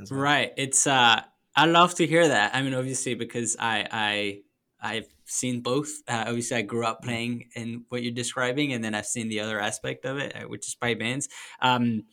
Well. 0.10 0.20
Right. 0.20 0.52
It's 0.58 0.88
uh 0.88 1.22
I 1.56 1.66
love 1.68 1.94
to 1.96 2.08
hear 2.08 2.28
that. 2.28 2.56
I 2.56 2.64
mean 2.64 2.74
obviously 2.74 3.14
because 3.14 3.56
I 3.60 3.88
I 3.92 4.42
I've 4.82 5.08
seen 5.26 5.62
both. 5.62 5.90
Uh, 6.08 6.24
obviously 6.26 6.58
I 6.58 6.62
grew 6.64 6.86
up 6.86 7.04
playing 7.04 7.50
in 7.56 7.86
what 7.90 8.02
you're 8.02 8.14
describing 8.14 8.74
and 8.74 8.84
then 8.84 8.96
I've 8.96 9.06
seen 9.06 9.30
the 9.30 9.42
other 9.42 9.60
aspect 9.60 10.06
of 10.06 10.18
it, 10.18 10.36
uh, 10.36 10.48
which 10.48 10.66
is 10.66 10.74
pipe 10.74 10.98
bands. 10.98 11.30
Um 11.62 12.06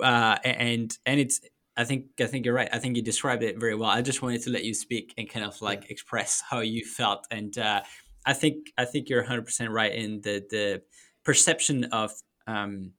uh 0.00 0.36
and 0.44 0.96
and 1.04 1.18
it's 1.18 1.40
I 1.76 1.84
think 1.84 2.06
I 2.20 2.26
think 2.26 2.44
you're 2.44 2.54
right. 2.54 2.68
I 2.72 2.78
think 2.78 2.96
you 2.96 3.02
described 3.02 3.42
it 3.42 3.58
very 3.58 3.74
well. 3.74 3.90
I 3.90 4.02
just 4.02 4.22
wanted 4.22 4.42
to 4.42 4.50
let 4.50 4.64
you 4.64 4.74
speak 4.74 5.14
and 5.18 5.28
kind 5.28 5.44
of 5.44 5.60
like 5.60 5.90
express 5.90 6.42
how 6.48 6.60
you 6.60 6.84
felt. 6.84 7.26
And 7.30 7.56
uh 7.58 7.82
I 8.24 8.32
think 8.32 8.72
I 8.76 8.84
think 8.84 9.08
you're 9.08 9.24
100% 9.24 9.68
right 9.70 9.94
in 9.94 10.20
the 10.22 10.44
the 10.50 10.82
perception 11.24 11.84
of 11.84 12.12
um 12.46 12.92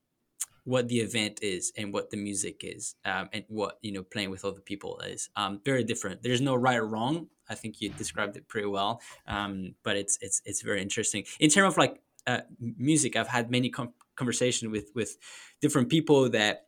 what 0.64 0.90
the 0.90 1.00
event 1.00 1.40
is 1.42 1.72
and 1.78 1.94
what 1.94 2.10
the 2.10 2.18
music 2.18 2.62
is 2.62 2.96
um, 3.06 3.30
and 3.32 3.46
what 3.48 3.78
you 3.82 3.92
know 3.94 4.04
playing 4.04 4.30
with 4.30 4.44
other 4.44 4.60
people 4.60 5.00
is 5.00 5.30
um, 5.38 5.62
very 5.64 5.82
different. 5.82 6.22
There's 6.22 6.42
no 6.42 6.56
right 6.56 6.76
or 6.76 6.86
wrong. 6.86 7.28
I 7.50 7.56
think 7.56 7.80
you 7.80 7.88
described 7.88 8.36
it 8.36 8.50
pretty 8.50 8.68
well 8.68 9.02
um, 9.28 9.76
but 9.84 9.96
it's 9.96 10.18
it's 10.22 10.42
it's 10.46 10.62
very 10.62 10.82
interesting. 10.82 11.24
In 11.40 11.50
terms 11.50 11.74
of 11.74 11.78
like 11.78 12.02
uh, 12.28 12.42
music 12.60 13.16
i've 13.16 13.30
had 13.30 13.50
many 13.50 13.70
com- 13.70 13.94
conversations 14.18 14.70
with 14.70 14.92
with 14.94 15.18
different 15.62 15.88
people 15.90 16.30
that 16.30 16.67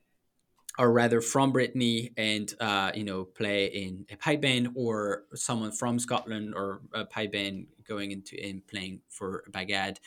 are 0.77 0.91
rather 0.91 1.21
from 1.21 1.51
Brittany 1.51 2.11
and 2.15 2.53
uh, 2.59 2.91
you 2.95 3.03
know 3.03 3.25
play 3.25 3.65
in 3.65 4.05
a 4.09 4.15
pipe 4.15 4.41
band 4.41 4.69
or 4.75 5.25
someone 5.35 5.71
from 5.71 5.99
Scotland 5.99 6.53
or 6.55 6.81
a 6.93 7.05
pipe 7.05 7.31
band 7.33 7.67
going 7.87 8.11
into 8.11 8.37
and 8.41 8.65
playing 8.67 9.01
for 9.09 9.43
Bagad. 9.51 9.97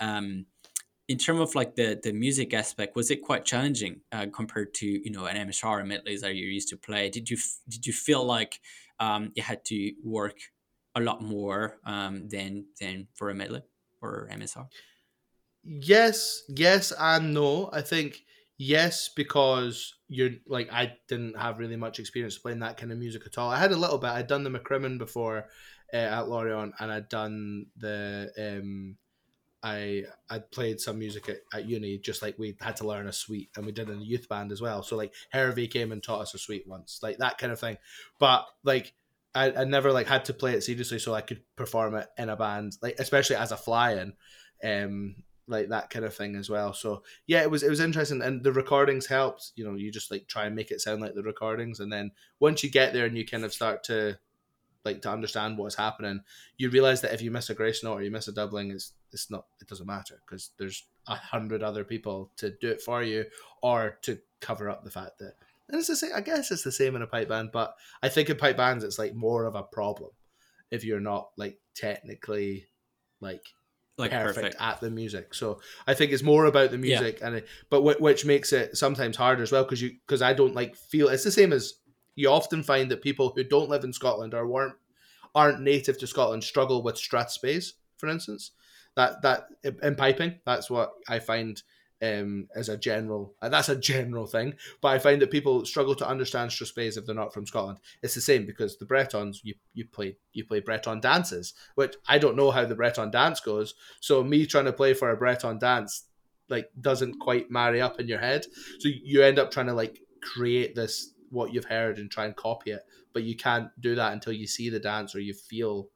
Um, 0.00 0.46
in 1.08 1.18
terms 1.18 1.40
of 1.40 1.54
like 1.54 1.74
the 1.74 2.00
the 2.02 2.12
music 2.12 2.54
aspect, 2.54 2.96
was 2.96 3.10
it 3.10 3.22
quite 3.22 3.44
challenging 3.44 4.00
uh, 4.12 4.26
compared 4.32 4.72
to 4.74 4.86
you 4.86 5.10
know 5.10 5.26
an 5.26 5.36
MSR 5.48 5.80
and 5.80 5.88
medleys 5.88 6.22
that 6.22 6.34
you're 6.34 6.48
used 6.48 6.68
to 6.68 6.76
play? 6.76 7.10
Did 7.10 7.28
you 7.28 7.36
did 7.68 7.86
you 7.86 7.92
feel 7.92 8.24
like 8.24 8.60
um, 9.00 9.32
you 9.34 9.42
had 9.42 9.64
to 9.66 9.92
work 10.04 10.38
a 10.94 11.00
lot 11.00 11.22
more 11.22 11.78
um, 11.84 12.28
than 12.28 12.66
than 12.80 13.08
for 13.14 13.30
a 13.30 13.34
medley 13.34 13.62
or 14.00 14.28
MSR? 14.30 14.68
Yes, 15.64 16.42
yes, 16.48 16.92
and 16.98 17.34
no. 17.34 17.70
I 17.72 17.82
think 17.82 18.24
yes 18.62 19.08
because 19.08 19.94
you're 20.08 20.30
like 20.46 20.72
I 20.72 20.94
didn't 21.08 21.36
have 21.36 21.58
really 21.58 21.76
much 21.76 21.98
experience 21.98 22.38
playing 22.38 22.60
that 22.60 22.76
kind 22.76 22.92
of 22.92 22.98
music 22.98 23.22
at 23.26 23.36
all. 23.36 23.50
I 23.50 23.58
had 23.58 23.72
a 23.72 23.76
little 23.76 23.98
bit. 23.98 24.10
I'd 24.10 24.28
done 24.28 24.44
the 24.44 24.50
McCrimmon 24.50 24.98
before 24.98 25.48
uh, 25.92 25.96
at 25.96 26.28
Lorient, 26.28 26.74
and 26.78 26.92
I'd 26.92 27.08
done 27.08 27.66
the 27.76 28.30
um, 28.38 28.96
I 29.64 30.04
I'd 30.30 30.50
played 30.52 30.80
some 30.80 31.00
music 31.00 31.28
at, 31.28 31.38
at 31.52 31.66
uni, 31.66 31.98
just 31.98 32.22
like 32.22 32.38
we 32.38 32.56
had 32.60 32.76
to 32.76 32.86
learn 32.86 33.08
a 33.08 33.12
suite, 33.12 33.50
and 33.56 33.66
we 33.66 33.72
did 33.72 33.90
in 33.90 33.98
a 33.98 34.04
youth 34.04 34.28
band 34.28 34.52
as 34.52 34.62
well. 34.62 34.84
So 34.84 34.96
like 34.96 35.12
Hervey 35.32 35.66
came 35.66 35.90
and 35.90 36.02
taught 36.02 36.22
us 36.22 36.34
a 36.34 36.38
suite 36.38 36.68
once, 36.68 37.00
like 37.02 37.18
that 37.18 37.38
kind 37.38 37.52
of 37.52 37.58
thing. 37.58 37.78
But 38.20 38.46
like 38.62 38.94
I, 39.34 39.50
I 39.52 39.64
never 39.64 39.92
like 39.92 40.06
had 40.06 40.26
to 40.26 40.34
play 40.34 40.52
it 40.52 40.62
seriously, 40.62 41.00
so 41.00 41.14
I 41.14 41.22
could 41.22 41.42
perform 41.56 41.96
it 41.96 42.06
in 42.16 42.28
a 42.28 42.36
band, 42.36 42.76
like 42.80 42.96
especially 43.00 43.36
as 43.36 43.50
a 43.50 43.56
fly-in, 43.56 44.12
um, 44.62 45.16
like 45.52 45.68
that 45.68 45.90
kind 45.90 46.04
of 46.04 46.14
thing 46.14 46.34
as 46.34 46.50
well. 46.50 46.74
So 46.74 47.02
yeah, 47.26 47.42
it 47.42 47.50
was 47.50 47.62
it 47.62 47.70
was 47.70 47.80
interesting, 47.80 48.22
and 48.22 48.42
the 48.42 48.52
recordings 48.52 49.06
helped. 49.06 49.52
You 49.54 49.64
know, 49.64 49.74
you 49.74 49.92
just 49.92 50.10
like 50.10 50.26
try 50.26 50.46
and 50.46 50.56
make 50.56 50.70
it 50.70 50.80
sound 50.80 51.00
like 51.00 51.14
the 51.14 51.22
recordings, 51.22 51.80
and 51.80 51.92
then 51.92 52.10
once 52.40 52.64
you 52.64 52.70
get 52.70 52.92
there 52.92 53.06
and 53.06 53.16
you 53.16 53.26
kind 53.26 53.44
of 53.44 53.52
start 53.52 53.84
to 53.84 54.18
like 54.84 55.02
to 55.02 55.10
understand 55.10 55.58
what's 55.58 55.76
happening, 55.76 56.22
you 56.56 56.70
realize 56.70 57.00
that 57.02 57.14
if 57.14 57.22
you 57.22 57.30
miss 57.30 57.50
a 57.50 57.54
grace 57.54 57.84
note 57.84 57.94
or 57.94 58.02
you 58.02 58.10
miss 58.10 58.28
a 58.28 58.32
doubling, 58.32 58.70
it's 58.70 58.92
it's 59.12 59.30
not 59.30 59.46
it 59.60 59.68
doesn't 59.68 59.86
matter 59.86 60.20
because 60.26 60.50
there's 60.58 60.84
a 61.06 61.14
hundred 61.14 61.62
other 61.62 61.84
people 61.84 62.30
to 62.36 62.50
do 62.60 62.68
it 62.70 62.80
for 62.80 63.02
you 63.02 63.24
or 63.62 63.98
to 64.02 64.18
cover 64.40 64.68
up 64.68 64.84
the 64.84 64.90
fact 64.90 65.18
that. 65.18 65.34
And 65.68 65.78
it's 65.78 65.88
the 65.88 65.96
same. 65.96 66.10
I 66.14 66.20
guess 66.20 66.50
it's 66.50 66.64
the 66.64 66.72
same 66.72 66.96
in 66.96 67.02
a 67.02 67.06
pipe 67.06 67.28
band, 67.28 67.50
but 67.52 67.76
I 68.02 68.08
think 68.08 68.28
in 68.28 68.36
pipe 68.36 68.56
bands 68.56 68.84
it's 68.84 68.98
like 68.98 69.14
more 69.14 69.44
of 69.44 69.54
a 69.54 69.62
problem 69.62 70.10
if 70.70 70.84
you're 70.84 71.00
not 71.00 71.30
like 71.36 71.58
technically 71.74 72.66
like 73.20 73.44
Like 73.98 74.10
perfect, 74.10 74.36
perfect. 74.36 74.56
at 74.60 74.80
the 74.80 74.90
music. 74.90 75.34
So 75.34 75.60
I 75.86 75.94
think 75.94 76.12
it's 76.12 76.22
more 76.22 76.46
about 76.46 76.70
the 76.70 76.78
Yeah. 76.78 77.00
music, 77.00 77.18
and 77.22 77.36
it, 77.36 77.46
but 77.70 77.82
wh- 77.82 78.00
which 78.00 78.24
makes 78.24 78.52
it 78.52 78.76
sometimes 78.76 79.16
harder 79.16 79.42
as 79.42 79.52
well 79.52 79.64
because 79.64 79.82
you 79.82 79.90
because 80.06 80.22
I 80.22 80.32
don't 80.32 80.54
like 80.54 80.76
feel 80.76 81.08
it's 81.08 81.24
the 81.24 81.30
same 81.30 81.52
as 81.52 81.74
you 82.14 82.30
often 82.30 82.62
find 82.62 82.90
that 82.90 83.02
people 83.02 83.32
who 83.34 83.44
don't 83.44 83.68
live 83.68 83.84
in 83.84 83.92
Scotland 83.92 84.34
or 84.34 84.46
weren't 84.46 84.74
aren't 85.34 85.60
native 85.60 85.98
to 85.98 86.06
Scotland 86.06 86.42
struggle 86.44 86.82
with 86.82 86.96
strathspey, 86.96 87.70
for 87.98 88.08
instance. 88.08 88.52
That 88.96 89.22
that 89.22 89.46
in 89.82 89.94
piping, 89.94 90.40
that's 90.46 90.70
what 90.70 90.92
I 91.08 91.18
find 91.18 91.62
um, 92.02 92.48
as 92.56 92.68
a 92.68 92.76
general. 92.76 93.34
uh, 93.40 93.48
That's 93.48 93.68
a 93.68 93.76
general 93.76 94.26
thing, 94.26 94.54
but 94.80 94.88
I 94.88 94.98
find 94.98 95.22
that 95.22 95.30
people 95.30 95.64
struggle 95.64 95.94
to 95.96 96.08
understand 96.08 96.50
strathspeys 96.50 96.96
if 96.98 97.06
they're 97.06 97.14
not 97.14 97.32
from 97.32 97.46
Scotland. 97.46 97.78
It's 98.02 98.14
the 98.14 98.20
same 98.20 98.44
because 98.46 98.76
the 98.78 98.86
Bretons, 98.86 99.40
you 99.44 99.54
you 99.74 99.84
play 99.86 100.16
you 100.32 100.44
play 100.44 100.60
Breton 100.60 101.00
dances, 101.00 101.54
which 101.76 101.94
I 102.08 102.18
don't 102.18 102.36
know 102.36 102.50
how 102.50 102.64
the 102.64 102.74
Breton 102.74 103.10
dance 103.10 103.40
goes. 103.40 103.74
So 104.00 104.22
me 104.24 104.46
trying 104.46 104.64
to 104.66 104.72
play 104.72 104.94
for 104.94 105.10
a 105.10 105.16
Breton 105.16 105.58
dance 105.58 106.04
like 106.48 106.70
doesn't 106.80 107.18
quite 107.20 107.50
marry 107.50 107.80
up 107.80 108.00
in 108.00 108.08
your 108.08 108.18
head. 108.18 108.44
So 108.80 108.88
you 108.90 109.22
end 109.22 109.38
up 109.38 109.50
trying 109.50 109.66
to 109.68 109.74
like 109.74 110.00
create 110.22 110.74
this 110.74 111.12
what 111.30 111.52
you've 111.54 111.64
heard 111.64 111.98
and 111.98 112.10
try 112.10 112.26
and 112.26 112.36
copy 112.36 112.72
it, 112.72 112.84
but 113.14 113.22
you 113.22 113.36
can't 113.36 113.68
do 113.80 113.94
that 113.94 114.12
until 114.12 114.32
you 114.34 114.46
see 114.46 114.68
the 114.68 114.78
dance 114.80 115.14
or 115.14 115.20
you 115.20 115.32
feel 115.32 115.88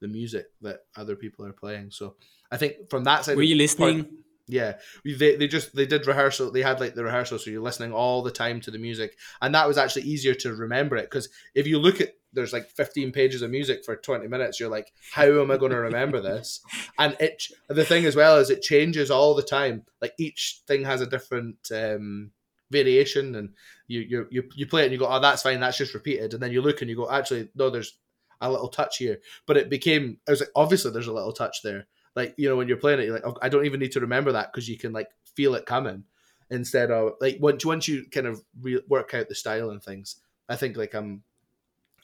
the 0.00 0.08
music 0.08 0.46
that 0.60 0.80
other 0.96 1.16
people 1.16 1.46
are 1.46 1.52
playing. 1.52 1.90
So 1.92 2.16
I 2.50 2.56
think 2.58 2.90
from 2.90 3.04
that 3.04 3.24
side, 3.24 3.36
Were 3.36 3.42
you 3.42 3.54
part- 3.54 3.58
listening? 3.58 4.06
Yeah, 4.48 4.74
they, 5.04 5.36
they 5.36 5.46
just 5.46 5.74
they 5.74 5.86
did 5.86 6.06
rehearsal. 6.06 6.50
They 6.50 6.62
had 6.62 6.80
like 6.80 6.94
the 6.94 7.04
rehearsal, 7.04 7.38
so 7.38 7.50
you're 7.50 7.62
listening 7.62 7.92
all 7.92 8.22
the 8.22 8.30
time 8.30 8.60
to 8.62 8.70
the 8.70 8.78
music, 8.78 9.16
and 9.40 9.54
that 9.54 9.68
was 9.68 9.78
actually 9.78 10.02
easier 10.02 10.34
to 10.34 10.54
remember 10.54 10.96
it 10.96 11.04
because 11.04 11.28
if 11.54 11.66
you 11.66 11.78
look 11.78 12.00
at 12.00 12.14
there's 12.32 12.52
like 12.52 12.68
15 12.70 13.12
pages 13.12 13.42
of 13.42 13.50
music 13.50 13.84
for 13.84 13.94
20 13.94 14.26
minutes, 14.26 14.58
you're 14.58 14.70
like, 14.70 14.92
how 15.12 15.24
am 15.40 15.50
I 15.50 15.58
going 15.58 15.72
to 15.72 15.78
remember 15.78 16.20
this? 16.20 16.60
And 16.98 17.16
it 17.20 17.44
the 17.68 17.84
thing 17.84 18.04
as 18.04 18.16
well 18.16 18.38
is 18.38 18.50
it 18.50 18.62
changes 18.62 19.10
all 19.10 19.34
the 19.34 19.42
time. 19.42 19.84
Like 20.00 20.12
each 20.18 20.60
thing 20.66 20.84
has 20.84 21.00
a 21.00 21.06
different 21.06 21.56
um, 21.72 22.32
variation, 22.70 23.34
and 23.36 23.50
you 23.86 24.00
you 24.00 24.26
you 24.30 24.42
you 24.56 24.66
play 24.66 24.82
it 24.82 24.86
and 24.86 24.92
you 24.92 24.98
go, 24.98 25.08
oh, 25.08 25.20
that's 25.20 25.42
fine, 25.42 25.60
that's 25.60 25.78
just 25.78 25.94
repeated, 25.94 26.34
and 26.34 26.42
then 26.42 26.52
you 26.52 26.62
look 26.62 26.80
and 26.80 26.90
you 26.90 26.96
go, 26.96 27.10
actually, 27.10 27.48
no, 27.54 27.70
there's 27.70 27.96
a 28.40 28.50
little 28.50 28.68
touch 28.68 28.98
here. 28.98 29.20
But 29.46 29.56
it 29.56 29.70
became, 29.70 30.18
I 30.26 30.32
was 30.32 30.40
like, 30.40 30.50
obviously, 30.56 30.90
there's 30.90 31.06
a 31.06 31.12
little 31.12 31.32
touch 31.32 31.62
there 31.62 31.86
like 32.14 32.34
you 32.36 32.48
know 32.48 32.56
when 32.56 32.68
you're 32.68 32.76
playing 32.76 33.00
it, 33.00 33.04
you're 33.06 33.14
like, 33.14 33.26
oh, 33.26 33.36
I 33.42 33.48
don't 33.48 33.66
even 33.66 33.80
need 33.80 33.92
to 33.92 34.00
remember 34.00 34.32
that 34.32 34.52
because 34.52 34.68
you 34.68 34.78
can 34.78 34.92
like 34.92 35.08
feel 35.36 35.54
it 35.54 35.66
coming 35.66 36.04
instead 36.50 36.90
of 36.90 37.14
like 37.20 37.38
once 37.40 37.64
once 37.64 37.88
you 37.88 38.04
kind 38.10 38.26
of 38.26 38.42
re- 38.60 38.82
work 38.88 39.14
out 39.14 39.28
the 39.28 39.34
style 39.34 39.70
and 39.70 39.82
things. 39.82 40.16
I 40.48 40.56
think 40.56 40.76
like 40.76 40.94
I'm 40.94 41.22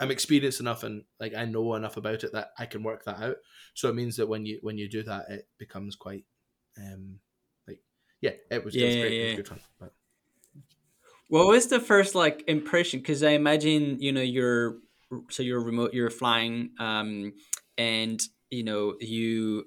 I'm 0.00 0.10
experienced 0.10 0.60
enough 0.60 0.84
and 0.84 1.04
like 1.20 1.34
I 1.34 1.44
know 1.44 1.74
enough 1.74 1.96
about 1.96 2.24
it 2.24 2.32
that 2.32 2.52
I 2.58 2.66
can 2.66 2.82
work 2.82 3.04
that 3.04 3.20
out. 3.20 3.36
So 3.74 3.88
it 3.88 3.94
means 3.94 4.16
that 4.16 4.28
when 4.28 4.46
you 4.46 4.58
when 4.62 4.78
you 4.78 4.88
do 4.88 5.02
that, 5.04 5.26
it 5.28 5.48
becomes 5.58 5.96
quite 5.96 6.24
um 6.78 7.18
like 7.66 7.80
yeah, 8.20 8.32
it 8.50 8.64
was, 8.64 8.74
yeah, 8.74 8.84
it 8.84 8.86
was 8.86 8.96
great. 8.96 9.12
Yeah, 9.12 9.20
It 9.20 9.26
was 9.26 9.36
good 9.36 9.48
fun. 9.48 9.60
But. 9.78 9.92
What 11.28 11.48
was 11.48 11.66
the 11.66 11.80
first 11.80 12.14
like 12.14 12.44
impression? 12.46 13.00
Because 13.00 13.22
I 13.22 13.30
imagine 13.30 14.00
you 14.00 14.12
know 14.12 14.22
you're 14.22 14.78
so 15.28 15.42
you're 15.42 15.62
remote, 15.62 15.92
you're 15.94 16.10
flying, 16.10 16.70
um, 16.78 17.34
and 17.76 18.20
you 18.50 18.64
know 18.64 18.94
you 19.00 19.66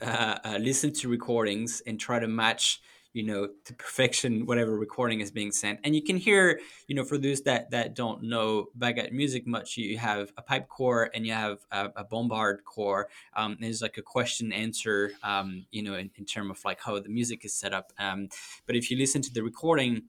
uh, 0.00 0.38
uh, 0.44 0.58
listen 0.60 0.92
to 0.92 1.08
recordings 1.08 1.82
and 1.86 1.98
try 1.98 2.18
to 2.18 2.28
match 2.28 2.80
you 3.14 3.22
know 3.22 3.48
to 3.64 3.74
perfection 3.74 4.44
whatever 4.46 4.78
recording 4.78 5.20
is 5.20 5.30
being 5.30 5.50
sent. 5.50 5.80
And 5.82 5.94
you 5.94 6.02
can 6.02 6.16
hear 6.16 6.60
you 6.86 6.94
know 6.94 7.04
for 7.04 7.18
those 7.18 7.42
that 7.42 7.70
that 7.70 7.94
don't 7.94 8.22
know 8.22 8.66
bagad 8.78 9.12
music 9.12 9.46
much 9.46 9.76
you 9.76 9.98
have 9.98 10.32
a 10.36 10.42
pipe 10.42 10.68
corps 10.68 11.10
and 11.14 11.26
you 11.26 11.32
have 11.32 11.58
a, 11.72 11.90
a 11.96 12.04
bombard 12.04 12.64
corps. 12.64 13.08
Um, 13.34 13.56
there's 13.60 13.82
like 13.82 13.98
a 13.98 14.02
question 14.02 14.52
answer 14.52 15.12
um, 15.22 15.66
you 15.70 15.82
know 15.82 15.94
in, 15.94 16.10
in 16.16 16.24
terms 16.24 16.50
of 16.50 16.64
like 16.64 16.80
how 16.80 16.98
the 17.00 17.08
music 17.08 17.44
is 17.44 17.54
set 17.54 17.72
up. 17.72 17.92
Um, 17.98 18.28
but 18.66 18.76
if 18.76 18.90
you 18.90 18.96
listen 18.96 19.22
to 19.22 19.32
the 19.32 19.42
recording 19.42 20.02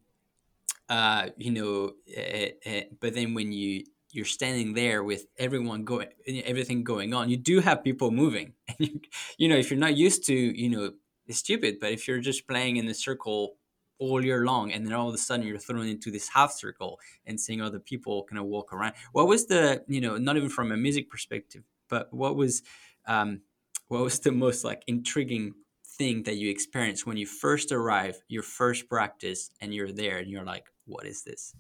uh, 0.90 1.30
you 1.38 1.52
know 1.52 1.94
it, 2.06 2.60
it, 2.64 3.00
but 3.00 3.14
then 3.14 3.34
when 3.34 3.52
you 3.52 3.86
you're 4.12 4.26
standing 4.26 4.74
there 4.74 5.04
with 5.04 5.26
everyone 5.38 5.84
going 5.84 6.08
everything 6.28 6.84
going 6.84 7.14
on. 7.14 7.30
You 7.30 7.38
do 7.38 7.60
have 7.60 7.84
people 7.84 8.12
moving. 8.12 8.54
And 8.80 8.88
you, 8.88 9.00
you 9.38 9.48
know 9.50 9.58
if 9.58 9.70
you're 9.70 9.80
not 9.80 9.98
used 9.98 10.26
to 10.28 10.34
you 10.34 10.70
know 10.70 10.92
it's 11.28 11.40
stupid 11.40 11.80
but 11.82 11.92
if 11.92 12.08
you're 12.08 12.20
just 12.20 12.48
playing 12.48 12.78
in 12.78 12.88
a 12.88 12.94
circle 12.94 13.56
all 14.00 14.24
year 14.24 14.46
long 14.46 14.72
and 14.72 14.86
then 14.86 14.94
all 14.94 15.10
of 15.10 15.14
a 15.14 15.18
sudden 15.18 15.46
you're 15.46 15.58
thrown 15.58 15.86
into 15.86 16.10
this 16.10 16.30
half 16.30 16.52
circle 16.52 17.00
and 17.26 17.40
seeing 17.40 17.62
other 17.62 17.80
people 17.80 18.24
kind 18.24 18.40
of 18.40 18.46
walk 18.46 18.72
around 18.72 18.94
what 19.12 19.28
was 19.28 19.48
the 19.48 19.84
you 19.88 20.00
know 20.00 20.18
not 20.18 20.38
even 20.38 20.50
from 20.50 20.72
a 20.72 20.78
music 20.78 21.10
perspective 21.10 21.64
but 21.90 22.12
what 22.14 22.36
was 22.36 22.64
um 23.08 23.42
what 23.90 24.02
was 24.02 24.20
the 24.20 24.32
most 24.32 24.64
like 24.64 24.84
intriguing 24.88 25.54
thing 25.86 26.24
that 26.24 26.36
you 26.36 26.50
experienced 26.50 27.06
when 27.06 27.18
you 27.18 27.26
first 27.26 27.72
arrive 27.74 28.22
your 28.30 28.44
first 28.44 28.88
practice 28.88 29.52
and 29.60 29.74
you're 29.74 29.92
there 29.92 30.20
and 30.20 30.30
you're 30.30 30.46
like 30.46 30.68
what 30.86 31.06
is 31.06 31.24
this 31.24 31.54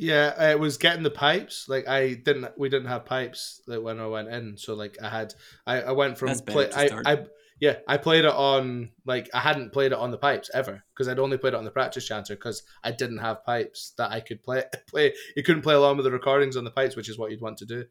yeah, 0.00 0.50
it 0.50 0.58
was 0.58 0.78
getting 0.78 1.02
the 1.02 1.10
pipes. 1.10 1.66
Like 1.68 1.86
I 1.86 2.14
didn't, 2.14 2.46
we 2.56 2.70
didn't 2.70 2.88
have 2.88 3.04
pipes 3.04 3.60
like 3.66 3.82
when 3.82 4.00
I 4.00 4.06
went 4.06 4.28
in. 4.28 4.56
So 4.56 4.74
like 4.74 4.96
I 5.02 5.10
had, 5.10 5.34
I, 5.66 5.82
I 5.82 5.92
went 5.92 6.16
from 6.16 6.38
play, 6.40 6.70
I, 6.74 6.88
I, 7.04 7.26
yeah, 7.60 7.76
I 7.86 7.98
played 7.98 8.24
it 8.24 8.32
on 8.32 8.92
like 9.04 9.28
I 9.34 9.40
hadn't 9.40 9.74
played 9.74 9.92
it 9.92 9.98
on 9.98 10.10
the 10.10 10.16
pipes 10.16 10.50
ever 10.54 10.82
because 10.94 11.06
I'd 11.06 11.18
only 11.18 11.36
played 11.36 11.52
it 11.52 11.58
on 11.58 11.66
the 11.66 11.70
practice 11.70 12.06
chanter 12.06 12.34
because 12.34 12.62
I 12.82 12.92
didn't 12.92 13.18
have 13.18 13.44
pipes 13.44 13.92
that 13.98 14.10
I 14.10 14.20
could 14.20 14.42
play. 14.42 14.64
Play 14.88 15.12
you 15.36 15.42
couldn't 15.42 15.62
play 15.62 15.74
along 15.74 15.98
with 15.98 16.04
the 16.04 16.10
recordings 16.10 16.56
on 16.56 16.64
the 16.64 16.70
pipes, 16.70 16.96
which 16.96 17.10
is 17.10 17.18
what 17.18 17.30
you'd 17.30 17.42
want 17.42 17.58
to 17.58 17.66
do. 17.66 17.84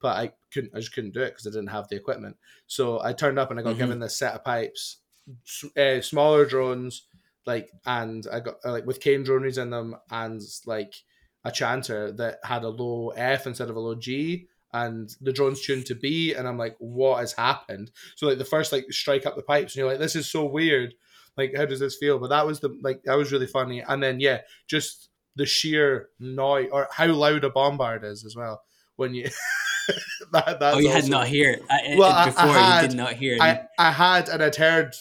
But 0.00 0.16
I 0.16 0.32
couldn't, 0.52 0.72
I 0.72 0.78
just 0.78 0.94
couldn't 0.94 1.14
do 1.14 1.22
it 1.22 1.30
because 1.30 1.48
I 1.48 1.50
didn't 1.50 1.70
have 1.70 1.88
the 1.88 1.96
equipment. 1.96 2.36
So 2.68 3.02
I 3.02 3.12
turned 3.12 3.40
up 3.40 3.50
and 3.50 3.58
I 3.58 3.64
got 3.64 3.70
mm-hmm. 3.70 3.78
given 3.80 3.98
this 3.98 4.16
set 4.16 4.34
of 4.34 4.44
pipes, 4.44 4.98
uh, 5.76 6.00
smaller 6.00 6.44
drones, 6.44 7.06
like, 7.44 7.70
and 7.84 8.24
I 8.32 8.40
got 8.40 8.56
uh, 8.64 8.70
like 8.70 8.86
with 8.86 9.00
cane 9.00 9.24
drones 9.24 9.58
in 9.58 9.70
them 9.70 9.96
and 10.10 10.40
like 10.66 10.94
a 11.46 11.52
chanter 11.52 12.10
that 12.10 12.40
had 12.42 12.64
a 12.64 12.68
low 12.68 13.10
F 13.10 13.46
instead 13.46 13.70
of 13.70 13.76
a 13.76 13.80
low 13.80 13.94
G 13.94 14.48
and 14.72 15.14
the 15.20 15.32
drone's 15.32 15.62
tuned 15.62 15.86
to 15.86 15.94
B 15.94 16.34
and 16.34 16.46
I'm 16.48 16.58
like, 16.58 16.74
what 16.80 17.20
has 17.20 17.32
happened? 17.32 17.92
So 18.16 18.26
like 18.26 18.38
the 18.38 18.44
first 18.44 18.72
like 18.72 18.86
strike 18.90 19.26
up 19.26 19.36
the 19.36 19.42
pipes 19.42 19.74
and 19.74 19.80
you're 19.80 19.88
like, 19.88 20.00
this 20.00 20.16
is 20.16 20.28
so 20.28 20.44
weird. 20.44 20.94
Like 21.36 21.54
how 21.56 21.64
does 21.64 21.78
this 21.78 21.96
feel? 21.96 22.18
But 22.18 22.30
that 22.30 22.46
was 22.46 22.58
the 22.58 22.76
like 22.82 23.04
that 23.04 23.16
was 23.16 23.30
really 23.30 23.46
funny. 23.46 23.80
And 23.80 24.02
then 24.02 24.18
yeah, 24.18 24.40
just 24.66 25.08
the 25.36 25.46
sheer 25.46 26.08
noise 26.18 26.68
or 26.72 26.88
how 26.90 27.06
loud 27.06 27.44
a 27.44 27.50
bombard 27.50 28.02
is 28.02 28.24
as 28.24 28.34
well. 28.34 28.62
When 28.96 29.14
you 29.14 29.30
that, 30.32 30.58
Oh 30.60 30.78
you 30.78 30.88
also, 30.88 31.00
had 31.00 31.08
not 31.08 31.28
hear 31.28 31.50
it. 31.52 31.62
well, 31.96 32.26
before 32.26 32.42
I, 32.42 32.48
I 32.48 32.58
had, 32.58 32.82
you 32.82 32.88
did 32.88 32.96
not 32.96 33.12
hear 33.12 33.38
I, 33.40 33.60
I 33.78 33.92
had 33.92 34.28
and 34.28 34.42
I'd 34.42 34.56
heard 34.56 34.96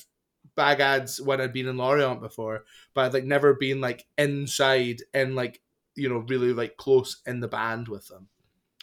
bagads 0.56 1.20
when 1.20 1.42
I'd 1.42 1.54
been 1.54 1.68
in 1.68 1.78
Lorient 1.78 2.22
before, 2.22 2.66
but 2.94 3.06
I'd 3.06 3.14
like 3.14 3.26
never 3.26 3.56
been 3.56 3.82
like 3.82 4.06
inside 4.18 5.02
in 5.12 5.34
like 5.34 5.60
you 5.96 6.10
know 6.10 6.26
really 6.28 6.54
like 6.54 6.78
close 6.78 7.22
in 7.26 7.40
the 7.40 7.48
band 7.48 7.88
with 7.88 8.08
them. 8.08 8.28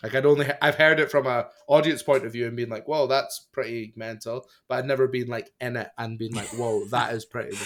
Like 0.03 0.15
I'd 0.15 0.27
only 0.27 0.47
I've 0.61 0.75
heard 0.75 0.99
it 0.99 1.11
from 1.11 1.27
a 1.27 1.49
audience 1.69 2.03
point 2.03 2.27
of 2.27 2.33
view 2.33 2.47
and 2.47 2.57
been 2.57 2.69
like, 2.69 2.89
"Whoa, 2.89 3.07
that's 3.07 3.47
pretty 3.53 3.93
mental," 3.95 4.49
but 4.69 4.79
I'd 4.79 4.87
never 4.87 5.07
been 5.07 5.29
like 5.29 5.51
in 5.61 5.77
it 5.77 5.91
and 5.97 6.19
been 6.19 6.33
like, 6.33 6.49
"Whoa, 6.49 6.85
that 6.91 7.15
is 7.15 7.25
pretty." 7.25 7.57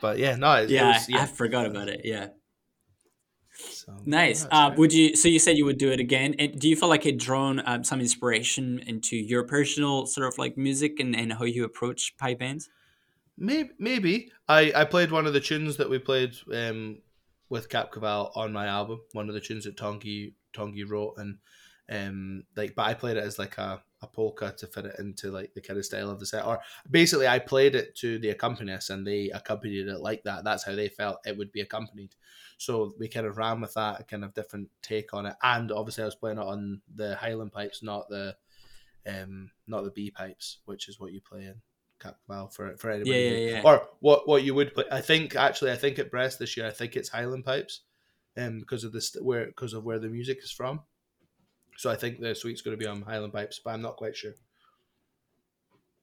but 0.00 0.18
yeah, 0.18 0.36
no, 0.36 0.52
it, 0.54 0.70
yeah, 0.70 0.84
it 0.84 0.88
was, 0.88 1.08
yeah, 1.08 1.22
I 1.22 1.26
forgot 1.26 1.66
about 1.66 1.88
it. 1.88 2.02
Yeah. 2.04 2.28
So, 3.58 3.96
nice. 4.04 4.46
Uh, 4.50 4.74
would 4.76 4.92
you? 4.92 5.16
So 5.16 5.28
you 5.28 5.38
said 5.38 5.56
you 5.56 5.64
would 5.64 5.78
do 5.78 5.90
it 5.90 6.00
again. 6.00 6.34
And 6.38 6.60
do 6.60 6.68
you 6.68 6.76
feel 6.76 6.90
like 6.90 7.06
it 7.06 7.18
drawn 7.18 7.62
um, 7.64 7.82
some 7.82 8.00
inspiration 8.00 8.80
into 8.86 9.16
your 9.16 9.44
personal 9.44 10.04
sort 10.04 10.26
of 10.26 10.36
like 10.36 10.58
music 10.58 11.00
and, 11.00 11.16
and 11.16 11.32
how 11.32 11.44
you 11.44 11.64
approach 11.64 12.14
pipe 12.18 12.40
bands? 12.40 12.68
Maybe, 13.38 13.70
maybe. 13.78 14.32
I 14.48 14.72
I 14.74 14.84
played 14.84 15.10
one 15.10 15.26
of 15.26 15.32
the 15.32 15.40
tunes 15.40 15.78
that 15.78 15.88
we 15.88 15.98
played 15.98 16.34
um, 16.52 16.98
with 17.48 17.68
Cap 17.68 17.92
Caval 17.92 18.30
on 18.34 18.52
my 18.52 18.66
album, 18.66 19.00
one 19.12 19.28
of 19.28 19.34
the 19.34 19.40
tunes 19.40 19.64
that 19.64 19.76
Tongi 19.76 20.32
Tongi 20.54 20.88
wrote, 20.88 21.14
and 21.18 21.38
um, 21.88 22.44
like, 22.56 22.74
but 22.74 22.86
I 22.86 22.94
played 22.94 23.16
it 23.16 23.22
as 23.22 23.38
like 23.38 23.58
a, 23.58 23.80
a 24.02 24.06
polka 24.06 24.52
to 24.58 24.66
fit 24.66 24.86
it 24.86 24.96
into 24.98 25.30
like 25.30 25.54
the 25.54 25.60
kind 25.60 25.78
of 25.78 25.84
style 25.84 26.10
of 26.10 26.18
the 26.18 26.26
set, 26.26 26.44
or 26.44 26.60
basically 26.90 27.28
I 27.28 27.38
played 27.38 27.74
it 27.74 27.94
to 27.96 28.18
the 28.18 28.30
accompanist 28.30 28.90
and 28.90 29.06
they 29.06 29.30
accompanied 29.30 29.86
it 29.86 30.00
like 30.00 30.24
that. 30.24 30.44
That's 30.44 30.64
how 30.64 30.74
they 30.74 30.88
felt 30.88 31.18
it 31.24 31.36
would 31.36 31.52
be 31.52 31.60
accompanied. 31.60 32.14
So 32.58 32.92
we 32.98 33.08
kind 33.08 33.26
of 33.26 33.36
ran 33.36 33.60
with 33.60 33.74
that, 33.74 34.00
a 34.00 34.04
kind 34.04 34.24
of 34.24 34.34
different 34.34 34.68
take 34.82 35.14
on 35.14 35.26
it, 35.26 35.34
and 35.42 35.70
obviously 35.70 36.02
I 36.02 36.06
was 36.06 36.16
playing 36.16 36.38
it 36.38 36.46
on 36.46 36.80
the 36.94 37.14
Highland 37.16 37.52
pipes, 37.52 37.82
not 37.82 38.08
the 38.08 38.36
um, 39.06 39.50
not 39.68 39.84
the 39.84 39.92
B 39.92 40.10
pipes, 40.10 40.58
which 40.64 40.88
is 40.88 40.98
what 40.98 41.12
you 41.12 41.20
play 41.20 41.44
in 41.44 41.60
well 42.28 42.48
for 42.48 42.76
for 42.76 42.90
anybody. 42.90 43.10
Yeah, 43.10 43.30
yeah, 43.30 43.50
yeah. 43.50 43.62
Or 43.64 43.88
what 44.00 44.28
what 44.28 44.42
you 44.44 44.54
would 44.54 44.74
put? 44.74 44.86
I 44.90 45.00
think 45.00 45.36
actually, 45.36 45.72
I 45.72 45.76
think 45.76 45.98
at 45.98 46.10
Brest 46.10 46.38
this 46.38 46.56
year, 46.56 46.66
I 46.66 46.70
think 46.70 46.96
it's 46.96 47.08
Highland 47.08 47.44
pipes, 47.44 47.82
um, 48.36 48.58
because 48.60 48.84
of 48.84 48.92
this 48.92 49.16
where 49.20 49.46
because 49.46 49.72
of 49.72 49.84
where 49.84 49.98
the 49.98 50.08
music 50.08 50.38
is 50.42 50.50
from. 50.50 50.80
So 51.78 51.90
I 51.90 51.96
think 51.96 52.20
the 52.20 52.34
suite's 52.34 52.62
going 52.62 52.76
to 52.76 52.82
be 52.82 52.88
on 52.88 53.02
Highland 53.02 53.32
pipes, 53.32 53.60
but 53.62 53.72
I'm 53.72 53.82
not 53.82 53.96
quite 53.96 54.16
sure. 54.16 54.32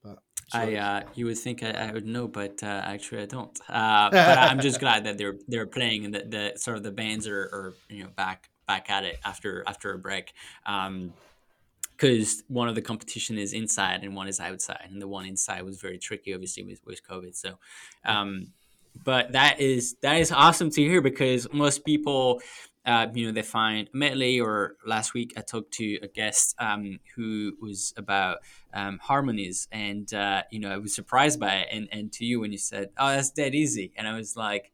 But 0.02 0.18
so 0.48 0.58
I 0.58 0.74
uh, 0.74 1.02
you 1.14 1.26
would 1.26 1.38
think 1.38 1.62
I, 1.62 1.70
I 1.70 1.92
would 1.92 2.06
know, 2.06 2.28
but 2.28 2.62
uh, 2.62 2.82
actually 2.84 3.22
I 3.22 3.26
don't. 3.26 3.58
Uh, 3.68 4.10
but 4.10 4.38
I'm 4.38 4.60
just 4.60 4.80
glad 4.80 5.04
that 5.04 5.18
they're 5.18 5.36
they're 5.48 5.66
playing 5.66 6.04
and 6.04 6.14
that 6.14 6.30
the 6.30 6.52
sort 6.56 6.76
of 6.76 6.82
the 6.82 6.92
bands 6.92 7.26
are, 7.26 7.40
are 7.40 7.74
you 7.88 8.04
know 8.04 8.10
back 8.10 8.50
back 8.66 8.90
at 8.90 9.04
it 9.04 9.18
after 9.24 9.64
after 9.66 9.92
a 9.92 9.98
break. 9.98 10.32
Um, 10.66 11.12
because 11.96 12.42
one 12.48 12.68
of 12.68 12.74
the 12.74 12.82
competition 12.82 13.38
is 13.38 13.52
inside 13.52 14.02
and 14.02 14.14
one 14.16 14.28
is 14.28 14.40
outside, 14.40 14.88
and 14.90 15.00
the 15.00 15.08
one 15.08 15.26
inside 15.26 15.62
was 15.62 15.80
very 15.80 15.98
tricky, 15.98 16.34
obviously 16.34 16.62
with, 16.62 16.80
with 16.84 17.06
COVID. 17.06 17.36
So, 17.36 17.58
um, 18.04 18.48
but 19.04 19.32
that 19.32 19.60
is 19.60 19.96
that 20.02 20.18
is 20.18 20.32
awesome 20.32 20.70
to 20.70 20.82
hear 20.82 21.00
because 21.00 21.46
most 21.52 21.84
people, 21.84 22.40
uh, 22.86 23.06
you 23.14 23.26
know, 23.26 23.32
they 23.32 23.42
find 23.42 23.88
medley. 23.92 24.40
Or 24.40 24.76
last 24.86 25.14
week, 25.14 25.34
I 25.36 25.40
talked 25.40 25.72
to 25.74 25.98
a 26.02 26.08
guest 26.08 26.54
um, 26.58 26.98
who 27.14 27.52
was 27.60 27.92
about 27.96 28.38
um, 28.72 28.98
harmonies, 29.02 29.68
and 29.70 30.12
uh, 30.12 30.42
you 30.50 30.60
know, 30.60 30.70
I 30.70 30.78
was 30.78 30.94
surprised 30.94 31.38
by 31.38 31.54
it. 31.54 31.68
And 31.70 31.88
and 31.92 32.12
to 32.12 32.24
you 32.24 32.40
when 32.40 32.52
you 32.52 32.58
said, 32.58 32.90
"Oh, 32.98 33.08
that's 33.08 33.30
dead 33.30 33.54
easy," 33.54 33.92
and 33.96 34.06
I 34.08 34.16
was 34.16 34.36
like, 34.36 34.72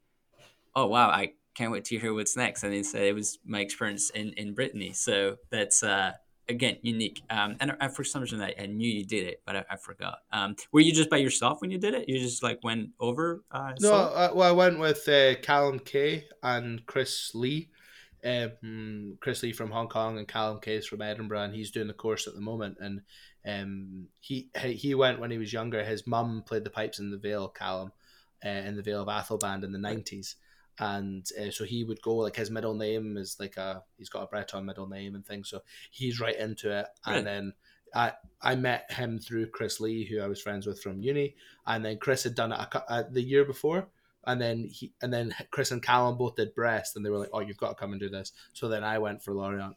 "Oh 0.74 0.86
wow, 0.86 1.08
I." 1.08 1.34
Can't 1.52 1.72
wait 1.72 1.84
to 1.86 1.98
hear 1.98 2.14
what's 2.14 2.36
next. 2.36 2.62
And 2.62 2.72
he 2.72 2.84
said 2.84 3.02
it 3.02 3.14
was 3.14 3.40
my 3.44 3.58
experience 3.58 4.08
in, 4.10 4.32
in 4.34 4.54
Brittany. 4.54 4.92
So 4.92 5.36
that's 5.50 5.82
uh, 5.82 6.12
again 6.50 6.76
unique. 6.82 7.22
Um, 7.30 7.56
and 7.60 7.76
I, 7.80 7.88
for 7.88 8.04
some 8.04 8.22
reason 8.22 8.42
I, 8.42 8.54
I, 8.58 8.66
knew 8.66 8.88
you 8.88 9.04
did 9.04 9.26
it, 9.26 9.42
but 9.46 9.56
I, 9.56 9.64
I 9.70 9.76
forgot. 9.76 10.18
Um, 10.32 10.56
were 10.72 10.80
you 10.80 10.92
just 10.92 11.08
by 11.08 11.16
yourself 11.16 11.60
when 11.60 11.70
you 11.70 11.78
did 11.78 11.94
it? 11.94 12.08
You 12.08 12.18
just 12.18 12.42
like 12.42 12.62
went 12.62 12.90
over? 13.00 13.42
Uh, 13.50 13.72
no, 13.80 13.92
uh, 13.94 14.30
well, 14.34 14.48
I 14.48 14.52
went 14.52 14.78
with 14.78 15.08
uh, 15.08 15.36
Callum 15.36 15.78
Kay 15.78 16.24
and 16.42 16.84
Chris 16.86 17.32
Lee. 17.34 17.70
Um, 18.22 19.16
Chris 19.20 19.42
Lee 19.42 19.52
from 19.52 19.70
Hong 19.70 19.88
Kong 19.88 20.18
and 20.18 20.28
Callum 20.28 20.60
Case 20.60 20.86
from 20.86 21.00
Edinburgh, 21.00 21.44
and 21.44 21.54
he's 21.54 21.70
doing 21.70 21.86
the 21.86 21.94
course 21.94 22.26
at 22.26 22.34
the 22.34 22.40
moment. 22.40 22.76
And 22.80 23.00
um, 23.46 24.08
he 24.20 24.50
he 24.58 24.94
went 24.94 25.20
when 25.20 25.30
he 25.30 25.38
was 25.38 25.52
younger. 25.52 25.82
His 25.82 26.06
mum 26.06 26.42
played 26.46 26.64
the 26.64 26.70
pipes 26.70 26.98
in 26.98 27.10
the 27.10 27.16
Vale, 27.16 27.48
Callum, 27.48 27.92
uh, 28.44 28.48
in 28.48 28.76
the 28.76 28.82
Vale 28.82 29.02
of 29.02 29.08
Atholl 29.08 29.40
band 29.40 29.64
in 29.64 29.72
the 29.72 29.78
nineties, 29.78 30.36
and 30.80 31.28
uh, 31.38 31.50
so 31.50 31.64
he 31.64 31.84
would 31.84 32.00
go 32.00 32.16
like 32.16 32.34
his 32.34 32.50
middle 32.50 32.74
name 32.74 33.18
is 33.18 33.36
like 33.38 33.58
a 33.58 33.82
he's 33.98 34.08
got 34.08 34.22
a 34.22 34.26
Breton 34.26 34.64
middle 34.64 34.88
name 34.88 35.14
and 35.14 35.24
things, 35.24 35.50
so 35.50 35.60
he's 35.90 36.18
right 36.18 36.36
into 36.36 36.76
it. 36.76 36.86
Right. 37.06 37.18
And 37.18 37.26
then 37.26 37.52
I 37.94 38.12
I 38.40 38.54
met 38.56 38.90
him 38.90 39.18
through 39.18 39.50
Chris 39.50 39.78
Lee, 39.78 40.06
who 40.06 40.20
I 40.20 40.26
was 40.26 40.40
friends 40.40 40.66
with 40.66 40.82
from 40.82 41.02
uni, 41.02 41.36
and 41.66 41.84
then 41.84 41.98
Chris 41.98 42.24
had 42.24 42.34
done 42.34 42.52
it 42.52 42.58
a, 42.58 42.82
a, 42.88 43.10
the 43.10 43.22
year 43.22 43.44
before, 43.44 43.88
and 44.26 44.40
then 44.40 44.68
he 44.72 44.92
and 45.02 45.12
then 45.12 45.34
Chris 45.50 45.70
and 45.70 45.82
Callum 45.82 46.16
both 46.16 46.36
did 46.36 46.54
Brest, 46.54 46.96
and 46.96 47.04
they 47.04 47.10
were 47.10 47.18
like, 47.18 47.30
"Oh, 47.34 47.40
you've 47.40 47.58
got 47.58 47.68
to 47.68 47.74
come 47.74 47.92
and 47.92 48.00
do 48.00 48.08
this." 48.08 48.32
So 48.54 48.68
then 48.68 48.82
I 48.82 48.98
went 48.98 49.22
for 49.22 49.34
Lorient, 49.34 49.76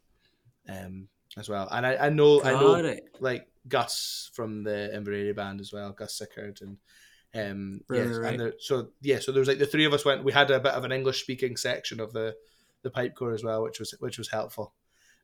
um, 0.70 1.10
as 1.36 1.50
well, 1.50 1.68
and 1.70 1.86
I, 1.86 1.98
I 1.98 2.10
know 2.10 2.40
got 2.40 2.56
I 2.56 2.60
know 2.60 2.76
it. 2.76 3.10
like 3.20 3.50
Gus 3.68 4.32
from 4.34 4.64
the 4.64 4.90
Inveraray 4.96 5.36
band 5.36 5.60
as 5.60 5.74
well, 5.74 5.92
Gus 5.92 6.16
Sickard, 6.16 6.62
and 6.62 6.78
um, 7.36 7.82
right, 7.88 8.06
yes, 8.06 8.18
right. 8.18 8.40
and 8.40 8.54
so 8.60 8.90
yeah, 9.02 9.20
so 9.20 9.32
there 9.32 9.40
was 9.40 9.48
like 9.48 9.60
the 9.60 9.66
three 9.66 9.86
of 9.86 9.94
us 9.94 10.06
went. 10.06 10.24
We 10.24 10.32
had 10.32 10.52
a 10.52 10.60
bit 10.60 10.74
of 10.74 10.84
an 10.84 10.92
English 10.92 11.22
speaking 11.22 11.58
section 11.58 12.00
of 12.00 12.14
the 12.14 12.36
the 12.84 12.92
pipe 12.92 13.16
corps 13.16 13.34
as 13.34 13.44
well, 13.44 13.64
which 13.64 13.80
was 13.80 13.96
which 14.00 14.18
was 14.18 14.30
helpful. 14.30 14.74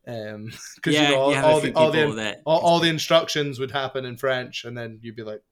Um, 0.07 0.51
because 0.76 0.95
yeah, 0.95 1.10
you 1.10 1.16
know 1.16 1.22
all, 1.22 1.32
you 1.34 1.41
all 1.41 1.62
the 1.62 1.74
all 1.74 1.91
the 1.91 2.41
all, 2.45 2.60
all, 2.60 2.80
the 2.80 2.89
instructions 2.89 3.60
would 3.60 3.72
happen 3.72 4.05
in 4.05 4.18
French, 4.18 4.66
and 4.66 4.76
then 4.76 4.99
you'd 5.01 5.16
be 5.16 5.24
like, 5.24 5.43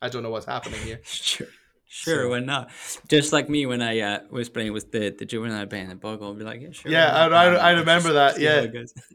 I 0.00 0.08
don't 0.08 0.22
know 0.22 0.30
what's 0.30 0.46
happening 0.46 0.80
here. 0.82 1.00
sure. 1.04 1.48
Sure, 1.88 2.24
so. 2.24 2.28
why 2.30 2.40
not? 2.40 2.70
Just 3.08 3.32
like 3.32 3.48
me 3.48 3.66
when 3.66 3.80
I 3.80 4.00
uh, 4.00 4.18
was 4.30 4.48
playing 4.48 4.72
with 4.72 4.90
the, 4.90 5.14
the 5.16 5.24
juvenile 5.24 5.66
band 5.66 5.92
at 5.92 6.00
Boghall, 6.00 6.32
I'd 6.32 6.38
be 6.38 6.44
like, 6.44 6.60
yeah, 6.60 6.72
sure. 6.72 6.90
Yeah, 6.90 7.14
I, 7.14 7.26
I, 7.26 7.54
I, 7.54 7.70
remember 7.72 8.14
that. 8.14 8.40
Yeah. 8.40 8.66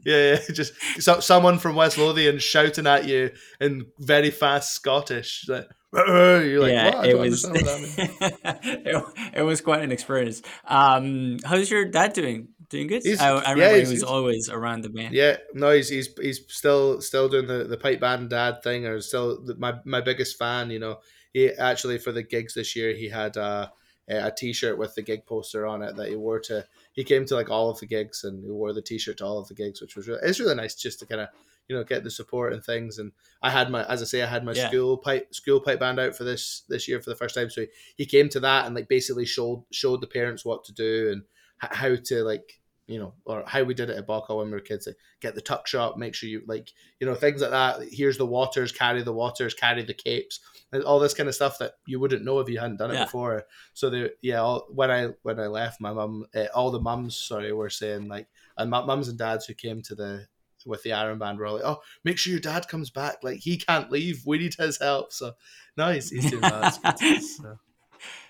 yeah, 0.04 0.32
yeah, 0.32 0.38
Just 0.52 0.72
so, 0.98 1.20
someone 1.20 1.58
from 1.58 1.76
West 1.76 1.98
Lothian 1.98 2.38
shouting 2.38 2.86
at 2.86 3.06
you 3.06 3.30
in 3.60 3.86
very 3.98 4.30
fast 4.30 4.72
Scottish. 4.72 5.46
Like, 5.46 5.68
you're 5.92 6.60
like, 6.60 6.72
yeah, 6.72 7.02
it 7.02 7.18
was. 7.18 7.44
it, 7.52 9.04
it, 9.34 9.42
was 9.42 9.60
quite 9.60 9.82
an 9.82 9.90
experience. 9.90 10.40
Um, 10.64 11.38
how's 11.44 11.70
your 11.70 11.84
dad 11.86 12.12
doing? 12.12 12.48
Doing 12.68 12.86
good. 12.86 13.02
He's, 13.02 13.20
I, 13.20 13.30
I 13.30 13.50
remember 13.50 13.76
yeah, 13.76 13.84
he 13.84 13.90
was 13.90 14.04
always 14.04 14.48
around 14.48 14.82
the 14.82 14.88
band. 14.88 15.12
Yeah, 15.12 15.38
no, 15.52 15.72
he's 15.72 15.88
he's, 15.88 16.08
he's 16.20 16.40
still 16.46 17.00
still 17.00 17.28
doing 17.28 17.48
the, 17.48 17.64
the 17.64 17.76
pipe 17.76 17.98
band 17.98 18.30
dad 18.30 18.62
thing, 18.62 18.86
or 18.86 19.00
still 19.00 19.44
my 19.58 19.74
my 19.84 20.00
biggest 20.00 20.38
fan. 20.38 20.70
You 20.70 20.78
know, 20.78 20.98
he 21.32 21.50
actually 21.50 21.98
for 21.98 22.12
the 22.12 22.22
gigs 22.22 22.54
this 22.54 22.74
year 22.74 22.94
he 22.94 23.08
had 23.08 23.36
uh, 23.36 23.68
a 24.08 24.26
a 24.26 24.32
t-shirt 24.36 24.76
with 24.76 24.94
the 24.94 25.02
gig 25.02 25.24
poster 25.24 25.66
on 25.66 25.82
it 25.82 25.96
that 25.96 26.08
he 26.08 26.16
wore 26.16 26.40
to. 26.40 26.66
He 26.92 27.04
came 27.04 27.24
to 27.26 27.36
like 27.36 27.48
all 27.48 27.70
of 27.70 27.78
the 27.78 27.86
gigs 27.86 28.24
and 28.24 28.42
he 28.42 28.50
wore 28.50 28.72
the 28.72 28.82
t-shirt 28.82 29.18
to 29.18 29.24
all 29.24 29.38
of 29.38 29.46
the 29.46 29.54
gigs, 29.54 29.80
which 29.80 29.94
was 29.94 30.08
really, 30.08 30.20
it's 30.24 30.40
really 30.40 30.56
nice 30.56 30.74
just 30.74 30.98
to 30.98 31.06
kind 31.06 31.20
of 31.20 31.28
you 31.70 31.76
know 31.76 31.84
get 31.84 32.02
the 32.02 32.10
support 32.10 32.52
and 32.52 32.64
things 32.64 32.98
and 32.98 33.12
i 33.42 33.48
had 33.48 33.70
my 33.70 33.84
as 33.84 34.02
i 34.02 34.04
say 34.04 34.22
i 34.22 34.26
had 34.26 34.44
my 34.44 34.52
yeah. 34.52 34.66
school 34.66 34.96
pipe 34.96 35.32
school 35.32 35.60
pipe 35.60 35.78
band 35.78 36.00
out 36.00 36.16
for 36.16 36.24
this 36.24 36.64
this 36.68 36.88
year 36.88 37.00
for 37.00 37.10
the 37.10 37.16
first 37.16 37.36
time 37.36 37.48
so 37.48 37.60
he, 37.60 37.68
he 37.98 38.06
came 38.06 38.28
to 38.28 38.40
that 38.40 38.66
and 38.66 38.74
like 38.74 38.88
basically 38.88 39.24
showed 39.24 39.64
showed 39.70 40.00
the 40.00 40.06
parents 40.08 40.44
what 40.44 40.64
to 40.64 40.72
do 40.72 41.10
and 41.12 41.22
how 41.58 41.94
to 41.94 42.24
like 42.24 42.59
you 42.90 42.98
know, 42.98 43.14
or 43.24 43.44
how 43.46 43.62
we 43.62 43.72
did 43.72 43.88
it 43.88 43.96
at 43.96 44.06
Boghall 44.06 44.38
when 44.38 44.46
we 44.46 44.52
were 44.52 44.60
kids. 44.60 44.86
Like, 44.86 44.96
get 45.20 45.36
the 45.36 45.40
tuck 45.40 45.68
shop, 45.68 45.96
make 45.96 46.14
sure 46.14 46.28
you 46.28 46.42
like, 46.46 46.72
you 46.98 47.06
know, 47.06 47.14
things 47.14 47.40
like 47.40 47.50
that. 47.50 47.80
Here's 47.88 48.18
the 48.18 48.26
waters, 48.26 48.72
carry 48.72 49.02
the 49.02 49.12
waters, 49.12 49.54
carry 49.54 49.84
the 49.84 49.94
capes, 49.94 50.40
all 50.84 50.98
this 50.98 51.14
kind 51.14 51.28
of 51.28 51.34
stuff 51.36 51.58
that 51.58 51.74
you 51.86 52.00
wouldn't 52.00 52.24
know 52.24 52.40
if 52.40 52.48
you 52.48 52.58
hadn't 52.58 52.78
done 52.78 52.90
it 52.90 52.94
yeah. 52.94 53.04
before. 53.04 53.44
So 53.74 53.90
the 53.90 54.12
yeah, 54.22 54.40
all, 54.40 54.66
when 54.70 54.90
I 54.90 55.10
when 55.22 55.38
I 55.38 55.46
left, 55.46 55.80
my 55.80 55.92
mum, 55.92 56.26
uh, 56.34 56.46
all 56.52 56.72
the 56.72 56.80
mums, 56.80 57.16
sorry, 57.16 57.52
were 57.52 57.70
saying 57.70 58.08
like, 58.08 58.26
and 58.58 58.70
mums 58.70 59.06
and 59.06 59.16
dads 59.16 59.46
who 59.46 59.54
came 59.54 59.82
to 59.82 59.94
the 59.94 60.26
with 60.66 60.82
the 60.82 60.92
Arran 60.92 61.18
Band 61.18 61.38
were 61.38 61.50
like, 61.50 61.64
oh, 61.64 61.80
make 62.04 62.18
sure 62.18 62.32
your 62.32 62.40
dad 62.40 62.66
comes 62.66 62.90
back. 62.90 63.18
Like 63.22 63.38
he 63.38 63.56
can't 63.56 63.90
leave. 63.92 64.22
We 64.26 64.38
need 64.38 64.54
his 64.54 64.78
help. 64.78 65.12
So 65.12 65.34
no, 65.76 65.92
he's, 65.92 66.10
he's 66.10 66.28
doing 66.28 66.40
that. 66.42 67.58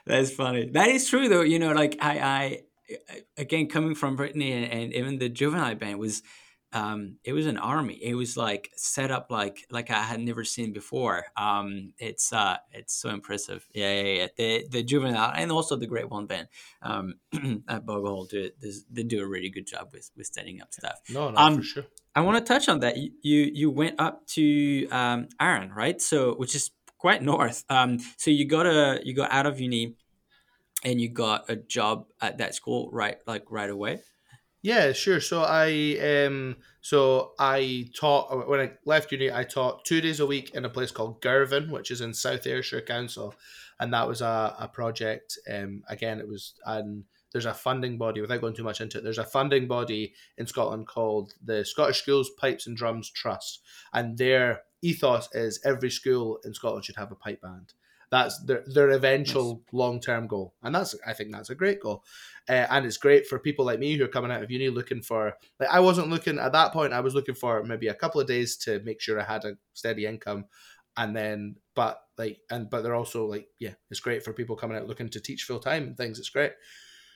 That's 0.06 0.32
funny. 0.32 0.70
That 0.70 0.88
is 0.88 1.08
true 1.08 1.28
though. 1.28 1.42
You 1.42 1.58
know, 1.58 1.72
like 1.72 1.96
I, 2.00 2.18
I 2.18 2.60
again 3.36 3.68
coming 3.68 3.94
from 3.94 4.16
Brittany 4.16 4.52
and, 4.52 4.72
and, 4.72 4.92
even 4.94 5.18
the 5.18 5.28
juvenile 5.28 5.74
band 5.74 5.98
was 5.98 6.22
um, 6.72 7.16
it 7.24 7.32
was 7.32 7.46
an 7.46 7.58
army. 7.58 7.98
It 8.00 8.14
was 8.14 8.36
like 8.36 8.70
set 8.76 9.10
up 9.10 9.26
like 9.30 9.66
like 9.70 9.90
I 9.90 10.02
had 10.02 10.20
never 10.20 10.44
seen 10.44 10.72
before. 10.72 11.24
Um, 11.36 11.92
it's 11.98 12.32
uh, 12.32 12.58
it's 12.72 12.94
so 12.94 13.10
impressive. 13.10 13.66
Yeah, 13.74 13.92
yeah, 13.92 14.12
yeah. 14.12 14.26
The 14.36 14.66
the 14.70 14.82
juvenile 14.82 15.32
and 15.34 15.50
also 15.50 15.76
the 15.76 15.86
Grade 15.86 16.10
One 16.10 16.26
band 16.26 16.48
um, 16.82 17.14
at 17.68 17.84
Boghall 17.84 18.28
do 18.28 18.50
they 18.90 19.02
do 19.02 19.20
a 19.20 19.26
really 19.26 19.50
good 19.50 19.66
job 19.66 19.88
with 19.92 20.10
with 20.16 20.28
setting 20.32 20.62
up 20.62 20.72
stuff. 20.72 21.00
No, 21.10 21.30
no, 21.30 21.36
um, 21.38 21.56
for 21.56 21.62
sure. 21.62 21.86
I 22.14 22.20
want 22.20 22.44
to 22.44 22.52
touch 22.52 22.68
on 22.68 22.80
that. 22.80 22.96
You 22.96 23.10
you 23.22 23.70
went 23.70 24.00
up 24.00 24.26
to 24.28 24.88
um, 24.90 25.28
Arran, 25.40 25.72
right? 25.72 26.00
So 26.00 26.34
which 26.34 26.54
is 26.54 26.70
quite 26.98 27.22
north. 27.22 27.64
Um, 27.68 27.98
so 28.16 28.30
you 28.30 28.46
got 28.46 28.66
a 28.66 29.00
you 29.02 29.14
got 29.14 29.32
out 29.32 29.46
of 29.46 29.58
uni 29.60 29.96
and 30.84 31.00
you 31.00 31.08
got 31.08 31.48
a 31.48 31.56
job 31.56 32.06
at 32.20 32.38
that 32.38 32.54
school 32.54 32.90
right 32.92 33.18
like 33.26 33.44
right 33.50 33.70
away? 33.70 34.00
Yeah 34.62 34.92
sure. 34.92 35.20
So 35.20 35.42
i 35.42 35.98
um 35.98 36.56
so 36.80 37.32
i 37.38 37.88
taught 37.94 38.48
when 38.48 38.60
i 38.60 38.70
left 38.84 39.12
uni 39.12 39.30
i 39.30 39.44
taught 39.44 39.84
two 39.84 40.00
days 40.00 40.20
a 40.20 40.26
week 40.26 40.54
in 40.54 40.64
a 40.64 40.70
place 40.70 40.90
called 40.90 41.20
girvan 41.20 41.70
which 41.70 41.90
is 41.90 42.00
in 42.00 42.14
south 42.14 42.46
ayrshire 42.46 42.80
council 42.80 43.34
and 43.78 43.92
that 43.92 44.08
was 44.08 44.20
a, 44.20 44.54
a 44.58 44.68
project 44.68 45.38
um 45.52 45.82
again 45.88 46.18
it 46.18 46.28
was 46.28 46.54
and 46.64 47.04
there's 47.32 47.46
a 47.46 47.54
funding 47.54 47.96
body 47.98 48.20
without 48.20 48.40
going 48.40 48.54
too 48.54 48.64
much 48.64 48.80
into 48.80 48.98
it 48.98 49.04
there's 49.04 49.18
a 49.18 49.24
funding 49.24 49.68
body 49.68 50.14
in 50.38 50.46
scotland 50.46 50.86
called 50.86 51.34
the 51.44 51.64
scottish 51.64 52.00
schools 52.00 52.30
pipes 52.38 52.66
and 52.66 52.76
drums 52.76 53.10
trust 53.10 53.60
and 53.92 54.16
their 54.16 54.62
ethos 54.82 55.28
is 55.32 55.60
every 55.64 55.90
school 55.90 56.38
in 56.44 56.54
scotland 56.54 56.84
should 56.84 56.96
have 56.96 57.12
a 57.12 57.16
pipe 57.16 57.42
band 57.42 57.74
that's 58.10 58.42
their 58.42 58.64
their 58.66 58.90
eventual 58.90 59.62
long 59.72 60.00
term 60.00 60.26
goal, 60.26 60.54
and 60.62 60.74
that's 60.74 60.94
I 61.06 61.12
think 61.12 61.32
that's 61.32 61.50
a 61.50 61.54
great 61.54 61.80
goal, 61.80 62.04
uh, 62.48 62.66
and 62.68 62.84
it's 62.84 62.96
great 62.96 63.26
for 63.26 63.38
people 63.38 63.64
like 63.64 63.78
me 63.78 63.96
who 63.96 64.04
are 64.04 64.08
coming 64.08 64.32
out 64.32 64.42
of 64.42 64.50
uni 64.50 64.68
looking 64.68 65.00
for 65.00 65.34
like 65.60 65.68
I 65.70 65.78
wasn't 65.78 66.10
looking 66.10 66.38
at 66.38 66.52
that 66.52 66.72
point. 66.72 66.92
I 66.92 67.00
was 67.00 67.14
looking 67.14 67.36
for 67.36 67.62
maybe 67.62 67.86
a 67.86 67.94
couple 67.94 68.20
of 68.20 68.26
days 68.26 68.56
to 68.58 68.80
make 68.80 69.00
sure 69.00 69.20
I 69.20 69.24
had 69.24 69.44
a 69.44 69.52
steady 69.74 70.06
income, 70.06 70.46
and 70.96 71.14
then 71.14 71.56
but 71.76 72.00
like 72.18 72.38
and 72.50 72.68
but 72.68 72.82
they're 72.82 72.96
also 72.96 73.26
like 73.26 73.46
yeah, 73.60 73.74
it's 73.90 74.00
great 74.00 74.24
for 74.24 74.32
people 74.32 74.56
coming 74.56 74.76
out 74.76 74.88
looking 74.88 75.08
to 75.10 75.20
teach 75.20 75.44
full 75.44 75.60
time 75.60 75.84
and 75.84 75.96
things. 75.96 76.18
It's 76.18 76.30
great. 76.30 76.52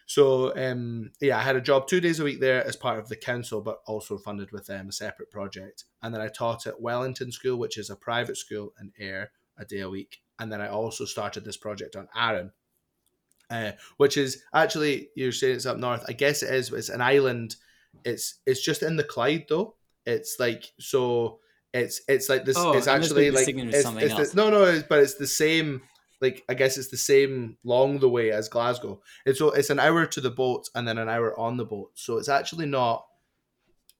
So 0.06 0.54
um, 0.56 1.10
yeah, 1.20 1.38
I 1.38 1.42
had 1.42 1.56
a 1.56 1.60
job 1.60 1.88
two 1.88 2.00
days 2.00 2.20
a 2.20 2.24
week 2.24 2.38
there 2.38 2.64
as 2.64 2.76
part 2.76 3.00
of 3.00 3.08
the 3.08 3.16
council, 3.16 3.62
but 3.62 3.78
also 3.86 4.16
funded 4.16 4.52
with 4.52 4.70
um, 4.70 4.90
a 4.90 4.92
separate 4.92 5.30
project. 5.30 5.84
And 6.02 6.14
then 6.14 6.20
I 6.20 6.28
taught 6.28 6.66
at 6.66 6.80
Wellington 6.80 7.32
School, 7.32 7.58
which 7.58 7.78
is 7.78 7.90
a 7.90 7.96
private 7.96 8.36
school 8.36 8.74
in 8.78 8.92
Ayr, 9.00 9.30
a 9.56 9.64
day 9.64 9.80
a 9.80 9.88
week 9.88 10.18
and 10.38 10.50
then 10.50 10.60
I 10.60 10.68
also 10.68 11.04
started 11.04 11.44
this 11.44 11.56
project 11.56 11.96
on 11.96 12.08
Arran, 12.14 12.52
uh, 13.50 13.72
which 13.96 14.16
is 14.16 14.42
actually 14.52 15.08
you're 15.14 15.32
saying 15.32 15.56
it's 15.56 15.66
up 15.66 15.78
north. 15.78 16.04
I 16.08 16.12
guess 16.12 16.42
it 16.42 16.52
is. 16.52 16.72
It's 16.72 16.88
an 16.88 17.00
island. 17.00 17.56
It's 18.04 18.40
it's 18.46 18.62
just 18.62 18.82
in 18.82 18.96
the 18.96 19.04
Clyde 19.04 19.46
though. 19.48 19.76
It's 20.06 20.36
like 20.38 20.72
so. 20.78 21.40
It's 21.72 22.02
it's 22.08 22.28
like 22.28 22.44
this. 22.44 22.56
Oh, 22.56 22.72
it's 22.72 22.86
actually 22.86 23.30
like 23.30 23.48
it's, 23.48 23.84
it's 23.84 24.32
the, 24.32 24.36
no 24.36 24.50
no. 24.50 24.64
It's, 24.64 24.86
but 24.88 25.00
it's 25.00 25.14
the 25.14 25.26
same. 25.26 25.82
Like 26.20 26.44
I 26.48 26.54
guess 26.54 26.78
it's 26.78 26.88
the 26.88 26.96
same 26.96 27.58
long 27.64 27.98
the 27.98 28.08
way 28.08 28.30
as 28.30 28.48
Glasgow. 28.48 29.00
It's 29.26 29.38
so 29.38 29.50
it's 29.50 29.70
an 29.70 29.80
hour 29.80 30.06
to 30.06 30.20
the 30.20 30.30
boat 30.30 30.68
and 30.74 30.86
then 30.86 30.98
an 30.98 31.08
hour 31.08 31.38
on 31.38 31.56
the 31.56 31.64
boat. 31.64 31.90
So 31.94 32.18
it's 32.18 32.28
actually 32.28 32.66
not 32.66 33.04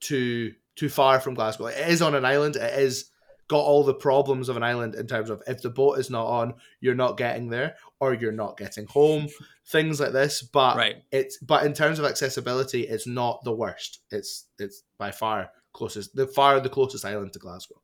too 0.01 0.55
too 0.77 0.89
far 0.89 1.21
from 1.21 1.35
Glasgow. 1.35 1.67
It 1.67 1.89
is 1.89 2.03
on 2.03 2.15
an 2.15 2.25
island. 2.25 2.57
It 2.57 2.79
is 2.79 3.11
got 3.49 3.61
all 3.61 3.85
the 3.85 3.95
problems 3.95 4.49
of 4.49 4.57
an 4.57 4.63
island 4.63 4.95
in 4.95 5.07
terms 5.07 5.31
of 5.31 5.43
if 5.47 5.63
the 5.63 5.71
boat 5.71 5.99
is 5.99 6.11
not 6.11 6.27
on, 6.27 6.55
you're 6.81 6.95
not 6.95 7.17
getting 7.17 7.49
there 7.49 7.77
or 8.01 8.15
you're 8.15 8.33
not 8.33 8.57
getting 8.57 8.87
home, 8.87 9.29
things 9.67 10.01
like 10.01 10.13
this. 10.13 10.43
But 10.43 10.77
right. 10.77 10.97
it's 11.13 11.39
but 11.39 11.65
in 11.65 11.73
terms 11.73 11.99
of 11.99 12.05
accessibility, 12.05 12.83
it's 12.83 13.07
not 13.07 13.45
the 13.45 13.53
worst. 13.53 14.01
It's 14.11 14.47
it's 14.59 14.83
by 14.99 15.11
far 15.11 15.51
closest 15.73 16.15
the 16.15 16.27
far 16.27 16.61
the 16.61 16.69
closest 16.69 17.05
island 17.05 17.33
to 17.35 17.39
Glasgow. 17.39 17.81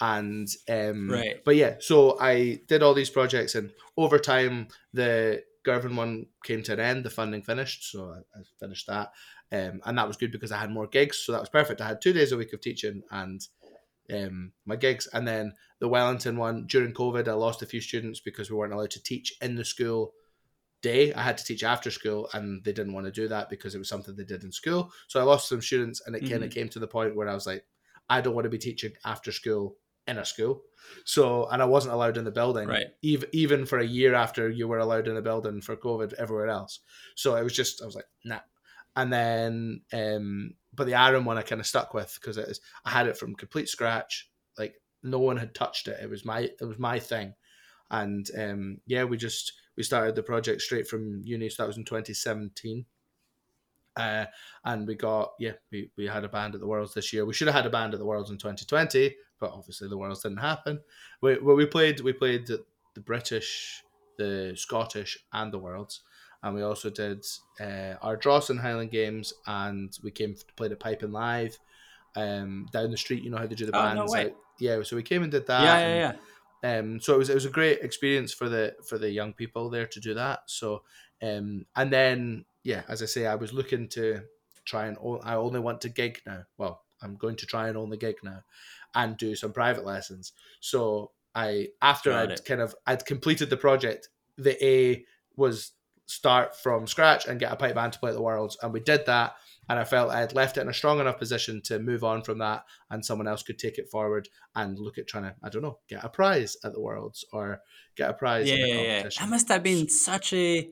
And 0.00 0.48
um 0.68 1.10
right. 1.10 1.42
but 1.44 1.56
yeah, 1.56 1.76
so 1.80 2.18
I 2.20 2.60
did 2.66 2.82
all 2.82 2.94
these 2.94 3.10
projects 3.10 3.54
and 3.54 3.70
over 3.96 4.18
time 4.18 4.68
the 4.92 5.42
Girvan 5.64 5.96
one 5.96 6.26
came 6.44 6.62
to 6.64 6.74
an 6.74 6.80
end, 6.80 7.04
the 7.04 7.10
funding 7.10 7.42
finished, 7.42 7.90
so 7.90 8.10
I, 8.10 8.38
I 8.38 8.42
finished 8.60 8.86
that. 8.86 9.12
Um, 9.50 9.80
and 9.84 9.96
that 9.96 10.06
was 10.06 10.16
good 10.16 10.30
because 10.30 10.52
I 10.52 10.58
had 10.58 10.70
more 10.70 10.86
gigs, 10.86 11.18
so 11.18 11.32
that 11.32 11.40
was 11.40 11.48
perfect. 11.48 11.80
I 11.80 11.88
had 11.88 12.02
two 12.02 12.12
days 12.12 12.32
a 12.32 12.36
week 12.36 12.52
of 12.52 12.60
teaching 12.60 13.02
and 13.10 13.40
um, 14.12 14.52
my 14.64 14.76
gigs. 14.76 15.06
And 15.12 15.26
then 15.26 15.54
the 15.78 15.88
Wellington 15.88 16.36
one 16.36 16.66
during 16.66 16.92
COVID, 16.92 17.28
I 17.28 17.32
lost 17.32 17.62
a 17.62 17.66
few 17.66 17.80
students 17.80 18.20
because 18.20 18.50
we 18.50 18.56
weren't 18.56 18.72
allowed 18.72 18.90
to 18.92 19.02
teach 19.02 19.34
in 19.40 19.54
the 19.54 19.64
school 19.64 20.12
day. 20.82 21.12
I 21.14 21.22
had 21.22 21.38
to 21.38 21.44
teach 21.44 21.64
after 21.64 21.90
school, 21.90 22.28
and 22.32 22.62
they 22.64 22.72
didn't 22.72 22.92
want 22.92 23.06
to 23.06 23.12
do 23.12 23.28
that 23.28 23.50
because 23.50 23.74
it 23.74 23.78
was 23.78 23.88
something 23.88 24.14
they 24.14 24.24
did 24.24 24.44
in 24.44 24.52
school. 24.52 24.92
So 25.08 25.20
I 25.20 25.24
lost 25.24 25.48
some 25.48 25.62
students, 25.62 26.02
and 26.06 26.14
it 26.14 26.22
mm-hmm. 26.22 26.32
kind 26.32 26.44
of 26.44 26.50
came 26.50 26.68
to 26.70 26.78
the 26.78 26.86
point 26.86 27.16
where 27.16 27.28
I 27.28 27.34
was 27.34 27.46
like, 27.46 27.64
I 28.08 28.20
don't 28.20 28.34
want 28.34 28.44
to 28.44 28.50
be 28.50 28.58
teaching 28.58 28.92
after 29.04 29.32
school 29.32 29.76
in 30.06 30.18
a 30.18 30.24
school. 30.24 30.62
So, 31.04 31.46
and 31.46 31.62
I 31.62 31.64
wasn't 31.64 31.94
allowed 31.94 32.18
in 32.18 32.24
the 32.24 32.30
building, 32.30 32.68
right? 32.68 32.88
Even 33.02 33.28
even 33.32 33.66
for 33.66 33.78
a 33.78 33.86
year 33.86 34.14
after 34.14 34.50
you 34.50 34.68
were 34.68 34.78
allowed 34.78 35.08
in 35.08 35.14
the 35.14 35.22
building 35.22 35.62
for 35.62 35.76
COVID 35.76 36.12
everywhere 36.14 36.48
else. 36.48 36.80
So 37.14 37.36
it 37.36 37.42
was 37.42 37.54
just, 37.54 37.82
I 37.82 37.86
was 37.86 37.94
like, 37.94 38.08
nah. 38.24 38.40
And 38.94 39.12
then 39.12 39.80
um, 39.92 40.54
but 40.76 40.86
the 40.86 40.94
Arran 40.94 41.24
one 41.24 41.38
I 41.38 41.42
kind 41.42 41.60
of 41.60 41.66
stuck 41.66 41.94
with 41.94 42.16
because 42.20 42.36
it 42.36 42.48
is 42.48 42.60
I 42.84 42.90
had 42.90 43.06
it 43.06 43.16
from 43.16 43.34
complete 43.34 43.68
scratch. 43.68 44.28
like 44.58 44.74
no 45.02 45.18
one 45.18 45.36
had 45.36 45.54
touched 45.54 45.88
it. 45.88 46.00
It 46.02 46.08
was 46.10 46.24
my 46.24 46.40
it 46.40 46.64
was 46.64 46.78
my 46.78 46.98
thing, 46.98 47.34
and 47.90 48.28
um, 48.38 48.78
yeah, 48.86 49.04
we 49.04 49.16
just 49.16 49.52
we 49.76 49.82
started 49.82 50.14
the 50.14 50.22
project 50.22 50.62
straight 50.62 50.88
from 50.88 51.22
uni. 51.24 51.48
So 51.48 51.62
that 51.62 51.66
was 51.66 51.76
in 51.76 51.84
2017. 51.84 52.86
Uh, 53.96 54.24
and 54.64 54.88
we 54.88 54.96
got 54.96 55.34
yeah 55.38 55.52
we, 55.70 55.88
we 55.96 56.04
had 56.04 56.24
a 56.24 56.28
band 56.28 56.52
at 56.52 56.60
the 56.60 56.66
worlds 56.66 56.94
this 56.94 57.12
year 57.12 57.24
we 57.24 57.32
should 57.32 57.46
have 57.46 57.54
had 57.54 57.64
a 57.64 57.70
band 57.70 57.94
at 57.94 58.00
the 58.00 58.04
worlds 58.04 58.28
in 58.28 58.36
2020 58.36 59.14
but 59.38 59.52
obviously 59.52 59.88
the 59.88 59.96
worlds 59.96 60.22
didn't 60.22 60.38
happen 60.38 60.80
we, 61.20 61.38
well, 61.38 61.54
we 61.54 61.64
played 61.64 62.00
we 62.00 62.12
played 62.12 62.44
the 62.44 63.00
british 63.02 63.84
the 64.18 64.52
scottish 64.56 65.16
and 65.32 65.52
the 65.52 65.58
worlds 65.60 66.00
and 66.44 66.54
we 66.54 66.62
also 66.62 66.90
did 66.90 67.24
uh, 67.58 67.94
our 68.02 68.18
Brodick 68.18 68.60
Highland 68.60 68.90
Games, 68.90 69.32
and 69.46 69.96
we 70.02 70.10
came 70.10 70.34
to 70.34 70.44
play 70.56 70.68
the 70.68 70.76
Piping 70.76 71.10
Live 71.10 71.58
um, 72.14 72.66
down 72.70 72.90
the 72.90 72.98
street. 72.98 73.24
You 73.24 73.30
know 73.30 73.38
how 73.38 73.46
they 73.46 73.54
do 73.54 73.64
the 73.64 73.72
bands? 73.72 73.98
Oh, 73.98 74.04
no 74.04 74.12
way. 74.12 74.26
Out. 74.26 74.36
Yeah, 74.60 74.82
so 74.82 74.94
we 74.94 75.02
came 75.02 75.22
and 75.22 75.32
did 75.32 75.46
that. 75.46 75.62
Yeah, 75.62 75.78
and, 75.78 75.98
yeah, 75.98 76.12
yeah. 76.62 76.78
Um, 76.78 77.00
so 77.00 77.14
it 77.14 77.18
was 77.18 77.30
it 77.30 77.34
was 77.34 77.46
a 77.46 77.50
great 77.50 77.80
experience 77.80 78.32
for 78.32 78.50
the 78.50 78.76
for 78.86 78.98
the 78.98 79.10
young 79.10 79.32
people 79.32 79.70
there 79.70 79.86
to 79.86 80.00
do 80.00 80.12
that. 80.14 80.42
So, 80.46 80.82
um, 81.22 81.64
and 81.74 81.90
then 81.90 82.44
yeah, 82.62 82.82
as 82.88 83.02
I 83.02 83.06
say, 83.06 83.26
I 83.26 83.36
was 83.36 83.54
looking 83.54 83.88
to 83.90 84.20
try 84.66 84.86
and 84.86 84.98
I 85.24 85.34
only 85.36 85.60
want 85.60 85.80
to 85.80 85.88
gig 85.88 86.20
now. 86.26 86.44
Well, 86.58 86.82
I'm 87.02 87.16
going 87.16 87.36
to 87.36 87.46
try 87.46 87.68
and 87.68 87.78
only 87.78 87.96
gig 87.96 88.16
now, 88.22 88.42
and 88.94 89.16
do 89.16 89.34
some 89.34 89.52
private 89.52 89.86
lessons. 89.86 90.32
So 90.60 91.12
I 91.34 91.68
after 91.80 92.10
Got 92.10 92.22
I'd 92.22 92.30
it. 92.32 92.44
kind 92.44 92.60
of 92.60 92.74
I'd 92.86 93.06
completed 93.06 93.48
the 93.48 93.56
project, 93.56 94.10
the 94.36 94.62
A 94.62 95.04
was 95.36 95.72
start 96.06 96.56
from 96.56 96.86
scratch 96.86 97.26
and 97.26 97.40
get 97.40 97.52
a 97.52 97.56
pipe 97.56 97.74
band 97.74 97.92
to 97.94 97.98
play 97.98 98.10
at 98.10 98.14
the 98.14 98.22
Worlds. 98.22 98.56
And 98.62 98.72
we 98.72 98.80
did 98.80 99.06
that. 99.06 99.34
And 99.66 99.78
I 99.78 99.84
felt 99.84 100.10
I 100.10 100.20
had 100.20 100.34
left 100.34 100.58
it 100.58 100.60
in 100.60 100.68
a 100.68 100.74
strong 100.74 101.00
enough 101.00 101.18
position 101.18 101.62
to 101.64 101.78
move 101.78 102.04
on 102.04 102.20
from 102.20 102.36
that, 102.38 102.64
and 102.90 103.02
someone 103.02 103.26
else 103.26 103.42
could 103.42 103.58
take 103.58 103.78
it 103.78 103.88
forward 103.90 104.28
and 104.54 104.78
look 104.78 104.98
at 104.98 105.06
trying 105.06 105.24
to, 105.24 105.34
I 105.42 105.48
don't 105.48 105.62
know, 105.62 105.78
get 105.88 106.04
a 106.04 106.10
prize 106.10 106.58
at 106.62 106.74
the 106.74 106.82
Worlds 106.82 107.24
or 107.32 107.62
get 107.96 108.10
a 108.10 108.12
prize. 108.12 108.46
Yeah, 108.46 108.56
yeah, 108.56 108.82
yeah. 108.82 109.08
That 109.18 109.28
must 109.30 109.48
have 109.48 109.62
been 109.62 109.88
such 109.88 110.34
a, 110.34 110.68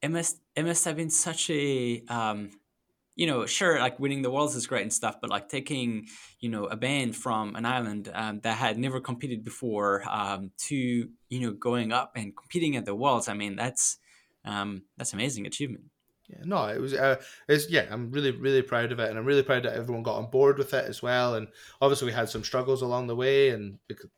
it 0.00 0.10
must, 0.10 0.40
it 0.56 0.64
must 0.64 0.86
have 0.86 0.96
been 0.96 1.10
such 1.10 1.50
a, 1.50 2.02
um, 2.08 2.48
you 3.14 3.26
know, 3.26 3.44
sure, 3.44 3.78
like 3.78 4.00
winning 4.00 4.22
the 4.22 4.30
worlds 4.30 4.56
is 4.56 4.66
great 4.66 4.82
and 4.82 4.92
stuff, 4.92 5.16
but 5.20 5.28
like 5.30 5.50
taking, 5.50 6.06
you 6.40 6.48
know, 6.48 6.64
a 6.64 6.76
band 6.76 7.14
from 7.14 7.54
an 7.56 7.66
island 7.66 8.10
um, 8.12 8.40
that 8.40 8.56
had 8.56 8.78
never 8.78 9.00
competed 9.00 9.44
before 9.44 10.02
um, 10.10 10.50
to, 10.56 10.76
you 11.28 11.40
know, 11.40 11.52
going 11.52 11.92
up 11.92 12.12
and 12.16 12.34
competing 12.34 12.74
at 12.74 12.86
the 12.86 12.94
worlds. 12.94 13.28
I 13.28 13.34
mean, 13.34 13.54
that's 13.54 13.98
um, 14.44 14.82
that's 14.96 15.12
amazing 15.12 15.46
achievement. 15.46 15.84
Yeah, 16.28 16.38
no, 16.44 16.64
it 16.66 16.80
was, 16.80 16.94
uh, 16.94 17.20
it's 17.48 17.68
yeah, 17.68 17.86
I'm 17.90 18.10
really, 18.10 18.30
really 18.30 18.62
proud 18.62 18.92
of 18.92 18.98
it, 18.98 19.10
and 19.10 19.18
I'm 19.18 19.26
really 19.26 19.42
proud 19.42 19.64
that 19.64 19.74
everyone 19.74 20.02
got 20.02 20.16
on 20.16 20.30
board 20.30 20.56
with 20.56 20.72
it 20.72 20.86
as 20.86 21.02
well. 21.02 21.34
And 21.34 21.48
obviously, 21.82 22.06
we 22.06 22.12
had 22.12 22.30
some 22.30 22.42
struggles 22.42 22.80
along 22.80 23.08
the 23.08 23.16
way, 23.16 23.50
and 23.50 23.78
we, 23.88 23.94
could, 23.94 24.10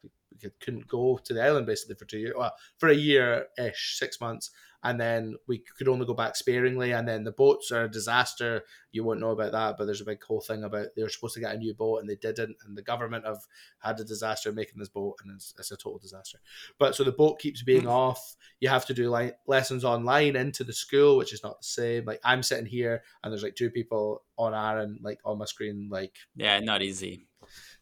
we 0.42 0.50
couldn't 0.60 0.86
go 0.86 1.18
to 1.24 1.34
the 1.34 1.42
island 1.42 1.66
basically 1.66 1.96
for 1.96 2.04
two 2.04 2.18
years, 2.18 2.34
well, 2.36 2.52
for 2.78 2.90
a 2.90 2.94
year 2.94 3.46
ish, 3.58 3.96
six 3.98 4.20
months, 4.20 4.52
and 4.82 5.00
then 5.00 5.36
we 5.46 5.58
could 5.58 5.88
only 5.88 6.06
go 6.06 6.14
back 6.14 6.36
sparingly. 6.36 6.92
And 6.92 7.06
then 7.06 7.24
the 7.24 7.32
boats 7.32 7.70
are 7.72 7.84
a 7.84 7.90
disaster. 7.90 8.64
You 8.92 9.04
won't 9.04 9.20
know 9.20 9.30
about 9.30 9.52
that, 9.52 9.76
but 9.76 9.84
there's 9.84 10.00
a 10.00 10.06
big 10.06 10.22
whole 10.22 10.40
thing 10.40 10.64
about 10.64 10.88
they 10.96 11.02
were 11.02 11.08
supposed 11.08 11.34
to 11.34 11.40
get 11.40 11.54
a 11.54 11.58
new 11.58 11.74
boat 11.74 12.00
and 12.00 12.08
they 12.08 12.16
didn't, 12.16 12.56
and 12.66 12.76
the 12.76 12.82
government 12.82 13.26
have 13.26 13.44
had 13.78 14.00
a 14.00 14.04
disaster 14.04 14.52
making 14.52 14.78
this 14.78 14.88
boat, 14.88 15.16
and 15.22 15.34
it's, 15.34 15.54
it's 15.58 15.70
a 15.70 15.76
total 15.76 15.98
disaster. 15.98 16.38
But 16.78 16.94
so 16.94 17.04
the 17.04 17.12
boat 17.12 17.38
keeps 17.38 17.62
being 17.62 17.82
mm-hmm. 17.82 17.90
off. 17.90 18.36
You 18.60 18.68
have 18.68 18.86
to 18.86 18.94
do 18.94 19.10
like 19.10 19.38
lessons 19.46 19.84
online 19.84 20.36
into 20.36 20.64
the 20.64 20.72
school, 20.72 21.16
which 21.16 21.32
is 21.32 21.42
not 21.42 21.60
the 21.60 21.66
same. 21.66 22.04
Like 22.04 22.20
I'm 22.24 22.42
sitting 22.42 22.66
here, 22.66 23.02
and 23.22 23.32
there's 23.32 23.42
like 23.42 23.56
two 23.56 23.70
people 23.70 24.22
on 24.36 24.54
Arran, 24.54 24.98
like 25.02 25.20
on 25.24 25.38
my 25.38 25.44
screen, 25.44 25.88
like 25.90 26.14
yeah, 26.36 26.58
not 26.60 26.82
easy. 26.82 27.26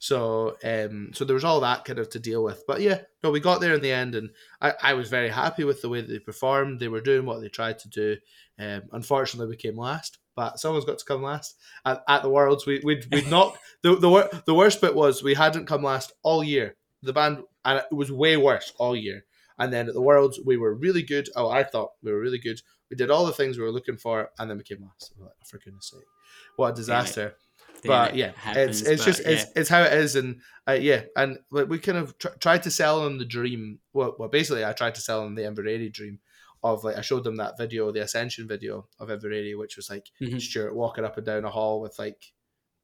So 0.05 0.59
um, 0.63 1.13
so 1.15 1.25
there 1.25 1.33
was 1.33 1.45
all 1.45 1.61
that 1.61 1.87
kind 1.87 1.99
of 1.99 2.11
to 2.11 2.19
deal 2.19 2.45
with. 2.45 2.63
But 2.67 2.83
yeah, 2.83 2.99
no, 3.23 3.31
we 3.31 3.41
got 3.41 3.63
there 3.63 3.73
in 3.73 3.81
the 3.81 3.91
end, 3.91 4.15
and 4.15 4.29
I, 4.61 4.75
I 4.83 4.93
was 4.93 5.09
very 5.09 5.31
happy 5.31 5.65
with 5.65 5.81
the 5.81 5.89
way 5.89 6.03
that 6.03 6.09
they 6.09 6.19
performed. 6.19 6.79
They 6.79 6.89
were 6.89 7.01
doing 7.01 7.25
what 7.25 7.41
they 7.41 7.49
tried 7.49 7.79
to 7.79 7.89
do. 7.89 8.17
Um, 8.59 8.83
unfortunately, 8.93 9.49
we 9.49 9.57
came 9.57 9.79
last, 9.79 10.19
but 10.37 10.61
someone's 10.61 10.85
got 10.85 10.99
to 10.99 11.07
come 11.07 11.23
last 11.23 11.57
at, 11.87 12.05
at 12.07 12.23
the 12.23 12.29
Worlds. 12.29 12.67
We 12.67 12.83
we'd, 12.85 13.07
we'd 13.11 13.31
not 13.31 13.57
the, 13.83 13.97
the 13.97 14.43
the 14.45 14.55
worst 14.55 14.83
bit 14.83 14.95
was 14.95 15.23
we 15.23 15.33
hadn't 15.33 15.65
come 15.65 15.83
last 15.83 16.13
all 16.23 16.45
year. 16.45 16.77
The 17.03 17.15
band 17.15 17.39
and 17.65 17.79
it 17.79 17.95
was 17.95 18.13
way 18.13 18.37
worse 18.37 18.75
all 18.77 18.95
year. 18.95 19.25
And 19.59 19.73
then 19.73 19.89
at 19.89 19.95
the 19.95 20.03
Worlds, 20.03 20.39
we 20.45 20.59
were 20.59 20.75
really 20.75 21.03
good. 21.03 21.31
Oh, 21.35 21.49
I 21.49 21.63
thought 21.63 21.93
we 22.03 22.13
were 22.13 22.21
really 22.21 22.39
good. 22.39 22.61
We 22.91 22.97
did 22.99 23.11
all 23.11 23.25
the 23.25 23.33
things 23.33 23.57
we 23.57 23.65
were 23.65 23.73
looking 23.73 23.97
for, 23.97 24.29
and 24.39 24.51
then 24.51 24.59
we 24.59 24.65
came 24.65 24.83
last. 24.83 25.15
Like, 25.19 25.31
for 25.47 25.57
goodness 25.57 25.93
sake, 25.93 26.05
what 26.57 26.75
a 26.75 26.77
disaster! 26.77 27.37
But 27.87 28.17
yeah, 28.17 28.33
happens, 28.37 28.81
it's 28.83 28.89
it's 28.91 29.05
just 29.05 29.23
yeah. 29.23 29.31
it's 29.31 29.47
it's 29.57 29.69
how 29.69 29.83
it 29.83 29.93
is, 29.93 30.17
and 30.17 30.41
uh, 30.69 30.73
yeah, 30.73 31.03
and 31.17 31.39
like 31.51 31.69
we 31.69 31.79
kind 31.79 31.99
of 31.99 32.17
tr- 32.19 32.29
tried 32.41 32.63
to 32.65 32.71
sell 32.71 33.05
them 33.05 33.19
the 33.19 33.25
dream. 33.25 33.79
Well, 33.93 34.17
well, 34.19 34.29
basically, 34.29 34.65
I 34.65 34.73
tried 34.73 34.95
to 34.97 35.01
sell 35.01 35.23
them 35.23 35.35
the 35.35 35.43
Inveraray 35.43 35.93
dream 35.93 36.19
of 36.63 36.83
like 36.83 36.97
I 36.97 37.03
showed 37.03 37.25
them 37.25 37.37
that 37.37 37.59
video, 37.59 37.93
the 37.93 38.03
Ascension 38.03 38.49
video 38.49 38.89
of 38.99 39.09
Inveraray, 39.09 39.57
which 39.57 39.77
was 39.77 39.91
like 39.91 40.07
mm-hmm. 40.21 40.39
Stuart 40.39 40.75
walking 40.75 41.05
up 41.05 41.17
and 41.17 41.27
down 41.27 41.45
a 41.45 41.51
hall 41.51 41.81
with 41.81 41.99
like 41.99 42.33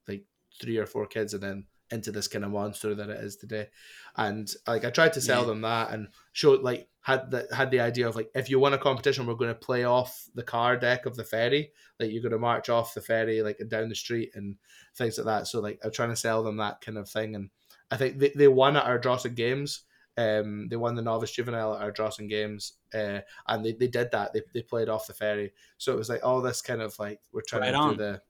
like 0.07 0.25
three 0.61 0.77
or 0.77 0.87
four 0.87 1.07
kids, 1.07 1.35
and 1.35 1.43
then 1.43 1.65
into 1.91 2.13
this 2.13 2.29
kind 2.29 2.45
of 2.45 2.51
monster 2.53 2.95
that 2.95 3.11
it 3.11 3.21
is 3.21 3.37
today. 3.37 3.69
And 4.17 4.51
like 4.67 4.85
I 4.85 4.91
tried 4.91 5.13
to 5.15 5.21
sell 5.21 5.43
yeah. 5.43 5.47
them 5.47 5.61
that 5.63 5.91
and 5.93 6.09
show 6.33 6.53
like 6.53 6.89
had 7.03 7.31
the 7.31 7.49
had 7.53 7.71
the 7.71 7.81
idea 7.81 8.09
of 8.09 8.17
like 8.17 8.31
if 8.35 8.51
you 8.51 8.61
win 8.61 8.73
a 8.73 8.79
competition, 8.79 9.27
we're 9.27 9.35
going 9.35 9.53
to 9.53 9.55
play 9.55 9.85
off 9.85 10.29
the 10.35 10.43
car 10.43 10.77
deck 10.77 11.07
of 11.07 11.17
the 11.17 11.25
ferry. 11.25 11.73
Like 11.99 12.11
you're 12.11 12.23
going 12.23 12.33
to 12.33 12.39
march 12.39 12.69
off 12.69 12.95
the 12.95 13.01
ferry 13.01 13.43
like 13.43 13.61
down 13.69 13.89
the 13.89 13.95
street 13.95 14.31
and 14.35 14.57
things 14.95 15.19
like 15.19 15.27
that. 15.27 15.47
So 15.47 15.61
like 15.61 15.81
I'm 15.85 15.93
trying 15.93 16.11
to 16.11 16.17
sell 16.17 16.43
them 16.43 16.59
that 16.59 16.81
kind 16.81 16.99
of 16.99 17.09
thing. 17.09 17.35
And 17.35 17.51
I 17.91 17.97
think 17.97 18.19
they, 18.19 18.33
they 18.35 18.49
won 18.49 18.77
at 18.77 18.85
Ardrossan 18.85 19.35
Games. 19.35 19.83
Um, 20.17 20.69
they 20.69 20.77
won 20.77 20.97
the 20.97 21.03
novice 21.03 21.31
juvenile 21.31 21.75
at 21.75 21.81
Ardrossan 21.81 22.29
Games, 22.29 22.75
uh, 22.93 23.21
and 23.47 23.65
they, 23.65 23.73
they 23.73 23.87
did 23.87 24.11
that. 24.11 24.35
They, 24.35 24.43
they 24.53 24.61
played 24.61 24.91
off 24.91 25.07
the 25.07 25.15
ferry, 25.15 25.53
so 25.79 25.93
it 25.93 25.97
was 25.97 26.11
like 26.11 26.23
all 26.23 26.43
this 26.43 26.61
kind 26.61 26.83
of 26.83 26.99
like 26.99 27.21
we're 27.33 27.41
trying 27.41 27.63
right 27.63 27.71
to 27.71 27.77
on. 27.79 27.91
do 27.93 27.97
the 27.97 28.23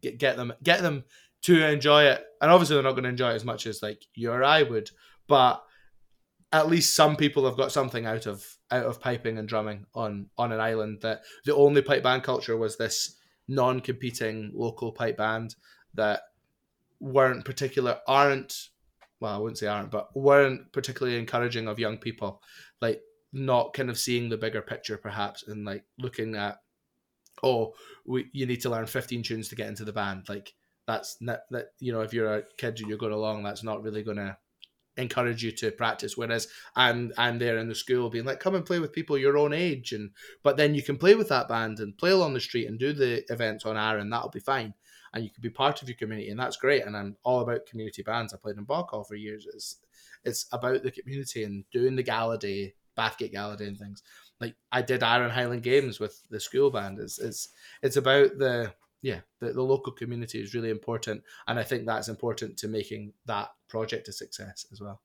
get 0.00 0.18
get 0.18 0.36
them 0.36 0.52
get 0.62 0.82
them 0.82 1.04
to 1.44 1.66
enjoy 1.66 2.04
it. 2.04 2.24
And 2.40 2.50
obviously, 2.50 2.76
they're 2.76 2.82
not 2.82 2.92
going 2.92 3.04
to 3.04 3.10
enjoy 3.10 3.30
it 3.30 3.36
as 3.36 3.44
much 3.44 3.66
as 3.66 3.82
like 3.82 4.02
you 4.14 4.30
or 4.30 4.44
I 4.44 4.62
would, 4.62 4.90
but 5.28 5.62
at 6.54 6.68
least 6.68 6.94
some 6.94 7.16
people 7.16 7.44
have 7.44 7.56
got 7.56 7.72
something 7.72 8.06
out 8.06 8.26
of 8.26 8.46
out 8.70 8.86
of 8.86 9.00
piping 9.00 9.38
and 9.38 9.48
drumming 9.48 9.86
on 9.94 10.26
on 10.38 10.52
an 10.52 10.60
island 10.60 11.00
that 11.02 11.22
the 11.44 11.54
only 11.54 11.82
pipe 11.82 12.02
band 12.02 12.22
culture 12.22 12.56
was 12.56 12.76
this 12.76 13.16
non-competing 13.48 14.52
local 14.54 14.92
pipe 14.92 15.16
band 15.16 15.56
that 15.94 16.20
weren't 17.00 17.44
particular 17.44 17.98
aren't 18.06 18.68
well 19.20 19.34
I 19.34 19.38
wouldn't 19.38 19.58
say 19.58 19.66
aren't 19.66 19.90
but 19.90 20.16
weren't 20.16 20.72
particularly 20.72 21.18
encouraging 21.18 21.66
of 21.66 21.80
young 21.80 21.98
people 21.98 22.40
like 22.80 23.02
not 23.32 23.74
kind 23.74 23.90
of 23.90 23.98
seeing 23.98 24.28
the 24.28 24.36
bigger 24.36 24.62
picture 24.62 24.96
perhaps 24.96 25.44
and 25.48 25.64
like 25.64 25.84
looking 25.98 26.36
at 26.36 26.58
oh 27.42 27.74
we 28.06 28.26
you 28.32 28.46
need 28.46 28.60
to 28.60 28.70
learn 28.70 28.86
15 28.86 29.24
tunes 29.24 29.48
to 29.48 29.56
get 29.56 29.68
into 29.68 29.84
the 29.84 29.92
band 29.92 30.28
like 30.28 30.54
that's 30.86 31.16
not 31.20 31.40
that 31.50 31.68
you 31.80 31.92
know 31.92 32.00
if 32.00 32.12
you're 32.12 32.34
a 32.34 32.42
kid 32.58 32.78
and 32.80 32.88
you're 32.88 32.98
going 32.98 33.12
along 33.12 33.42
that's 33.42 33.62
not 33.62 33.82
really 33.82 34.02
going 34.02 34.16
to 34.16 34.36
encourage 34.96 35.42
you 35.42 35.50
to 35.50 35.70
practice. 35.70 36.16
Whereas 36.16 36.48
i'm 36.76 37.12
i'm 37.18 37.38
there 37.38 37.58
in 37.58 37.68
the 37.68 37.74
school 37.74 38.10
being 38.10 38.24
like 38.24 38.40
come 38.40 38.54
and 38.54 38.66
play 38.66 38.78
with 38.78 38.92
people 38.92 39.18
your 39.18 39.36
own 39.36 39.52
age 39.52 39.92
and 39.92 40.10
but 40.42 40.56
then 40.56 40.74
you 40.74 40.82
can 40.82 40.96
play 40.96 41.14
with 41.14 41.28
that 41.28 41.48
band 41.48 41.80
and 41.80 41.98
play 41.98 42.10
along 42.10 42.34
the 42.34 42.40
street 42.40 42.66
and 42.66 42.78
do 42.78 42.92
the 42.92 43.24
events 43.32 43.64
on 43.64 43.76
Arran 43.76 44.10
that'll 44.10 44.30
be 44.30 44.40
fine. 44.40 44.74
And 45.12 45.22
you 45.22 45.30
can 45.30 45.42
be 45.42 45.50
part 45.50 45.80
of 45.80 45.88
your 45.88 45.96
community 45.96 46.30
and 46.30 46.40
that's 46.40 46.56
great. 46.56 46.84
And 46.84 46.96
i'm 46.96 47.16
all 47.22 47.40
about 47.40 47.66
community 47.66 48.02
bands. 48.02 48.34
I 48.34 48.36
played 48.36 48.56
in 48.56 48.66
Boghall 48.66 49.06
for 49.06 49.14
years. 49.14 49.46
It's 49.52 49.76
it's 50.24 50.46
about 50.52 50.82
the 50.82 50.90
community 50.90 51.44
and 51.44 51.64
doing 51.72 51.96
the 51.96 52.02
gala 52.02 52.38
day 52.38 52.74
bathgate 52.96 53.32
gala 53.32 53.56
day 53.56 53.66
and 53.66 53.78
things. 53.78 54.02
Like 54.40 54.54
i 54.72 54.82
did 54.82 55.02
Arran 55.02 55.30
highland 55.30 55.62
games 55.62 56.00
with 56.00 56.20
the 56.30 56.40
school 56.40 56.70
band. 56.70 56.98
It's 56.98 57.18
it's 57.18 57.48
it's 57.82 57.96
about 57.96 58.38
the 58.38 58.72
yeah, 59.04 59.20
the, 59.38 59.52
the 59.52 59.62
local 59.62 59.92
community 59.92 60.40
is 60.40 60.54
really 60.54 60.70
important, 60.70 61.22
and 61.46 61.58
I 61.58 61.62
think 61.62 61.84
that's 61.84 62.08
important 62.08 62.56
to 62.56 62.68
making 62.68 63.12
that 63.26 63.50
project 63.68 64.08
a 64.08 64.12
success 64.12 64.64
as 64.72 64.80
well. 64.80 65.02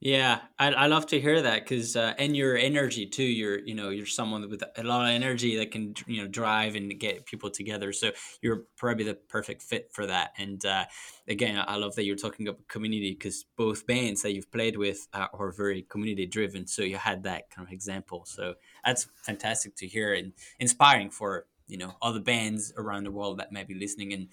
Yeah, 0.00 0.40
I, 0.58 0.72
I 0.72 0.86
love 0.88 1.06
to 1.06 1.20
hear 1.20 1.40
that 1.40 1.62
because 1.62 1.96
uh, 1.96 2.12
and 2.18 2.36
your 2.36 2.56
energy 2.56 3.06
too. 3.06 3.22
You're 3.22 3.60
you 3.60 3.74
know 3.74 3.88
you're 3.88 4.04
someone 4.04 4.50
with 4.50 4.62
a 4.76 4.82
lot 4.82 5.04
of 5.04 5.14
energy 5.14 5.56
that 5.56 5.70
can 5.70 5.94
you 6.06 6.20
know 6.20 6.28
drive 6.28 6.74
and 6.74 6.98
get 7.00 7.24
people 7.24 7.48
together. 7.48 7.90
So 7.92 8.10
you're 8.42 8.64
probably 8.76 9.04
the 9.04 9.14
perfect 9.14 9.62
fit 9.62 9.90
for 9.92 10.04
that. 10.06 10.32
And 10.36 10.62
uh, 10.66 10.84
again, 11.28 11.64
I 11.66 11.76
love 11.76 11.94
that 11.94 12.04
you're 12.04 12.16
talking 12.16 12.48
about 12.48 12.68
community 12.68 13.12
because 13.12 13.46
both 13.56 13.86
bands 13.86 14.20
that 14.22 14.34
you've 14.34 14.50
played 14.50 14.76
with 14.76 15.08
are, 15.14 15.30
are 15.32 15.52
very 15.52 15.86
community 15.88 16.26
driven. 16.26 16.66
So 16.66 16.82
you 16.82 16.96
had 16.96 17.22
that 17.22 17.48
kind 17.50 17.66
of 17.66 17.72
example. 17.72 18.24
So 18.26 18.54
that's 18.84 19.06
fantastic 19.22 19.76
to 19.76 19.86
hear 19.86 20.12
and 20.12 20.32
inspiring 20.58 21.10
for 21.10 21.46
you 21.72 21.78
know 21.78 21.96
other 22.02 22.20
bands 22.20 22.72
around 22.76 23.04
the 23.04 23.10
world 23.10 23.38
that 23.38 23.50
might 23.50 23.66
be 23.66 23.74
listening 23.84 24.12
and 24.12 24.28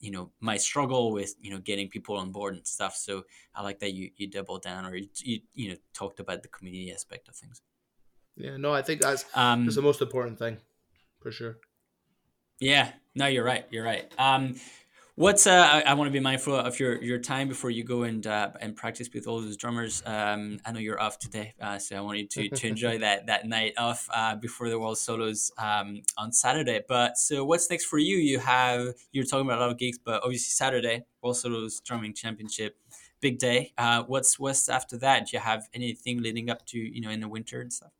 you 0.00 0.10
know 0.10 0.30
might 0.40 0.60
struggle 0.60 1.12
with 1.12 1.34
you 1.40 1.50
know 1.52 1.60
getting 1.70 1.88
people 1.88 2.16
on 2.16 2.32
board 2.32 2.54
and 2.56 2.66
stuff. 2.66 2.96
So 2.96 3.12
i 3.54 3.62
like 3.62 3.78
that 3.78 3.92
you 3.92 4.10
you 4.16 4.26
double 4.26 4.58
down 4.58 4.84
or 4.84 4.96
you 4.96 5.08
you, 5.30 5.40
you 5.54 5.68
know 5.68 5.76
talked 5.94 6.18
about 6.18 6.42
the 6.42 6.48
community 6.48 6.90
aspect 6.92 7.28
of 7.28 7.36
things. 7.36 7.62
Yeah 8.36 8.56
no 8.56 8.72
i 8.72 8.82
think 8.82 9.00
that's 9.02 9.24
um, 9.34 9.64
that's 9.64 9.76
the 9.76 9.82
most 9.90 10.02
important 10.02 10.38
thing 10.38 10.56
for 11.22 11.30
sure. 11.30 11.58
Yeah 12.58 12.86
no 13.14 13.26
you're 13.26 13.44
right 13.44 13.66
you're 13.70 13.84
right. 13.84 14.10
Um 14.18 14.56
What's 15.20 15.46
uh, 15.46 15.68
I, 15.70 15.82
I 15.82 15.92
want 15.92 16.08
to 16.08 16.12
be 16.12 16.18
mindful 16.18 16.54
of 16.54 16.80
your, 16.80 16.96
your 17.02 17.18
time 17.18 17.46
before 17.46 17.68
you 17.68 17.84
go 17.84 18.04
and 18.04 18.26
uh, 18.26 18.52
and 18.58 18.74
practice 18.74 19.10
with 19.12 19.26
all 19.26 19.42
those 19.42 19.58
drummers. 19.58 20.02
Um, 20.06 20.60
I 20.64 20.72
know 20.72 20.78
you're 20.78 20.98
off 20.98 21.18
today, 21.18 21.52
uh, 21.60 21.78
so 21.78 21.94
I 21.94 22.00
want 22.00 22.16
you 22.20 22.26
to, 22.26 22.48
to 22.48 22.66
enjoy 22.66 22.96
that 23.00 23.26
that 23.26 23.46
night 23.46 23.74
off 23.76 24.08
uh, 24.14 24.36
before 24.36 24.70
the 24.70 24.78
World 24.78 24.96
Solos 24.96 25.52
um, 25.58 26.00
on 26.16 26.32
Saturday. 26.32 26.80
But 26.88 27.18
so 27.18 27.44
what's 27.44 27.68
next 27.68 27.84
for 27.84 27.98
you? 27.98 28.16
You 28.16 28.38
have 28.38 28.94
you're 29.12 29.26
talking 29.26 29.44
about 29.44 29.58
a 29.58 29.60
lot 29.60 29.70
of 29.72 29.76
gigs, 29.76 29.98
but 30.02 30.22
obviously 30.24 30.52
Saturday 30.52 31.02
World 31.22 31.36
Solos 31.36 31.80
Drumming 31.80 32.14
Championship, 32.14 32.78
big 33.20 33.38
day. 33.38 33.74
Uh, 33.76 34.04
what's 34.04 34.38
what's 34.38 34.70
after 34.70 34.96
that? 35.00 35.26
Do 35.26 35.36
you 35.36 35.40
have 35.40 35.68
anything 35.74 36.22
leading 36.22 36.48
up 36.48 36.64
to 36.68 36.78
you 36.78 37.02
know 37.02 37.10
in 37.10 37.20
the 37.20 37.28
winter 37.28 37.60
and 37.60 37.70
stuff? 37.70 37.92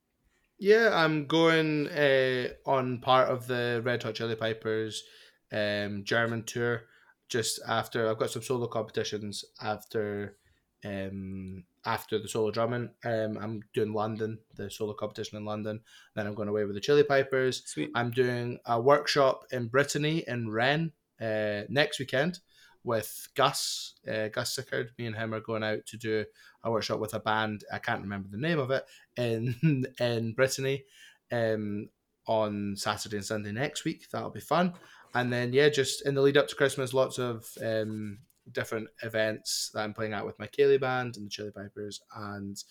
Yeah, 0.58 0.88
I'm 0.94 1.26
going 1.26 1.86
uh, 1.88 2.54
on 2.64 2.98
part 3.00 3.28
of 3.28 3.46
the 3.46 3.82
Red 3.84 4.04
Hot 4.04 4.14
Chilli 4.14 4.38
Pipers 4.38 5.04
um, 5.52 6.02
German 6.04 6.44
tour 6.44 6.84
just 7.30 7.60
after 7.66 8.10
I've 8.10 8.18
got 8.18 8.30
some 8.30 8.42
solo 8.42 8.66
competitions 8.66 9.44
after 9.62 10.36
um 10.84 11.64
after 11.86 12.18
the 12.18 12.28
solo 12.28 12.50
drumming. 12.50 12.90
Um 13.04 13.38
I'm 13.40 13.62
doing 13.72 13.94
London, 13.94 14.38
the 14.56 14.70
solo 14.70 14.92
competition 14.92 15.38
in 15.38 15.44
London. 15.46 15.80
Then 16.14 16.26
I'm 16.26 16.34
going 16.34 16.48
away 16.48 16.64
with 16.64 16.74
the 16.74 16.80
Chilli 16.80 17.06
Pipers. 17.06 17.62
Sweet. 17.64 17.90
I'm 17.94 18.10
doing 18.10 18.58
a 18.66 18.78
workshop 18.80 19.44
in 19.50 19.68
Brittany 19.68 20.24
in 20.26 20.50
Rennes 20.50 20.92
uh, 21.20 21.62
next 21.68 21.98
weekend 21.98 22.40
with 22.82 23.28
Gus, 23.34 23.94
uh, 24.10 24.28
Gus 24.28 24.54
Sickard. 24.54 24.90
Me 24.98 25.06
and 25.06 25.16
him 25.16 25.34
are 25.34 25.40
going 25.40 25.62
out 25.62 25.84
to 25.86 25.98
do 25.98 26.24
a 26.64 26.70
workshop 26.70 26.98
with 26.98 27.12
a 27.14 27.20
band. 27.20 27.62
I 27.70 27.78
can't 27.78 28.02
remember 28.02 28.28
the 28.30 28.38
name 28.38 28.58
of 28.58 28.70
it 28.70 28.84
in 29.16 29.84
in 29.98 30.32
Brittany. 30.32 30.84
Um, 31.30 31.90
on 32.26 32.76
Saturday 32.76 33.16
and 33.16 33.26
Sunday 33.26 33.50
next 33.50 33.84
week. 33.84 34.08
That'll 34.10 34.30
be 34.30 34.40
fun 34.40 34.74
and 35.14 35.32
then 35.32 35.52
yeah, 35.52 35.68
just 35.68 36.06
in 36.06 36.14
the 36.14 36.20
lead 36.20 36.36
up 36.36 36.48
to 36.48 36.56
Christmas, 36.56 36.94
lots 36.94 37.18
of 37.18 37.46
um, 37.64 38.18
different 38.52 38.88
events 39.02 39.70
that 39.74 39.82
I'm 39.82 39.94
playing 39.94 40.12
out 40.12 40.26
with 40.26 40.38
my 40.38 40.46
Ceilidh 40.46 40.80
band 40.80 41.16
and 41.16 41.26
the 41.26 41.30
Chilli 41.30 41.54
Pipers, 41.54 42.00
and 42.16 42.62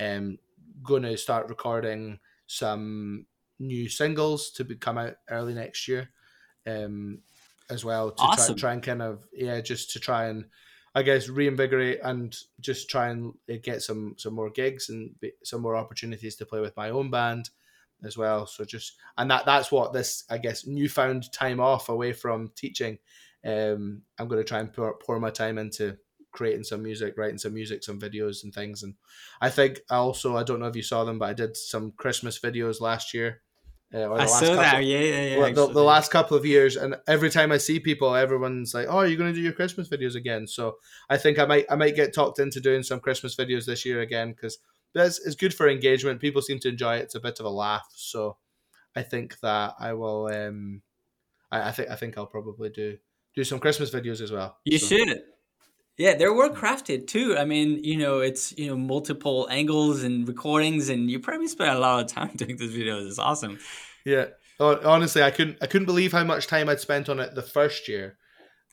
um, 0.00 0.38
going 0.82 1.02
to 1.02 1.16
start 1.16 1.48
recording 1.48 2.18
some 2.46 3.26
new 3.58 3.88
singles 3.88 4.50
to 4.52 4.64
be, 4.64 4.74
come 4.76 4.98
out 4.98 5.16
early 5.30 5.54
next 5.54 5.86
year, 5.86 6.10
um, 6.66 7.18
as 7.70 7.84
well 7.84 8.10
to 8.10 8.22
awesome. 8.22 8.54
try, 8.56 8.60
try 8.60 8.72
and 8.72 8.82
kind 8.82 9.02
of 9.02 9.26
yeah, 9.32 9.60
just 9.60 9.90
to 9.92 10.00
try 10.00 10.26
and 10.26 10.46
I 10.94 11.02
guess 11.02 11.28
reinvigorate 11.28 12.00
and 12.02 12.36
just 12.60 12.90
try 12.90 13.08
and 13.08 13.34
uh, 13.50 13.56
get 13.62 13.82
some 13.82 14.14
some 14.18 14.34
more 14.34 14.50
gigs 14.50 14.88
and 14.88 15.14
some 15.42 15.60
more 15.62 15.76
opportunities 15.76 16.36
to 16.36 16.46
play 16.46 16.60
with 16.60 16.76
my 16.76 16.90
own 16.90 17.10
band 17.10 17.50
as 18.04 18.16
well. 18.16 18.46
So 18.46 18.64
just 18.64 18.94
and 19.16 19.30
that 19.30 19.46
that's 19.46 19.70
what 19.72 19.92
this 19.92 20.24
I 20.30 20.38
guess 20.38 20.66
newfound 20.66 21.32
time 21.32 21.60
off 21.60 21.88
away 21.88 22.12
from 22.12 22.50
teaching. 22.56 22.98
Um, 23.44 24.02
I'm 24.18 24.28
going 24.28 24.40
to 24.40 24.48
try 24.48 24.60
and 24.60 24.72
pour, 24.72 24.96
pour 24.98 25.18
my 25.18 25.30
time 25.30 25.58
into 25.58 25.96
creating 26.32 26.64
some 26.64 26.82
music, 26.82 27.14
writing 27.16 27.38
some 27.38 27.54
music, 27.54 27.82
some 27.82 28.00
videos 28.00 28.44
and 28.44 28.54
things. 28.54 28.82
And 28.82 28.94
I 29.40 29.50
think 29.50 29.80
also 29.90 30.36
I 30.36 30.44
don't 30.44 30.60
know 30.60 30.66
if 30.66 30.76
you 30.76 30.82
saw 30.82 31.04
them, 31.04 31.18
but 31.18 31.28
I 31.28 31.34
did 31.34 31.56
some 31.56 31.92
Christmas 31.96 32.38
videos 32.38 32.80
last 32.80 33.14
year. 33.14 33.42
Uh, 33.94 34.10
I 34.14 34.24
saw 34.24 34.54
that. 34.56 34.76
Of, 34.76 34.82
yeah, 34.84 35.00
yeah, 35.00 35.36
yeah. 35.36 35.52
The, 35.52 35.66
the 35.66 35.82
last 35.82 36.10
couple 36.10 36.34
of 36.34 36.46
years, 36.46 36.76
and 36.76 36.96
every 37.06 37.28
time 37.28 37.52
I 37.52 37.58
see 37.58 37.78
people, 37.78 38.14
everyone's 38.14 38.72
like, 38.72 38.86
"Oh, 38.88 39.02
you're 39.02 39.18
going 39.18 39.30
to 39.30 39.38
do 39.38 39.42
your 39.42 39.52
Christmas 39.52 39.88
videos 39.88 40.14
again." 40.14 40.46
So 40.46 40.76
I 41.10 41.18
think 41.18 41.38
I 41.38 41.44
might, 41.44 41.66
I 41.70 41.76
might 41.76 41.94
get 41.94 42.14
talked 42.14 42.38
into 42.38 42.58
doing 42.58 42.82
some 42.82 43.00
Christmas 43.00 43.36
videos 43.36 43.66
this 43.66 43.84
year 43.84 44.00
again 44.00 44.30
because 44.30 44.56
it's, 44.94 45.18
it's 45.24 45.36
good 45.36 45.54
for 45.54 45.68
engagement. 45.68 46.20
People 46.20 46.42
seem 46.42 46.58
to 46.60 46.68
enjoy 46.68 46.96
it. 46.96 47.02
It's 47.02 47.14
a 47.14 47.20
bit 47.20 47.40
of 47.40 47.46
a 47.46 47.50
laugh. 47.50 47.86
So 47.94 48.36
I 48.94 49.02
think 49.02 49.38
that 49.40 49.74
I 49.78 49.92
will. 49.94 50.26
Um, 50.26 50.82
I, 51.50 51.68
I 51.68 51.72
think 51.72 51.90
I 51.90 51.96
think 51.96 52.18
I'll 52.18 52.26
probably 52.26 52.70
do 52.70 52.98
do 53.34 53.44
some 53.44 53.58
Christmas 53.58 53.90
videos 53.90 54.20
as 54.20 54.32
well. 54.32 54.58
You 54.64 54.78
so. 54.78 54.96
should. 54.96 55.22
Yeah, 55.98 56.14
they're 56.14 56.32
well 56.32 56.50
crafted 56.50 57.06
too. 57.06 57.36
I 57.36 57.44
mean, 57.44 57.84
you 57.84 57.98
know, 57.98 58.20
it's 58.20 58.56
you 58.58 58.68
know 58.68 58.76
multiple 58.76 59.46
angles 59.50 60.02
and 60.02 60.26
recordings, 60.26 60.88
and 60.88 61.10
you 61.10 61.20
probably 61.20 61.48
spent 61.48 61.76
a 61.76 61.78
lot 61.78 62.04
of 62.04 62.10
time 62.10 62.30
doing 62.36 62.56
these 62.56 62.74
videos. 62.74 63.06
It's 63.06 63.18
awesome. 63.18 63.58
Yeah, 64.04 64.26
honestly, 64.58 65.22
I 65.22 65.30
couldn't 65.30 65.58
I 65.60 65.66
couldn't 65.66 65.86
believe 65.86 66.12
how 66.12 66.24
much 66.24 66.46
time 66.46 66.68
I'd 66.68 66.80
spent 66.80 67.08
on 67.08 67.20
it 67.20 67.34
the 67.34 67.42
first 67.42 67.88
year 67.88 68.16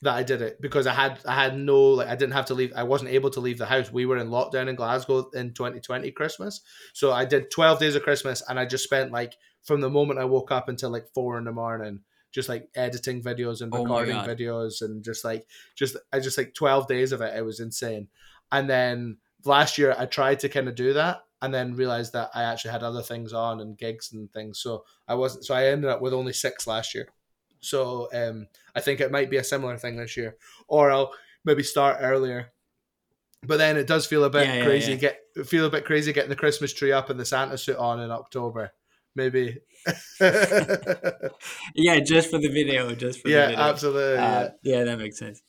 that 0.02 0.16
I 0.16 0.24
did 0.24 0.42
it 0.42 0.62
because 0.62 0.88
I 0.88 0.94
had 0.94 1.20
I 1.26 1.34
had 1.34 1.58
no 1.58 1.80
like 1.82 2.08
I 2.08 2.16
didn't 2.16 2.34
have 2.34 2.46
to 2.46 2.54
leave 2.54 2.72
I 2.76 2.84
wasn't 2.84 3.12
able 3.12 3.30
to 3.32 3.40
leave 3.40 3.58
the 3.58 3.66
house. 3.66 3.92
We 3.92 4.06
were 4.06 4.18
in 4.18 4.30
lockdown 4.30 4.70
in 4.70 4.76
Glasgow 4.76 5.30
in 5.32 5.54
2020 5.54 6.12
Christmas. 6.12 6.62
So 6.94 7.12
I 7.12 7.26
did 7.26 7.52
12 7.52 7.80
days 7.80 7.96
of 7.96 8.04
Christmas 8.04 8.42
and 8.48 8.60
I 8.60 8.66
just 8.66 8.86
spent 8.86 9.12
like 9.12 9.36
from 9.64 9.82
the 9.82 9.90
moment 9.90 10.20
I 10.20 10.26
woke 10.26 10.52
up 10.52 10.70
until 10.70 10.90
like 10.90 11.08
4 11.14 11.38
in 11.38 11.44
the 11.44 11.52
morning 11.52 12.02
just 12.32 12.48
like 12.48 12.70
editing 12.76 13.22
videos 13.22 13.62
and 13.62 13.74
oh 13.74 13.84
recording 13.84 14.16
oh 14.16 14.22
videos 14.22 14.82
and 14.82 15.04
just 15.04 15.26
like 15.26 15.46
just 15.76 15.98
I 16.14 16.20
just 16.20 16.38
like 16.38 16.54
12 16.54 16.88
days 16.88 17.12
of 17.12 17.22
it. 17.22 17.36
It 17.36 17.44
was 17.44 17.60
insane. 17.60 18.08
And 18.52 18.70
then 18.70 19.18
last 19.44 19.78
year 19.78 19.96
I 19.98 20.06
tried 20.06 20.40
to 20.40 20.50
kind 20.50 20.70
of 20.70 20.76
do 20.76 20.94
that 20.94 21.24
and 21.42 21.54
then 21.54 21.76
realized 21.76 22.14
that 22.14 22.30
I 22.34 22.44
actually 22.44 22.72
had 22.72 22.84
other 22.84 23.02
things 23.02 23.34
on 23.34 23.60
and 23.60 23.78
gigs 23.78 24.12
and 24.14 24.32
things. 24.32 24.62
So 24.62 24.86
I 25.08 25.16
wasn't 25.16 25.46
so 25.46 25.56
I 25.56 25.68
ended 25.68 25.90
up 25.90 26.02
with 26.02 26.14
only 26.14 26.34
6 26.34 26.68
last 26.68 26.96
year. 26.96 27.10
So 27.62 28.10
um, 28.14 28.48
I 28.76 28.82
think 28.82 29.00
it 29.00 29.12
might 29.12 29.30
be 29.30 29.38
a 29.38 29.44
similar 29.44 29.78
thing 29.78 29.98
this 29.98 30.16
year, 30.18 30.38
or 30.68 30.92
I'll 30.92 31.14
maybe 31.46 31.64
start 31.64 31.98
earlier. 32.02 32.52
But 33.46 33.58
then 33.58 33.78
it 33.78 33.88
does 33.88 34.06
feel 34.06 34.24
a 34.26 34.30
bit 34.30 34.48
yeah, 34.48 34.64
crazy. 34.66 34.94
Yeah, 34.94 34.98
Get 34.98 35.48
feel 35.48 35.66
a 35.66 35.70
bit 35.70 35.86
crazy 35.86 36.12
getting 36.12 36.30
the 36.30 36.36
Christmas 36.36 36.74
tree 36.74 36.92
up 36.92 37.10
and 37.10 37.20
the 37.20 37.26
Santa 37.26 37.58
suit 37.58 37.78
on 37.78 38.00
in 38.02 38.12
October. 38.12 38.74
Maybe. 39.16 39.58
yeah, 40.20 42.00
just 42.00 42.30
for 42.30 42.38
the 42.38 42.50
video. 42.52 42.94
Just 42.96 43.22
for 43.22 43.30
yeah, 43.30 43.46
the 43.46 43.52
video. 43.52 43.64
absolutely. 43.64 44.18
Uh, 44.18 44.18
yeah. 44.18 44.50
yeah, 44.64 44.84
that 44.84 45.00
makes 45.00 45.18
sense. 45.18 45.42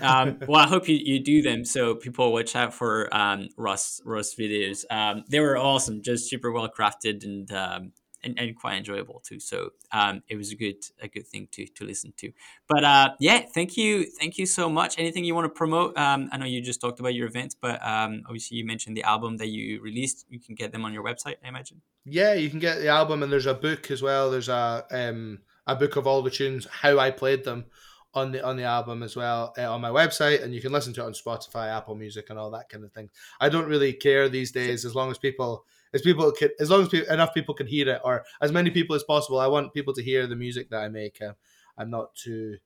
um, 0.00 0.38
well, 0.48 0.60
I 0.60 0.66
hope 0.66 0.88
you, 0.88 0.96
you 0.96 1.20
do 1.22 1.42
them 1.42 1.64
so 1.64 1.94
people 1.94 2.32
watch 2.32 2.56
out 2.56 2.72
for 2.74 3.14
um, 3.14 3.48
Ross 3.56 4.00
Ross 4.04 4.34
videos. 4.34 4.84
Um, 4.90 5.24
they 5.28 5.40
were 5.40 5.56
awesome, 5.56 6.02
just 6.02 6.28
super 6.28 6.50
well 6.50 6.68
crafted 6.68 7.24
and 7.24 7.50
um, 7.52 7.92
and, 8.22 8.38
and 8.38 8.56
quite 8.56 8.76
enjoyable 8.76 9.20
too. 9.24 9.40
So 9.40 9.70
um, 9.92 10.22
it 10.28 10.36
was 10.36 10.52
a 10.52 10.56
good 10.56 10.76
a 11.00 11.08
good 11.08 11.26
thing 11.26 11.48
to 11.52 11.66
to 11.66 11.84
listen 11.84 12.12
to. 12.18 12.32
But 12.68 12.84
uh, 12.84 13.10
yeah, 13.20 13.42
thank 13.54 13.76
you, 13.76 14.04
thank 14.18 14.38
you 14.38 14.46
so 14.46 14.68
much. 14.68 14.98
Anything 14.98 15.24
you 15.24 15.34
want 15.34 15.46
to 15.46 15.56
promote? 15.56 15.96
Um, 15.96 16.28
I 16.32 16.36
know 16.36 16.46
you 16.46 16.60
just 16.60 16.80
talked 16.80 17.00
about 17.00 17.14
your 17.14 17.26
events, 17.26 17.54
but 17.54 17.84
um, 17.86 18.22
obviously 18.26 18.56
you 18.56 18.64
mentioned 18.64 18.96
the 18.96 19.04
album 19.04 19.36
that 19.38 19.48
you 19.48 19.80
released. 19.80 20.26
You 20.28 20.40
can 20.40 20.54
get 20.54 20.72
them 20.72 20.84
on 20.84 20.92
your 20.92 21.04
website, 21.04 21.36
I 21.44 21.48
imagine. 21.48 21.80
Yeah, 22.04 22.34
you 22.34 22.50
can 22.50 22.58
get 22.58 22.78
the 22.78 22.88
album, 22.88 23.22
and 23.22 23.30
there's 23.30 23.46
a 23.46 23.54
book 23.54 23.90
as 23.90 24.02
well. 24.02 24.30
There's 24.30 24.48
a 24.48 24.84
um, 24.90 25.40
a 25.66 25.76
book 25.76 25.96
of 25.96 26.06
all 26.06 26.22
the 26.22 26.30
tunes, 26.30 26.66
how 26.66 26.98
I 26.98 27.10
played 27.10 27.44
them 27.44 27.66
on 28.14 28.32
the 28.32 28.44
on 28.44 28.56
the 28.56 28.64
album 28.64 29.02
as 29.02 29.14
well 29.14 29.54
uh, 29.58 29.72
on 29.72 29.80
my 29.80 29.90
website, 29.90 30.42
and 30.42 30.54
you 30.54 30.60
can 30.60 30.72
listen 30.72 30.92
to 30.94 31.02
it 31.02 31.06
on 31.06 31.12
Spotify, 31.12 31.68
Apple 31.68 31.94
Music, 31.94 32.30
and 32.30 32.38
all 32.38 32.50
that 32.50 32.68
kind 32.68 32.84
of 32.84 32.92
thing. 32.92 33.10
I 33.40 33.48
don't 33.48 33.68
really 33.68 33.92
care 33.92 34.28
these 34.28 34.50
days 34.50 34.84
as 34.84 34.94
long 34.94 35.10
as 35.10 35.18
people 35.18 35.64
as 35.94 36.02
people 36.02 36.30
can, 36.32 36.50
as 36.60 36.70
long 36.70 36.82
as 36.82 36.88
people, 36.88 37.12
enough 37.12 37.34
people 37.34 37.54
can 37.54 37.66
hear 37.66 37.88
it, 37.88 38.00
or 38.04 38.24
as 38.40 38.52
many 38.52 38.70
people 38.70 38.96
as 38.96 39.04
possible. 39.04 39.38
I 39.38 39.46
want 39.46 39.74
people 39.74 39.94
to 39.94 40.02
hear 40.02 40.26
the 40.26 40.36
music 40.36 40.70
that 40.70 40.82
I 40.82 40.88
make. 40.88 41.20
Uh, 41.20 41.32
I'm 41.76 41.90
not 41.90 42.14
too 42.14 42.56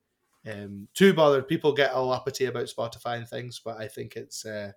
um, 0.51 0.89
too 0.95 1.15
bothered. 1.15 1.49
People 1.49 1.73
get 1.73 1.93
all 1.93 2.13
uppity 2.13 2.47
about 2.47 2.65
Spotify 2.65 3.17
and 3.17 3.29
things, 3.29 3.61
but 3.65 3.79
I 3.79 3.89
think 3.89 4.17
it's 4.17 4.45
uh, 4.45 4.73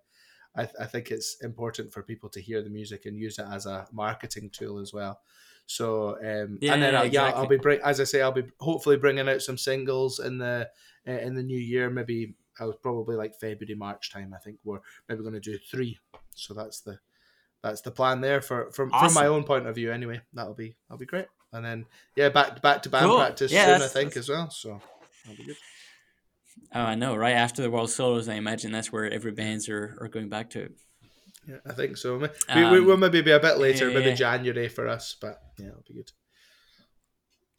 I, 0.56 0.68
I 0.80 0.86
think 0.86 1.12
it's 1.12 1.38
important 1.42 1.92
for 1.92 2.04
people 2.04 2.30
to 2.30 2.42
hear 2.42 2.62
the 2.62 2.70
music 2.70 3.06
and 3.06 3.18
use 3.18 3.40
it 3.40 3.46
as 3.52 3.66
a 3.66 3.88
marketing 3.92 4.50
tool 4.52 4.80
as 4.80 4.94
well. 4.94 5.20
So 5.68 6.18
um, 6.24 6.60
yeah, 6.62 6.74
and 6.74 6.84
then 6.84 6.96
I'll, 6.96 7.06
exactly. 7.06 7.32
yeah, 7.32 7.42
I'll 7.42 7.48
be 7.48 7.58
bring, 7.58 7.80
as 7.84 8.00
I 8.00 8.04
say, 8.04 8.22
I'll 8.22 8.32
be 8.32 8.46
hopefully 8.60 8.98
bringing 8.98 9.28
out 9.28 9.42
some 9.42 9.58
singles 9.58 10.20
in 10.20 10.38
the 10.38 10.70
uh, 11.08 11.12
in 11.12 11.36
the 11.36 11.44
new 11.44 11.58
year. 11.58 11.90
Maybe 11.90 12.36
I 12.60 12.66
was 12.66 12.76
probably 12.82 13.16
like 13.16 13.36
February 13.36 13.76
March 13.76 14.12
time. 14.12 14.34
I 14.34 14.40
think 14.40 14.60
we're 14.64 14.80
maybe 15.10 15.22
going 15.22 15.34
to 15.34 15.40
do 15.40 15.58
three. 15.58 15.98
So 16.36 16.54
that's 16.54 16.82
the 16.82 17.00
that's 17.66 17.82
the 17.82 17.92
plan 17.92 18.22
there 18.22 18.42
for 18.42 18.70
from 18.72 18.92
awesome. 18.94 19.08
from 19.08 19.24
my 19.24 19.28
own 19.28 19.44
point 19.44 19.66
of 19.66 19.74
view. 19.74 19.92
Anyway, 19.92 20.22
that'll 20.34 20.54
be 20.54 20.76
that'll 20.88 21.00
be 21.00 21.06
great. 21.06 21.26
And 21.52 21.66
then 21.66 21.86
yeah, 22.16 22.30
back 22.30 22.62
back 22.62 22.84
to 22.84 22.90
band 22.90 23.08
cool. 23.08 23.18
practice 23.18 23.52
yeah, 23.52 23.78
soon. 23.78 23.82
I 23.82 23.88
think 23.88 24.16
as 24.16 24.30
well. 24.30 24.50
So 24.52 24.82
that'll 25.26 25.38
be 25.38 25.46
good. 25.46 25.58
Oh, 26.74 26.82
I 26.82 26.96
know. 26.96 27.16
Right 27.16 27.34
after 27.34 27.62
the 27.62 27.72
World 27.72 27.90
Solos, 27.90 28.30
I 28.30 28.36
imagine 28.36 28.72
that's 28.72 28.92
where 28.92 29.10
every 29.12 29.32
bands 29.32 29.68
are, 29.68 29.98
are 30.00 30.08
going 30.08 30.30
back 30.30 30.52
to. 30.52 30.70
Yeah, 31.48 31.58
I 31.66 31.74
think 31.74 31.98
so. 31.98 32.18
We, 32.18 32.28
um, 32.50 32.72
we 32.72 32.82
will 32.82 32.98
maybe 32.98 33.22
be 33.22 33.32
a 33.32 33.40
bit 33.40 33.58
later, 33.58 33.90
yeah, 33.90 33.94
maybe 33.98 34.10
yeah. 34.10 34.16
January 34.16 34.68
for 34.68 34.88
us, 34.88 35.16
but 35.20 35.42
yeah, 35.60 35.68
it'll 35.68 35.84
be 35.88 35.96
good. 35.96 36.12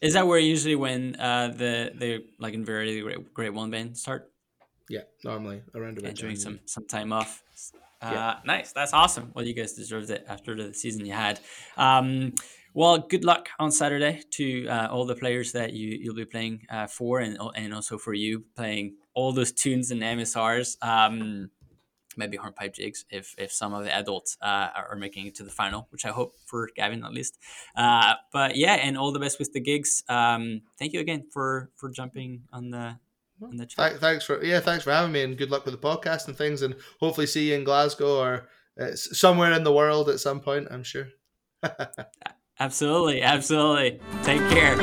Is 0.00 0.14
that 0.14 0.26
where 0.26 0.38
usually 0.38 0.76
when 0.76 1.16
uh, 1.16 1.48
the 1.48 1.92
the 1.94 2.24
like 2.38 2.54
in 2.54 2.64
very 2.64 3.00
great, 3.00 3.34
great 3.34 3.54
one 3.54 3.70
band 3.70 3.96
start? 3.96 4.30
Yeah, 4.88 5.02
normally 5.24 5.62
around 5.74 5.98
about 5.98 6.10
enjoying 6.10 6.36
some 6.36 6.60
some 6.64 6.86
time 6.86 7.12
off. 7.12 7.42
Uh, 8.06 8.12
yeah. 8.12 8.34
Nice. 8.44 8.72
That's 8.72 8.92
awesome. 8.92 9.30
Well, 9.34 9.44
you 9.44 9.54
guys 9.54 9.72
deserved 9.72 10.10
it 10.10 10.24
after 10.28 10.54
the 10.54 10.72
season 10.74 11.04
you 11.04 11.12
had. 11.12 11.40
Um, 11.76 12.34
well, 12.74 12.98
good 12.98 13.24
luck 13.24 13.48
on 13.58 13.72
Saturday 13.72 14.22
to 14.32 14.66
uh, 14.68 14.88
all 14.90 15.06
the 15.06 15.14
players 15.14 15.52
that 15.52 15.72
you, 15.72 15.98
you'll 15.98 16.14
be 16.14 16.26
playing 16.26 16.66
uh, 16.68 16.86
for, 16.86 17.20
and, 17.20 17.38
and 17.54 17.72
also 17.72 17.96
for 17.96 18.12
you 18.12 18.44
playing 18.54 18.96
all 19.14 19.32
those 19.32 19.50
tunes 19.50 19.90
and 19.90 20.02
MSRs. 20.02 20.76
Um, 20.82 21.50
maybe 22.16 22.36
hornpipe 22.36 22.74
jigs 22.74 23.04
if, 23.10 23.34
if 23.38 23.52
some 23.52 23.74
of 23.74 23.84
the 23.84 23.94
adults 23.94 24.36
uh, 24.42 24.68
are 24.74 24.96
making 24.96 25.26
it 25.26 25.34
to 25.36 25.42
the 25.42 25.50
final, 25.50 25.86
which 25.90 26.04
I 26.04 26.10
hope 26.10 26.34
for 26.44 26.68
Gavin 26.76 27.04
at 27.04 27.12
least. 27.12 27.38
Uh, 27.74 28.14
but 28.32 28.56
yeah, 28.56 28.74
and 28.74 28.96
all 28.96 29.12
the 29.12 29.20
best 29.20 29.38
with 29.38 29.52
the 29.52 29.60
gigs. 29.60 30.02
Um, 30.08 30.62
thank 30.78 30.92
you 30.92 31.00
again 31.00 31.24
for 31.32 31.70
for 31.76 31.90
jumping 31.90 32.42
on 32.52 32.70
the 32.70 32.98
on 33.42 33.56
the 33.56 33.66
chat. 33.66 33.90
Th- 33.90 34.00
thanks 34.00 34.24
for 34.24 34.42
yeah, 34.44 34.60
thanks 34.60 34.84
for 34.84 34.92
having 34.92 35.12
me, 35.12 35.22
and 35.22 35.36
good 35.36 35.50
luck 35.50 35.64
with 35.64 35.80
the 35.80 35.86
podcast 35.86 36.28
and 36.28 36.36
things, 36.36 36.62
and 36.62 36.74
hopefully 37.00 37.26
see 37.26 37.48
you 37.48 37.54
in 37.54 37.64
Glasgow 37.64 38.18
or 38.18 38.48
uh, 38.80 38.94
somewhere 38.94 39.52
in 39.52 39.64
the 39.64 39.72
world 39.72 40.08
at 40.08 40.20
some 40.20 40.40
point. 40.40 40.68
I'm 40.70 40.82
sure. 40.82 41.08
absolutely, 42.60 43.22
absolutely. 43.22 44.00
Take 44.22 44.40
care. 44.50 44.76